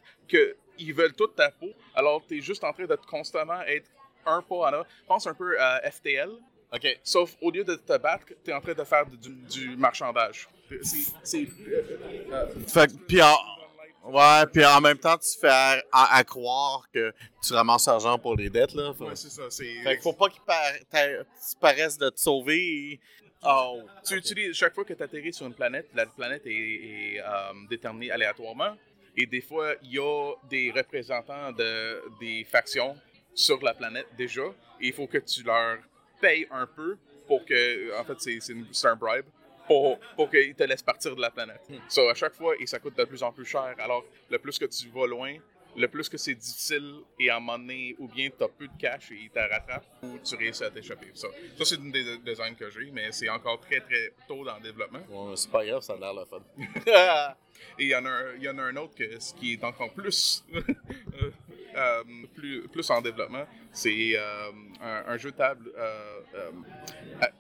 qu'ils 0.78 0.94
veulent 0.94 1.14
toute 1.14 1.36
ta 1.36 1.52
peau, 1.52 1.70
alors 1.96 2.22
tu 2.28 2.38
es 2.38 2.42
juste 2.42 2.64
en 2.64 2.74
train 2.74 2.86
de 2.86 2.96
constamment 3.08 3.62
être 3.64 3.90
un 4.26 4.42
pas 4.42 4.56
en 4.56 4.64
avant. 4.66 4.86
Pense 5.08 5.26
un 5.28 5.34
peu 5.34 5.60
à 5.60 5.82
FTL. 5.92 6.30
Ok. 6.74 7.00
Sauf 7.04 7.36
au 7.42 7.52
lieu 7.52 7.64
de 7.64 7.76
te 7.76 7.98
battre, 7.98 8.26
tu 8.46 8.52
es 8.52 8.54
en 8.54 8.62
train 8.62 8.74
de 8.74 8.84
faire 8.84 9.06
du, 9.06 9.30
du 9.30 9.76
marchandage. 9.76 10.48
C'est- 11.24 11.48
euh, 12.32 12.48
Fait 12.68 12.88
que, 12.88 12.98
puis 13.08 13.22
en, 13.22 13.36
ouais, 14.06 14.46
puis 14.54 14.64
en 14.66 14.80
même 14.80 14.98
temps, 14.98 15.18
tu 15.18 15.38
fais 15.40 15.50
à, 15.50 15.84
à- 15.92 16.16
à 16.18 16.24
croire 16.24 16.88
que 16.94 17.14
tu 17.46 17.54
ramasses 17.54 17.88
l'argent 17.88 18.18
pour 18.18 18.36
les 18.36 18.50
dettes, 18.50 18.74
là. 18.74 18.92
Ouais, 19.00 19.16
c'est 19.16 19.30
ça. 19.30 19.44
c'est- 19.50 19.82
fait 19.84 19.98
que 19.98 20.02
faut 20.02 20.14
pas 20.14 20.30
qu'il 20.30 20.42
par- 20.44 20.62
t'a- 20.90 21.24
tu 21.24 21.58
paraisses 21.60 21.98
de 21.98 22.10
te 22.10 22.20
sauver 22.20 22.92
et... 22.94 23.00
Oh. 23.44 23.82
Tu 24.08 24.16
utilises 24.16 24.54
chaque 24.56 24.76
fois 24.76 24.86
que 24.86 24.94
tu 24.94 25.02
atterris 25.02 25.34
sur 25.34 25.48
une 25.48 25.56
planète, 25.56 25.90
la 25.96 26.06
planète 26.06 26.46
est, 26.46 26.52
est, 26.52 27.20
euh, 27.20 27.54
déterminée 27.70 28.12
aléatoirement. 28.12 28.78
Et 29.18 29.26
des 29.26 29.42
fois, 29.42 29.74
il 29.84 29.94
y 29.94 30.00
a 30.00 30.34
des 30.50 30.72
représentants 30.72 31.52
de, 31.52 32.02
des 32.20 32.44
factions 32.44 32.96
sur 33.34 33.62
la 33.62 33.74
planète 33.74 34.08
déjà. 34.18 34.44
Il 34.80 34.94
faut 34.94 35.08
que 35.08 35.18
tu 35.18 35.44
leur 35.44 35.78
payes 36.20 36.48
un 36.52 36.68
peu 36.68 36.98
pour 37.28 37.46
que. 37.46 38.00
En 38.00 38.04
fait, 38.04 38.40
c'est 38.40 38.88
un 38.88 38.96
bribe. 38.96 39.26
Pour, 39.68 40.00
pour 40.18 40.30
qu'ils 40.30 40.56
te 40.56 40.64
laissent 40.64 40.82
partir 40.82 41.16
de 41.16 41.22
la 41.22 41.30
planète. 41.30 41.62
So, 41.88 42.10
à 42.10 42.14
chaque 42.14 42.34
fois, 42.34 42.56
et 42.60 42.66
ça 42.66 42.80
coûte 42.80 42.98
de 42.98 43.06
plus 43.06 43.24
en 43.24 43.32
plus 43.32 43.46
cher. 43.46 43.74
Alors, 43.80 44.04
le 44.30 44.38
plus 44.38 44.58
que 44.60 44.66
tu 44.66 44.90
vas 44.90 45.08
loin, 45.08 45.38
le 45.76 45.88
plus 45.88 46.10
que 46.10 46.18
c'est 46.18 46.36
difficile, 46.36 47.02
et 47.20 47.30
à 47.30 47.38
un 47.38 47.40
moment 47.40 47.58
donné, 47.58 47.96
ou 48.00 48.08
bien 48.08 48.30
tu 48.30 48.44
as 48.44 48.48
peu 48.48 48.68
de 48.68 48.78
cash 48.78 49.12
et 49.12 49.16
ils 49.24 49.30
te 49.30 49.40
rattrapent, 49.40 49.86
ou 50.04 50.18
tu 50.24 50.36
réussis 50.36 50.64
à 50.64 50.70
t'échapper. 50.72 51.12
Ça, 51.14 51.28
ça 51.58 51.66
c'est 51.66 51.76
une 51.76 51.92
des 51.92 52.18
designs 52.20 52.56
que 52.56 52.70
j'ai, 52.70 52.92
mais 52.92 53.12
c'est 53.12 53.30
encore 53.30 53.60
très 53.60 53.80
très 53.80 54.14
tôt 54.28 54.44
dans 54.44 54.56
le 54.58 54.62
développement. 54.62 55.00
Ouais, 55.10 55.36
c'est 55.36 55.52
pas 55.52 55.66
grave, 55.66 55.82
ça 55.82 55.94
a 55.94 55.98
l'air 55.98 56.14
le 56.14 56.26
fun. 56.26 56.42
Et 57.78 57.84
il 57.86 57.90
y 57.90 57.96
en 57.96 58.06
a 58.06 58.10
un, 58.10 58.36
il 58.38 58.44
y 58.44 58.50
en 58.50 58.58
a 58.58 58.64
un 58.64 58.76
autre 58.78 58.96
que, 58.96 59.20
ce 59.20 59.34
qui 59.36 59.54
est 59.54 59.64
encore 59.64 59.94
plus, 59.94 60.44
euh, 60.54 61.32
euh, 61.76 62.04
plus, 62.36 62.68
plus 62.68 62.90
en 62.90 63.02
développement. 63.02 63.46
C'est 63.72 64.14
euh, 64.16 64.52
un, 64.82 65.04
un 65.08 65.18
jeu 65.18 65.32
de 65.32 65.38
table 65.38 65.72
euh, 65.78 66.22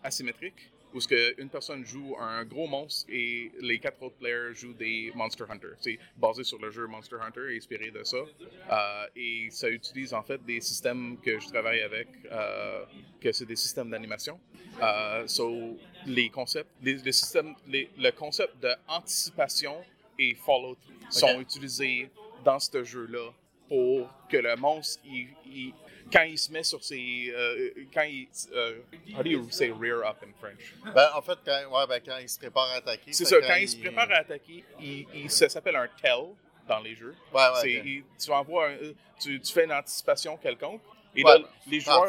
asymétrique 0.04 0.72
où 0.94 1.00
ce 1.02 1.08
que 1.08 1.42
une 1.42 1.50
personne 1.50 1.86
joue 1.86 2.16
un 2.20 2.44
gros 2.46 2.68
monstre 2.68 3.06
et 3.10 3.52
les 3.62 3.80
quatre 3.80 4.02
autres 4.04 4.16
players 4.18 4.54
jouent 4.54 4.74
des 4.74 5.12
Monster 5.16 5.46
Hunter. 5.50 5.70
C'est 5.80 5.98
basé 6.18 6.44
sur 6.44 6.60
le 6.60 6.70
jeu 6.72 6.86
Monster 6.88 7.18
Hunter, 7.22 7.56
inspiré 7.56 7.92
de 7.92 8.04
ça. 8.04 8.18
Euh, 8.18 9.06
et 9.16 9.48
ça 9.52 9.70
utilise 9.70 10.14
en 10.14 10.24
fait 10.24 10.44
des 10.46 10.60
systèmes 10.62 11.18
que 11.22 11.40
je 11.40 11.48
travaille 11.48 11.82
avec, 11.82 12.08
euh, 12.32 12.84
que 13.22 13.32
c'est 13.32 13.46
des 13.46 13.56
systèmes 13.56 13.90
d'animation. 13.90 14.40
Euh, 14.82 15.28
so, 15.28 15.78
les 16.06 16.30
concepts, 16.30 16.70
les, 16.82 16.96
les 16.96 17.12
systèmes, 17.12 17.56
les- 17.68 17.90
le 17.98 18.12
concept 18.12 18.54
d'anticipation 18.62 19.76
et 20.20 20.36
follow-through 20.36 20.78
sont 21.10 21.40
utilisés 21.42 22.10
dans 22.44 22.60
ce 22.60 22.84
jeu-là 22.84 23.32
pour 23.68 24.10
que 24.30 24.38
le 24.38 24.56
monstre, 24.56 25.02
il- 25.06 25.28
il- 25.46 25.74
quand 26.12 26.24
il 26.24 26.38
se 26.38 26.52
met 26.52 26.64
sur 26.64 26.84
ses. 26.84 27.32
euh, 27.36 27.70
quand 27.94 28.04
il. 28.04 28.28
euh, 28.54 28.80
how 29.18 29.24
do 29.24 29.30
you 29.30 29.48
say 29.50 29.72
rear 29.72 30.04
up 30.06 30.18
in 30.24 30.32
French? 30.40 30.74
ben, 30.94 31.10
en 31.16 31.22
fait, 31.22 31.38
quand, 31.46 31.72
ouais, 31.72 31.88
ben, 31.88 32.02
quand 32.06 32.18
il 32.18 32.30
se 32.30 32.38
prépare 32.40 32.70
à 32.70 32.74
attaquer... 32.76 33.14
C'est 33.14 33.26
ça, 33.26 33.40
quand 33.42 33.56
il 33.56 33.68
se 33.70 33.78
prépare 33.78 34.12
à 34.12 34.18
attaquer, 34.18 34.64
il, 34.80 35.06
il- 35.14 35.30
ça 35.32 35.48
s'appelle 35.50 35.76
un 35.76 35.88
tell 36.02 36.34
dans 36.68 36.80
les 36.80 36.96
jeux. 36.96 37.16
Ouais, 37.34 37.42
ouais. 37.42 37.62
C'est- 37.62 37.80
ok. 37.80 37.86
il- 37.86 38.04
tu 38.24 38.32
envoies 38.32 38.68
un- 38.68 38.72
euh, 38.78 38.94
tu, 39.20 39.40
tu 39.40 39.54
fais 39.54 39.66
une 39.66 39.74
anticipation 39.74 40.38
quelconque. 40.38 40.82
Et 41.16 41.24
là, 41.24 41.40
les 41.68 41.80
joueurs. 41.80 42.06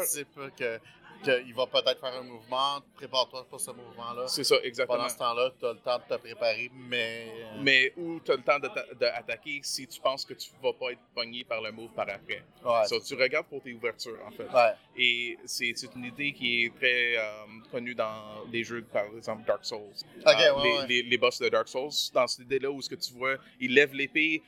Que 0.57 0.79
qu'il 1.23 1.53
va 1.55 1.65
peut-être 1.67 1.99
faire 1.99 2.13
un 2.13 2.23
mouvement, 2.23 2.79
prépare-toi 2.95 3.45
pour 3.49 3.59
ce 3.59 3.71
mouvement-là. 3.71 4.27
C'est 4.27 4.43
ça, 4.43 4.55
exactement. 4.63 4.97
Pendant 4.97 5.09
ce 5.09 5.17
temps-là, 5.17 5.51
tu 5.59 5.65
as 5.65 5.73
le 5.73 5.79
temps 5.79 5.97
de 5.97 6.15
te 6.15 6.19
préparer, 6.21 6.69
mais... 6.73 7.27
euh, 7.35 7.61
Mais 7.61 7.93
où 7.97 8.19
tu 8.19 8.31
as 8.31 8.35
le 8.35 8.41
temps 8.43 8.59
d'attaquer 8.99 9.59
si 9.63 9.87
tu 9.87 9.99
penses 10.01 10.25
que 10.25 10.33
tu 10.33 10.49
vas 10.61 10.73
pas 10.73 10.91
être 10.91 11.01
pogné 11.15 11.43
par 11.43 11.61
le 11.61 11.71
move 11.71 11.91
par 11.91 12.07
après. 12.09 12.43
Ouais. 12.63 12.85
So, 12.87 12.99
tu 12.99 13.15
regardes 13.15 13.47
pour 13.47 13.61
tes 13.61 13.73
ouvertures, 13.73 14.19
en 14.25 14.31
fait. 14.31 14.47
Ouais. 14.53 14.73
Et 14.97 15.37
c'est 15.45 15.73
une 15.95 16.05
idée 16.05 16.33
qui 16.33 16.65
est 16.65 16.75
très 16.75 17.17
euh, 17.17 17.23
connue 17.71 17.95
dans 17.95 18.45
des 18.51 18.63
jeux, 18.63 18.83
par 18.83 19.05
exemple 19.15 19.45
Dark 19.47 19.65
Souls. 19.65 19.79
Ok, 19.79 20.25
Euh, 20.25 20.55
ouais, 20.55 20.63
les, 20.63 20.77
ouais. 20.77 20.87
Les, 20.87 21.03
les 21.03 21.17
boss 21.17 21.39
de 21.39 21.49
Dark 21.49 21.67
Souls, 21.67 21.89
dans 22.13 22.27
cette 22.27 22.45
idée-là 22.45 22.69
où 22.69 22.81
ce 22.81 22.89
que 22.89 22.95
tu 22.95 23.13
vois, 23.13 23.35
il 23.59 23.73
lève 23.73 23.93
l'épée 23.93 24.41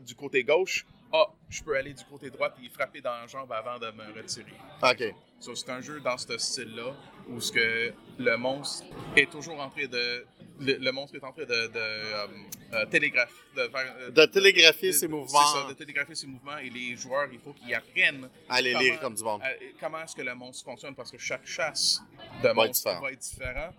du 0.00 0.14
côté 0.14 0.44
gauche. 0.44 0.84
Ah, 1.12 1.26
je 1.48 1.62
peux 1.62 1.76
aller 1.76 1.94
du 1.94 2.04
côté 2.04 2.28
droit 2.30 2.50
et 2.62 2.68
frapper 2.68 3.00
dans 3.00 3.12
la 3.20 3.26
jambe 3.26 3.50
avant 3.52 3.78
de 3.78 3.90
me 3.92 4.14
retirer. 4.14 4.52
OK. 4.82 5.14
So, 5.40 5.54
c'est 5.54 5.70
un 5.70 5.80
jeu 5.80 6.00
dans 6.00 6.18
ce 6.18 6.36
style-là 6.36 6.92
où 7.28 7.40
ce 7.40 7.52
que 7.52 7.92
le 8.18 8.36
monstre 8.36 8.84
est 9.16 9.30
toujours 9.30 9.58
en 9.60 9.70
train 9.70 9.86
de. 9.86 10.26
Le, 10.60 10.74
le 10.74 10.90
monstre 10.90 11.14
est 11.16 11.22
en 11.24 11.30
train 11.32 11.44
de, 11.44 11.68
de 11.68 11.70
euh, 11.76 12.26
euh, 12.74 12.86
télégraphe, 12.86 13.32
de 13.56 13.68
faire. 13.68 13.94
euh, 14.00 14.10
De 14.10 14.24
télégraphier 14.26 14.92
ses 14.92 14.98
c'est 14.98 15.08
mouvements, 15.08 15.46
ça, 15.46 15.68
de 15.68 15.72
télégraphier 15.74 16.16
ses 16.16 16.26
mouvements 16.26 16.58
et 16.58 16.68
les 16.68 16.96
joueurs, 16.96 17.28
il 17.32 17.38
faut 17.38 17.52
qu'ils 17.52 17.72
apprennent 17.72 18.28
à 18.48 18.60
les 18.60 18.72
comment- 18.72 18.82
lire 18.82 19.00
comme 19.00 19.14
du 19.14 19.22
monde. 19.22 19.40
comment 19.78 20.02
est-ce 20.02 20.16
que 20.16 20.22
le 20.22 20.34
monstre 20.34 20.64
fonctionne 20.64 20.96
parce 20.96 21.12
que 21.12 21.18
chaque 21.18 21.46
chasse 21.46 22.02
de 22.42 22.48
être 22.48 22.54
monstre 22.56 22.72
différent. 22.74 23.00
va 23.00 23.12
être 23.12 23.20
différent. 23.20 23.70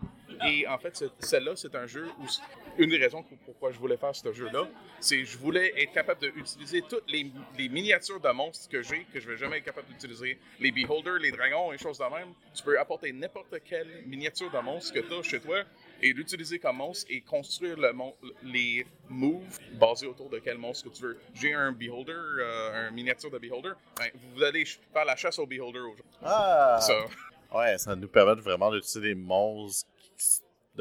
Et 0.47 0.65
en 0.65 0.77
fait, 0.77 1.03
celle-là, 1.19 1.51
c'est 1.57 1.75
un 1.75 1.85
jeu 1.85 2.07
où 2.17 2.25
une 2.79 2.89
des 2.89 2.97
raisons 2.97 3.21
pour- 3.23 3.37
pourquoi 3.39 3.71
je 3.71 3.77
voulais 3.77 3.97
faire 3.97 4.15
ce 4.15 4.31
jeu-là, 4.33 4.67
c'est 4.99 5.17
que 5.19 5.25
je 5.25 5.37
voulais 5.37 5.71
être 5.81 5.91
capable 5.93 6.21
d'utiliser 6.31 6.81
toutes 6.89 7.09
les, 7.11 7.31
les 7.57 7.69
miniatures 7.69 8.19
de 8.19 8.29
monstres 8.31 8.67
que 8.69 8.81
j'ai, 8.81 9.05
que 9.13 9.19
je 9.19 9.27
vais 9.29 9.37
jamais 9.37 9.57
être 9.57 9.65
capable 9.65 9.87
d'utiliser. 9.89 10.39
Les 10.59 10.71
beholders, 10.71 11.19
les 11.19 11.31
dragons 11.31 11.71
et 11.73 11.77
choses 11.77 11.97
de 11.99 12.05
même. 12.05 12.29
Tu 12.55 12.63
peux 12.63 12.79
apporter 12.79 13.11
n'importe 13.11 13.53
quelle 13.63 14.03
miniature 14.07 14.49
de 14.49 14.59
monstre 14.59 14.93
que 14.93 14.99
tu 14.99 15.13
as 15.13 15.21
chez 15.23 15.39
toi 15.39 15.63
et 16.01 16.13
l'utiliser 16.13 16.57
comme 16.59 16.77
monstre 16.77 17.05
et 17.09 17.21
construire 17.21 17.77
le 17.77 17.91
mon- 17.93 18.15
les 18.43 18.85
moves 19.09 19.59
basés 19.73 20.07
autour 20.07 20.29
de 20.29 20.39
quel 20.39 20.57
monstre 20.57 20.89
que 20.89 20.95
tu 20.95 21.03
veux. 21.03 21.19
J'ai 21.35 21.53
un 21.53 21.71
beholder, 21.71 22.13
euh, 22.13 22.87
un 22.87 22.91
miniature 22.91 23.29
de 23.29 23.37
beholder. 23.37 23.73
Ben, 23.97 24.09
vous 24.33 24.41
allez 24.43 24.63
faire 24.65 25.05
la 25.05 25.15
chasse 25.15 25.37
au 25.39 25.45
beholder 25.45 25.79
aujourd'hui. 25.79 26.03
Ah! 26.23 26.79
Ça. 26.81 26.93
Ouais, 27.53 27.77
ça 27.77 27.95
nous 27.95 28.07
permet 28.07 28.39
vraiment 28.39 28.71
d'utiliser 28.71 29.01
des 29.01 29.15
monstres 29.15 29.89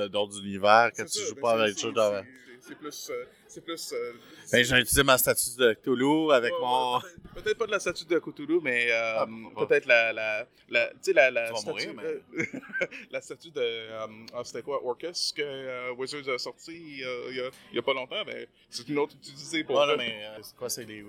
d'autres 0.06 0.38
univers 0.44 0.90
que 0.92 1.06
C'est 1.06 1.06
tu 1.06 1.18
ça, 1.18 1.26
joues 1.26 1.34
ben 1.36 1.40
pas 1.42 1.56
le 1.66 1.74
jeu 1.74 1.92
d'avant. 1.92 2.24
C'est- 2.68 2.74
plus. 2.76 3.10
euh, 3.10 3.24
c'est 3.46 3.64
plus. 3.64 3.92
euh, 3.92 4.12
Ben, 4.52 4.64
j'ai 4.64 4.76
utilisé 4.76 5.02
ma 5.02 5.18
statue 5.18 5.56
de 5.58 5.72
Cthulhu 5.74 6.32
avec 6.32 6.52
Ouais, 6.52 6.58
mon. 6.60 7.00
peut-être- 7.34 7.58
pas 7.58 7.66
de 7.66 7.70
la 7.72 7.80
statue 7.80 8.04
de 8.04 8.18
Cthulhu, 8.18 8.60
mais 8.62 8.86
euh, 8.90 9.14
Ah, 9.20 9.26
peut-être 9.66 9.86
la, 9.86 10.12
la, 10.12 10.46
la, 10.68 10.88
tu 10.90 10.94
sais, 11.02 11.12
la, 11.12 11.30
la 11.30 11.54
statue, 11.54 11.66
mourir, 11.88 11.94
mais- 11.94 12.38
la 13.10 13.20
statue 13.20 13.50
de, 13.50 13.88
ah, 14.34 14.42
c'était 14.44 14.62
quoi, 14.62 14.82
Orcus, 14.84 15.32
que 15.36 15.92
Wizards 15.92 16.28
a 16.28 16.38
sorti 16.38 16.72
il 16.72 16.98
y, 17.00 17.40
a, 17.40 17.50
y 17.72 17.78
a 17.78 17.82
pas 17.82 17.94
longtemps, 17.94 18.22
mais 18.26 18.48
c'est 18.70 18.88
une 18.88 18.98
autre 18.98 19.14
utilisée 19.16 19.64
pour... 19.64 19.76
Ouais, 19.76 19.86
là, 19.86 19.96
mais 19.96 20.26
c'est 20.42 20.56
quoi, 20.56 20.68
c'est 20.68 20.84
les. 20.84 21.04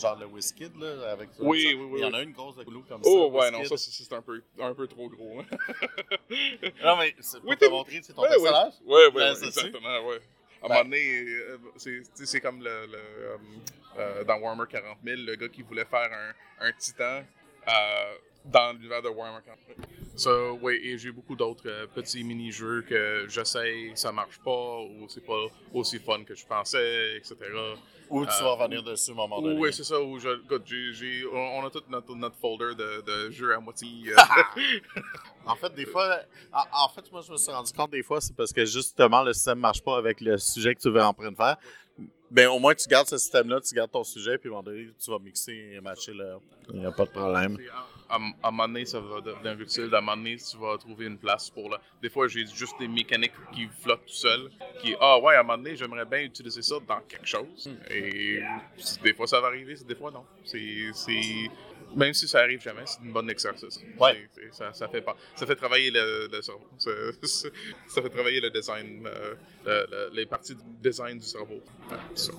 Genre 0.00 0.18
le 0.18 0.26
Whisky, 0.26 0.66
là, 0.78 1.12
avec? 1.12 1.28
Oui, 1.38 1.62
ça? 1.62 1.68
oui, 1.68 1.74
oui, 1.74 1.98
Il 1.98 2.00
y 2.00 2.04
en 2.04 2.08
oui. 2.08 2.14
a 2.16 2.22
une 2.22 2.32
grosse 2.32 2.56
de 2.56 2.62
Cthulhu 2.64 2.82
comme 2.88 3.02
ça. 3.02 3.10
Oh, 3.10 3.30
ouais, 3.30 3.50
non, 3.50 3.64
ça, 3.64 3.76
c'est 3.76 4.12
un 4.12 4.22
peu, 4.22 4.42
un 4.60 4.74
peu 4.74 4.86
trop 4.86 5.08
gros. 5.08 5.40
Hein. 5.40 5.44
Non, 6.82 6.96
mais 6.96 7.14
c'est 7.20 7.40
pour 7.40 7.50
Oui, 7.50 7.56
te 7.56 7.64
montrer, 7.66 8.00
c'est 8.02 8.12
ton 8.12 8.22
Ouais, 8.22 8.28
personnage? 8.28 8.72
Ouais, 8.84 9.06
ouais, 9.12 9.34
statue? 9.34 9.46
exactement, 9.46 10.06
ouais. 10.08 10.20
À 10.62 10.66
un 10.66 10.68
Ben- 10.68 10.74
moment 10.76 10.84
donné, 10.84 11.24
euh, 11.24 12.02
c'est 12.14 12.40
comme 12.40 12.62
le, 12.62 12.86
le, 12.86 12.96
euh, 12.98 13.36
euh, 13.98 14.24
dans 14.24 14.38
Warhammer 14.38 14.64
40 14.70 14.98
000, 15.04 15.22
le 15.26 15.34
gars 15.36 15.48
qui 15.48 15.62
voulait 15.62 15.84
faire 15.84 16.10
un, 16.60 16.66
un 16.68 16.72
titan 16.72 17.22
euh, 17.68 18.14
dans 18.44 18.72
l'univers 18.72 19.02
de 19.02 19.08
Warhammer 19.08 19.40
40 19.44 19.58
000. 19.66 19.78
So, 20.14 20.58
oui, 20.60 20.78
et 20.82 20.98
j'ai 20.98 21.10
beaucoup 21.10 21.34
d'autres 21.34 21.66
euh, 21.68 21.86
petits 21.86 22.22
mini-jeux 22.22 22.82
que 22.88 23.26
j'essaye, 23.28 23.92
ça 23.94 24.12
marche 24.12 24.38
pas, 24.44 24.80
ou 24.80 25.06
c'est 25.08 25.24
pas 25.24 25.46
aussi 25.72 25.98
fun 25.98 26.22
que 26.24 26.34
je 26.34 26.44
pensais, 26.46 27.16
etc. 27.16 27.34
Ou 28.10 28.26
tu 28.26 28.30
Euh, 28.30 28.44
vas 28.44 28.52
revenir 28.54 28.82
dessus 28.82 29.10
à 29.10 29.14
un 29.14 29.16
moment 29.16 29.40
donné. 29.40 29.58
Oui, 29.58 29.72
c'est 29.72 29.84
ça, 29.84 29.98
où 30.00 30.18
je, 30.18 30.28
écoute, 30.44 30.66
on 31.32 31.36
on 31.62 31.66
a 31.66 31.70
tout 31.70 31.82
notre, 31.88 32.14
notre 32.14 32.36
folder 32.36 32.74
de, 32.76 33.00
de 33.26 33.30
jeux 33.30 33.54
à 33.54 33.60
moitié. 33.60 33.88
euh, 34.08 34.16
En 35.46 35.56
fait, 35.56 35.74
des 35.74 35.86
fois, 35.86 36.18
en, 36.52 36.84
en 36.84 36.88
fait, 36.90 37.10
moi, 37.10 37.22
je 37.26 37.32
me 37.32 37.36
suis 37.38 37.50
rendu 37.50 37.72
compte 37.72 37.90
des 37.90 38.02
fois, 38.02 38.20
c'est 38.20 38.36
parce 38.36 38.52
que 38.52 38.64
justement, 38.66 39.22
le 39.22 39.32
système 39.32 39.58
marche 39.58 39.82
pas 39.82 39.96
avec 39.96 40.20
le 40.20 40.36
sujet 40.36 40.74
que 40.74 40.80
tu 40.80 40.90
veux 40.90 41.02
en 41.02 41.14
train 41.14 41.30
de 41.32 41.36
faire. 41.36 41.56
Ben, 42.30 42.48
au 42.48 42.58
moins, 42.58 42.74
tu 42.74 42.88
gardes 42.88 43.08
ce 43.08 43.18
système-là, 43.18 43.60
tu 43.60 43.74
gardes 43.74 43.90
ton 43.90 44.04
sujet, 44.04 44.38
puis 44.38 44.48
à 44.48 44.52
un 44.52 44.56
moment 44.56 44.62
donné, 44.62 44.88
tu 45.02 45.10
vas 45.10 45.18
mixer 45.18 45.72
et 45.74 45.80
matcher 45.80 46.14
là. 46.14 46.38
Il 46.72 46.80
n'y 46.80 46.86
a 46.86 46.92
pas 46.92 47.04
de 47.04 47.10
problème. 47.10 47.58
À, 48.12 48.16
à 48.16 48.18
un 48.18 48.50
moment 48.50 48.68
donné, 48.68 48.84
ça 48.84 49.00
va 49.00 49.22
devenir 49.22 49.58
utile. 49.58 49.88
À 49.94 49.98
un 49.98 50.00
moment 50.02 50.16
donné, 50.18 50.36
tu 50.36 50.58
vas 50.58 50.76
trouver 50.76 51.06
une 51.06 51.16
place 51.16 51.48
pour 51.48 51.70
là. 51.70 51.80
Des 52.02 52.10
fois, 52.10 52.28
j'ai 52.28 52.46
juste 52.46 52.78
des 52.78 52.86
mécaniques 52.86 53.32
qui 53.54 53.66
flottent 53.80 54.04
tout 54.06 54.12
seul. 54.12 54.50
Qui, 54.80 54.94
ah 55.00 55.18
ouais, 55.18 55.34
à 55.34 55.40
un 55.40 55.42
moment 55.42 55.56
donné, 55.56 55.76
j'aimerais 55.76 56.04
bien 56.04 56.20
utiliser 56.20 56.60
ça 56.60 56.74
dans 56.86 57.00
quelque 57.08 57.26
chose. 57.26 57.70
Et 57.90 58.42
des 59.02 59.14
fois, 59.14 59.26
ça 59.26 59.40
va 59.40 59.46
arriver, 59.46 59.74
des 59.88 59.94
fois, 59.94 60.10
non. 60.10 60.24
C'est. 60.44 60.92
Même 61.96 62.14
si 62.14 62.26
ça 62.28 62.40
arrive 62.40 62.60
jamais, 62.60 62.82
c'est 62.86 63.00
une 63.02 63.12
bonne 63.12 63.28
exercice. 63.30 63.80
Ouais. 63.98 64.28
C'est- 64.34 64.40
c'est- 64.42 64.54
ça, 64.54 64.72
ça, 64.72 64.88
fait 64.88 65.02
pas, 65.02 65.16
ça 65.36 65.46
fait 65.46 65.56
travailler 65.56 65.90
le, 65.90 66.28
le 66.32 66.42
cerveau. 66.42 66.66
C'est- 66.78 67.52
ça 67.88 68.02
fait 68.02 68.08
travailler 68.10 68.40
le 68.40 68.50
design, 68.50 69.06
euh, 69.06 69.34
le- 69.66 69.86
le- 69.90 70.10
les 70.14 70.26
parties 70.26 70.54
du 70.54 70.62
design 70.82 71.18
du 71.18 71.26
cerveau. 71.26 71.60
Ouais, 71.90 71.96
ça. 72.14 72.32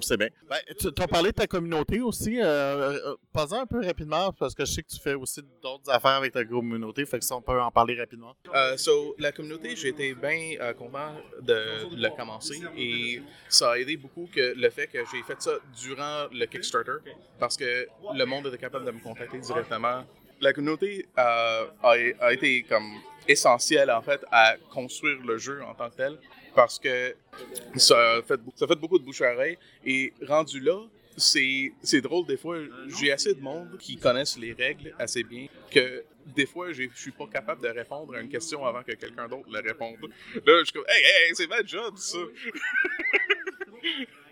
C'est 0.00 0.16
bien. 0.16 0.28
Ben, 0.48 0.56
tu 0.78 0.86
as 1.02 1.08
parlé 1.08 1.30
de 1.30 1.34
ta 1.34 1.46
communauté 1.48 2.00
aussi. 2.00 2.40
Euh, 2.40 2.98
euh, 3.04 3.16
un 3.52 3.66
peu 3.66 3.84
rapidement, 3.84 4.32
parce 4.32 4.54
que 4.54 4.64
je 4.64 4.72
sais 4.72 4.82
que 4.82 4.88
tu 4.88 4.98
fais 5.00 5.14
aussi 5.14 5.40
d'autres 5.62 5.88
affaires 5.90 6.12
avec 6.12 6.32
ta 6.32 6.44
communauté, 6.44 7.06
fait 7.06 7.18
que 7.20 7.24
ça, 7.24 7.36
on 7.36 7.40
peut 7.42 7.60
en 7.60 7.70
parler 7.70 7.98
rapidement. 7.98 8.34
Euh, 8.54 8.76
so, 8.76 9.14
la 9.18 9.30
communauté, 9.32 9.74
j'ai 9.76 9.88
été 9.88 10.12
bien 10.14 10.56
euh, 10.60 10.72
content 10.72 11.14
de 11.40 11.94
le 11.96 12.16
commencer 12.16 12.60
et 12.76 13.22
ça 13.48 13.72
a 13.72 13.78
aidé 13.78 13.96
beaucoup 13.96 14.28
que 14.32 14.54
le 14.56 14.70
fait 14.70 14.86
que 14.88 14.98
j'ai 15.12 15.22
fait 15.22 15.40
ça 15.40 15.52
durant 15.80 16.26
le 16.32 16.46
Kickstarter 16.46 16.98
parce 17.38 17.56
que 17.56 17.77
le 18.14 18.24
monde 18.24 18.46
était 18.46 18.58
capable 18.58 18.84
de 18.84 18.90
me 18.90 19.00
contacter 19.00 19.38
directement. 19.38 20.04
La 20.40 20.52
communauté 20.52 21.06
euh, 21.18 21.66
a, 21.82 22.32
été 22.32 22.62
comme 22.62 22.92
essentielle 23.26 23.90
en 23.90 24.02
fait 24.02 24.24
à 24.30 24.54
construire 24.72 25.18
le 25.24 25.36
jeu 25.36 25.60
en 25.62 25.74
tant 25.74 25.90
que 25.90 25.96
tel 25.96 26.18
parce 26.54 26.78
que 26.78 27.14
ça 27.76 28.20
fait, 28.26 28.40
ça 28.54 28.66
fait 28.66 28.76
beaucoup 28.76 28.98
de 28.98 29.04
bouche 29.04 29.20
à 29.22 29.34
oreille 29.34 29.58
et 29.84 30.12
rendu 30.26 30.60
là, 30.60 30.80
c'est 31.16 32.00
drôle 32.00 32.26
des 32.26 32.36
fois, 32.36 32.58
j'ai 32.86 33.12
assez 33.12 33.34
de 33.34 33.40
monde 33.40 33.76
qui 33.78 33.96
connaissent 33.96 34.38
les 34.38 34.52
règles 34.52 34.94
assez 34.98 35.24
bien 35.24 35.46
que 35.70 36.04
des 36.34 36.46
fois, 36.46 36.72
je 36.72 36.84
suis 36.94 37.10
pas 37.10 37.26
capable 37.26 37.62
de 37.62 37.68
répondre 37.68 38.14
à 38.14 38.20
une 38.20 38.28
question 38.28 38.64
avant 38.64 38.82
que 38.82 38.92
quelqu'un 38.92 39.28
d'autre 39.28 39.48
le 39.50 39.60
réponde. 39.60 39.96
Là, 40.46 40.58
je 40.60 40.64
suis 40.64 40.72
comme, 40.72 40.84
hey, 40.88 41.02
hey, 41.02 41.34
c'est 41.34 41.46
ma 41.46 41.62
job, 41.64 41.96
ça. 41.96 42.18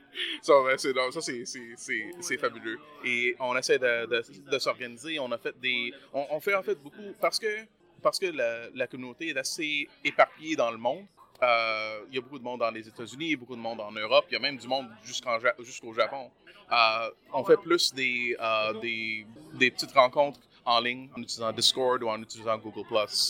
Ben, 0.49 0.77
c'est, 0.77 0.93
ça 0.95 1.21
c'est, 1.21 1.45
c'est, 1.45 2.13
c'est, 2.21 2.39
fabuleux. 2.39 2.79
Et 3.05 3.37
on 3.39 3.57
essaie 3.57 3.79
de, 3.79 4.07
de, 4.51 4.59
s'organiser. 4.59 5.19
On 5.19 5.31
a 5.33 5.39
fait 5.39 5.59
des. 5.61 5.93
On, 6.13 6.41
fait 6.41 6.55
en 6.55 6.63
fait 6.63 6.77
beaucoup. 6.77 7.15
Parce 7.21 7.39
que, 7.39 7.65
parce 8.03 8.19
que 8.19 8.27
la, 8.75 8.87
communauté 8.87 9.29
est 9.29 9.37
assez 9.37 9.89
éparpillée 10.05 10.57
dans 10.57 10.71
le 10.71 10.79
monde. 10.79 11.07
Euh, 11.43 12.01
Il 12.09 12.15
y 12.15 12.19
a 12.19 12.23
beaucoup 12.23 12.39
de 12.39 12.45
monde 12.45 12.61
dans 12.61 12.71
les 12.71 12.87
États-Unis, 12.89 13.37
beaucoup 13.37 13.57
de 13.57 13.61
monde 13.61 13.81
en 13.81 13.93
Europe. 13.93 14.25
Il 14.31 14.35
y 14.35 14.37
a 14.37 14.41
même 14.41 14.57
du 14.57 14.67
monde 14.67 14.89
jusqu'en 15.05 15.39
jusqu'au 15.61 15.93
Japon. 15.93 16.31
Euh, 16.73 17.11
on 17.33 17.45
fait 17.45 17.59
plus 17.59 17.95
des, 17.95 18.37
euh, 18.41 18.73
des, 18.81 19.27
des 19.55 19.71
petites 19.71 19.93
rencontres 19.93 20.41
en 20.65 20.81
ligne 20.81 21.09
en 21.17 21.23
utilisant 21.23 21.53
Discord 21.53 22.03
ou 22.03 22.09
en 22.09 22.21
utilisant 22.21 22.59
Google 22.59 22.85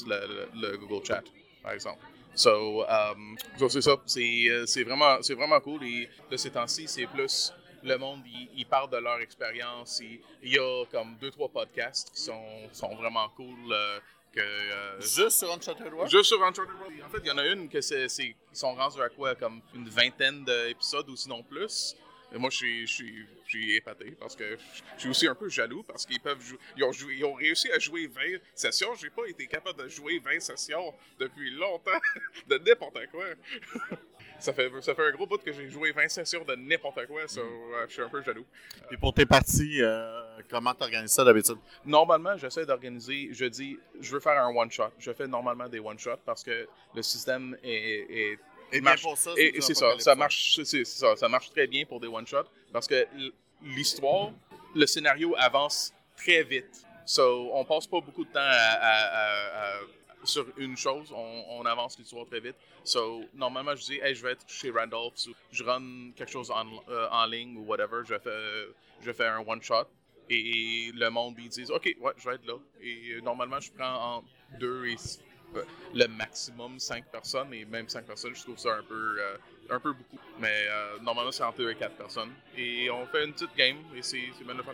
le- 0.06 0.48
le 0.54 0.76
Google 0.78 1.04
Chat, 1.04 1.24
par 1.62 1.72
exemple. 1.72 2.00
So, 2.36 2.84
um, 2.86 3.36
so 3.58 3.68
c'est 3.68 3.80
ça. 3.80 3.96
C'est, 4.06 4.48
euh, 4.48 4.64
vraiment, 4.84 5.18
vraiment 5.36 5.60
cool. 5.60 5.82
Et 5.84 6.08
de 6.30 6.36
ces 6.36 6.50
temps-ci, 6.50 6.86
c'est 6.86 7.06
plus 7.06 7.52
le 7.82 7.96
monde, 7.98 8.20
ils, 8.54 8.66
parlent 8.66 8.90
de 8.90 8.96
leur 8.98 9.20
expérience. 9.20 10.00
Il, 10.02 10.20
il 10.42 10.52
y 10.54 10.58
a 10.58 10.84
comme 10.90 11.16
deux, 11.20 11.30
trois 11.30 11.48
podcasts 11.48 12.10
qui 12.14 12.20
sont, 12.20 12.68
sont 12.72 12.94
vraiment 12.94 13.28
cool. 13.36 13.72
euh, 13.72 13.98
que, 14.32 14.40
euh, 14.40 15.00
Juste 15.00 15.38
sur 15.38 15.50
Uncharted 15.50 15.92
World? 15.92 16.10
Juste 16.10 16.24
sur 16.24 16.42
Uncharted 16.42 16.74
World. 16.78 17.02
En 17.06 17.08
fait, 17.08 17.18
il 17.24 17.28
y 17.28 17.30
en 17.30 17.38
a 17.38 17.46
une 17.46 17.68
que 17.70 17.80
c'est, 17.80 18.08
c'est- 18.08 18.34
ils 18.52 18.56
sont 18.56 18.74
rendus 18.74 19.00
à 19.00 19.08
quoi, 19.08 19.34
comme 19.34 19.60
une 19.74 19.88
vingtaine 19.88 20.44
d'épisodes 20.44 21.08
ou 21.08 21.16
sinon 21.16 21.42
plus. 21.42 21.96
Et 22.32 22.38
moi, 22.38 22.50
je 22.50 22.56
suis, 22.56 22.86
je 22.86 22.92
suis, 22.92 23.26
je 23.44 23.48
suis 23.50 23.76
épaté 23.76 24.16
parce 24.18 24.34
que 24.34 24.56
je 24.96 25.00
suis 25.00 25.08
aussi 25.08 25.28
un 25.28 25.34
peu 25.34 25.48
jaloux 25.48 25.82
parce 25.84 26.04
qu'ils 26.04 26.20
peuvent 26.20 26.40
jou- 26.42 26.58
ils 26.76 26.82
ont, 26.84 26.92
joué- 26.92 27.14
ils 27.16 27.24
ont 27.24 27.34
réussi 27.34 27.70
à 27.70 27.78
jouer 27.78 28.08
20 28.08 28.22
sessions. 28.54 28.94
J'ai 28.96 29.10
pas 29.10 29.26
été 29.26 29.46
capable 29.46 29.78
de 29.82 29.88
jouer 29.88 30.18
20 30.18 30.40
sessions 30.40 30.92
depuis 31.20 31.50
longtemps 31.52 31.92
de 32.48 32.58
n'importe 32.58 32.98
quoi. 33.12 33.24
ça, 34.40 34.52
fait, 34.52 34.70
ça 34.82 34.94
fait 34.94 35.06
un 35.06 35.12
gros 35.12 35.26
bout 35.26 35.38
que 35.38 35.52
j'ai 35.52 35.68
joué 35.70 35.92
20 35.92 36.08
sessions 36.08 36.44
de 36.44 36.54
n'importe 36.56 37.06
quoi, 37.06 37.26
so, 37.28 37.40
euh, 37.40 37.86
je 37.88 37.92
suis 37.92 38.02
un 38.02 38.08
peu 38.08 38.20
jaloux. 38.22 38.44
Puis 38.88 38.96
pour 38.98 39.14
tes 39.14 39.24
parties, 39.24 39.80
euh, 39.80 40.20
comment 40.50 40.74
t'organises 40.74 41.12
ça 41.12 41.24
d'habitude? 41.24 41.58
Normalement, 41.84 42.36
j'essaie 42.36 42.66
d'organiser, 42.66 43.28
je 43.32 43.44
dis, 43.46 43.78
je 44.00 44.12
veux 44.12 44.20
faire 44.20 44.38
un 44.42 44.54
one-shot. 44.54 44.90
Je 44.98 45.12
fais 45.12 45.28
normalement 45.28 45.68
des 45.68 45.78
one-shots 45.78 46.18
parce 46.24 46.42
que 46.42 46.66
le 46.94 47.02
système 47.02 47.56
est, 47.62 48.06
est 48.32 48.38
Et 48.72 48.80
marche- 48.80 49.02
bien 49.02 49.10
pour 49.10 49.18
ça, 49.18 49.30
Et 49.36 49.60
c'est 49.60 49.74
ça, 49.74 49.98
ça 49.98 50.14
marche, 50.14 50.54
c'est- 50.56 50.64
c'est 50.64 50.84
ça, 50.84 51.14
ça 51.16 51.28
marche 51.28 51.50
très 51.50 51.66
bien 51.66 51.84
pour 51.84 52.00
des 52.00 52.08
one-shots 52.08 52.48
parce 52.72 52.86
que 52.86 53.06
l'histoire, 53.62 54.32
le 54.74 54.86
scénario 54.86 55.34
avance 55.38 55.92
très 56.16 56.42
vite. 56.42 56.84
So, 57.04 57.50
on 57.54 57.64
passe 57.64 57.86
pas 57.86 58.00
beaucoup 58.00 58.24
de 58.24 58.30
temps 58.32 58.40
à- 58.40 58.42
à- 58.42 59.06
à- 59.06 59.76
à- 59.76 59.80
sur 60.24 60.44
une 60.56 60.76
chose, 60.76 61.12
on, 61.14 61.44
on 61.50 61.64
avance 61.66 61.96
l'histoire 61.98 62.26
très 62.26 62.40
vite. 62.40 62.56
So, 62.82 63.22
normalement, 63.34 63.76
je 63.76 63.82
dis, 63.84 63.98
hey, 64.02 64.14
je 64.14 64.22
vais 64.22 64.32
être 64.32 64.44
chez 64.48 64.70
Randolph, 64.70 65.14
je 65.52 65.62
run 65.62 66.10
quelque 66.16 66.30
chose 66.32 66.50
en, 66.50 66.66
euh, 66.88 67.08
en 67.10 67.26
ligne 67.26 67.56
ou 67.58 67.64
whatever, 67.64 68.02
je 68.04 68.18
fais, 68.18 68.66
je 69.02 69.12
fais 69.12 69.26
un 69.26 69.38
one-shot. 69.46 69.86
Et 70.28 70.90
le 70.92 71.08
monde, 71.10 71.36
ils 71.38 71.48
disent, 71.48 71.70
OK, 71.70 71.94
ouais, 72.00 72.12
je 72.16 72.28
vais 72.28 72.34
être 72.34 72.46
là. 72.46 72.56
Et 72.82 73.12
euh, 73.12 73.20
normalement, 73.20 73.60
je 73.60 73.70
prends 73.70 74.16
entre 74.16 74.28
deux 74.58 74.86
et 74.86 74.96
le 75.94 76.06
maximum 76.08 76.78
5 76.78 77.06
personnes, 77.10 77.52
et 77.54 77.64
même 77.64 77.88
5 77.88 78.04
personnes, 78.04 78.34
je 78.34 78.42
trouve 78.42 78.58
ça 78.58 78.74
un 78.76 78.82
peu, 78.82 79.16
euh, 79.20 79.36
un 79.70 79.80
peu 79.80 79.92
beaucoup. 79.92 80.18
Mais 80.38 80.66
euh, 80.68 80.98
normalement, 81.02 81.32
c'est 81.32 81.42
entre 81.44 81.58
2 81.58 81.70
et 81.70 81.74
4 81.76 81.96
personnes. 81.96 82.30
Et 82.56 82.90
on 82.90 83.06
fait 83.06 83.24
une 83.24 83.32
petite 83.32 83.54
game, 83.56 83.76
et 83.94 84.02
c'est 84.02 84.18
bien 84.44 84.54
le 84.54 84.62
fun. 84.62 84.72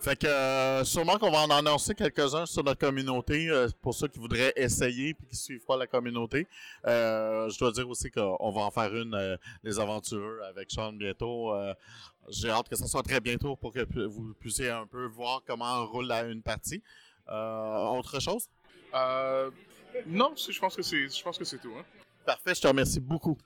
Fait 0.00 0.18
que 0.18 0.26
euh, 0.26 0.82
sûrement 0.82 1.18
qu'on 1.18 1.30
va 1.30 1.40
en 1.40 1.50
annoncer 1.50 1.94
quelques-uns 1.94 2.46
sur 2.46 2.64
notre 2.64 2.80
communauté 2.80 3.50
pour 3.82 3.92
ceux 3.94 4.08
qui 4.08 4.18
voudraient 4.18 4.52
essayer 4.56 5.12
puis 5.12 5.26
qui 5.26 5.36
suivent 5.36 5.64
pas 5.66 5.76
la 5.76 5.86
communauté. 5.86 6.46
Je 6.84 7.58
dois 7.58 7.70
dire 7.70 7.86
aussi 7.88 8.10
qu'on 8.10 8.50
va 8.50 8.62
en 8.62 8.70
faire 8.70 8.94
une 8.96 9.38
les 9.62 9.78
aventureux 9.78 10.40
avec 10.48 10.70
Sean 10.70 10.94
bientôt. 10.94 11.52
J'ai 12.30 12.48
hâte 12.48 12.68
que 12.70 12.76
ça 12.76 12.86
soit 12.86 13.02
très 13.02 13.20
bientôt 13.20 13.56
pour 13.56 13.74
que 13.74 13.80
vous 14.06 14.32
puissiez 14.40 14.70
un 14.70 14.86
peu 14.86 15.04
voir 15.04 15.42
comment 15.46 15.84
roule 15.86 16.06
la- 16.06 16.24
une 16.24 16.42
partie. 16.42 16.82
Autre 17.28 18.20
chose? 18.20 18.48
Euh, 18.94 19.50
non, 20.06 20.34
je 20.36 20.58
pense 20.58 20.76
que 20.76 20.82
c'est 21.44 21.58
tout. 21.58 21.72
Hein. 21.78 21.84
Parfait, 22.24 22.54
je 22.54 22.60
te 22.60 22.68
remercie 22.68 23.00
beaucoup. 23.00 23.36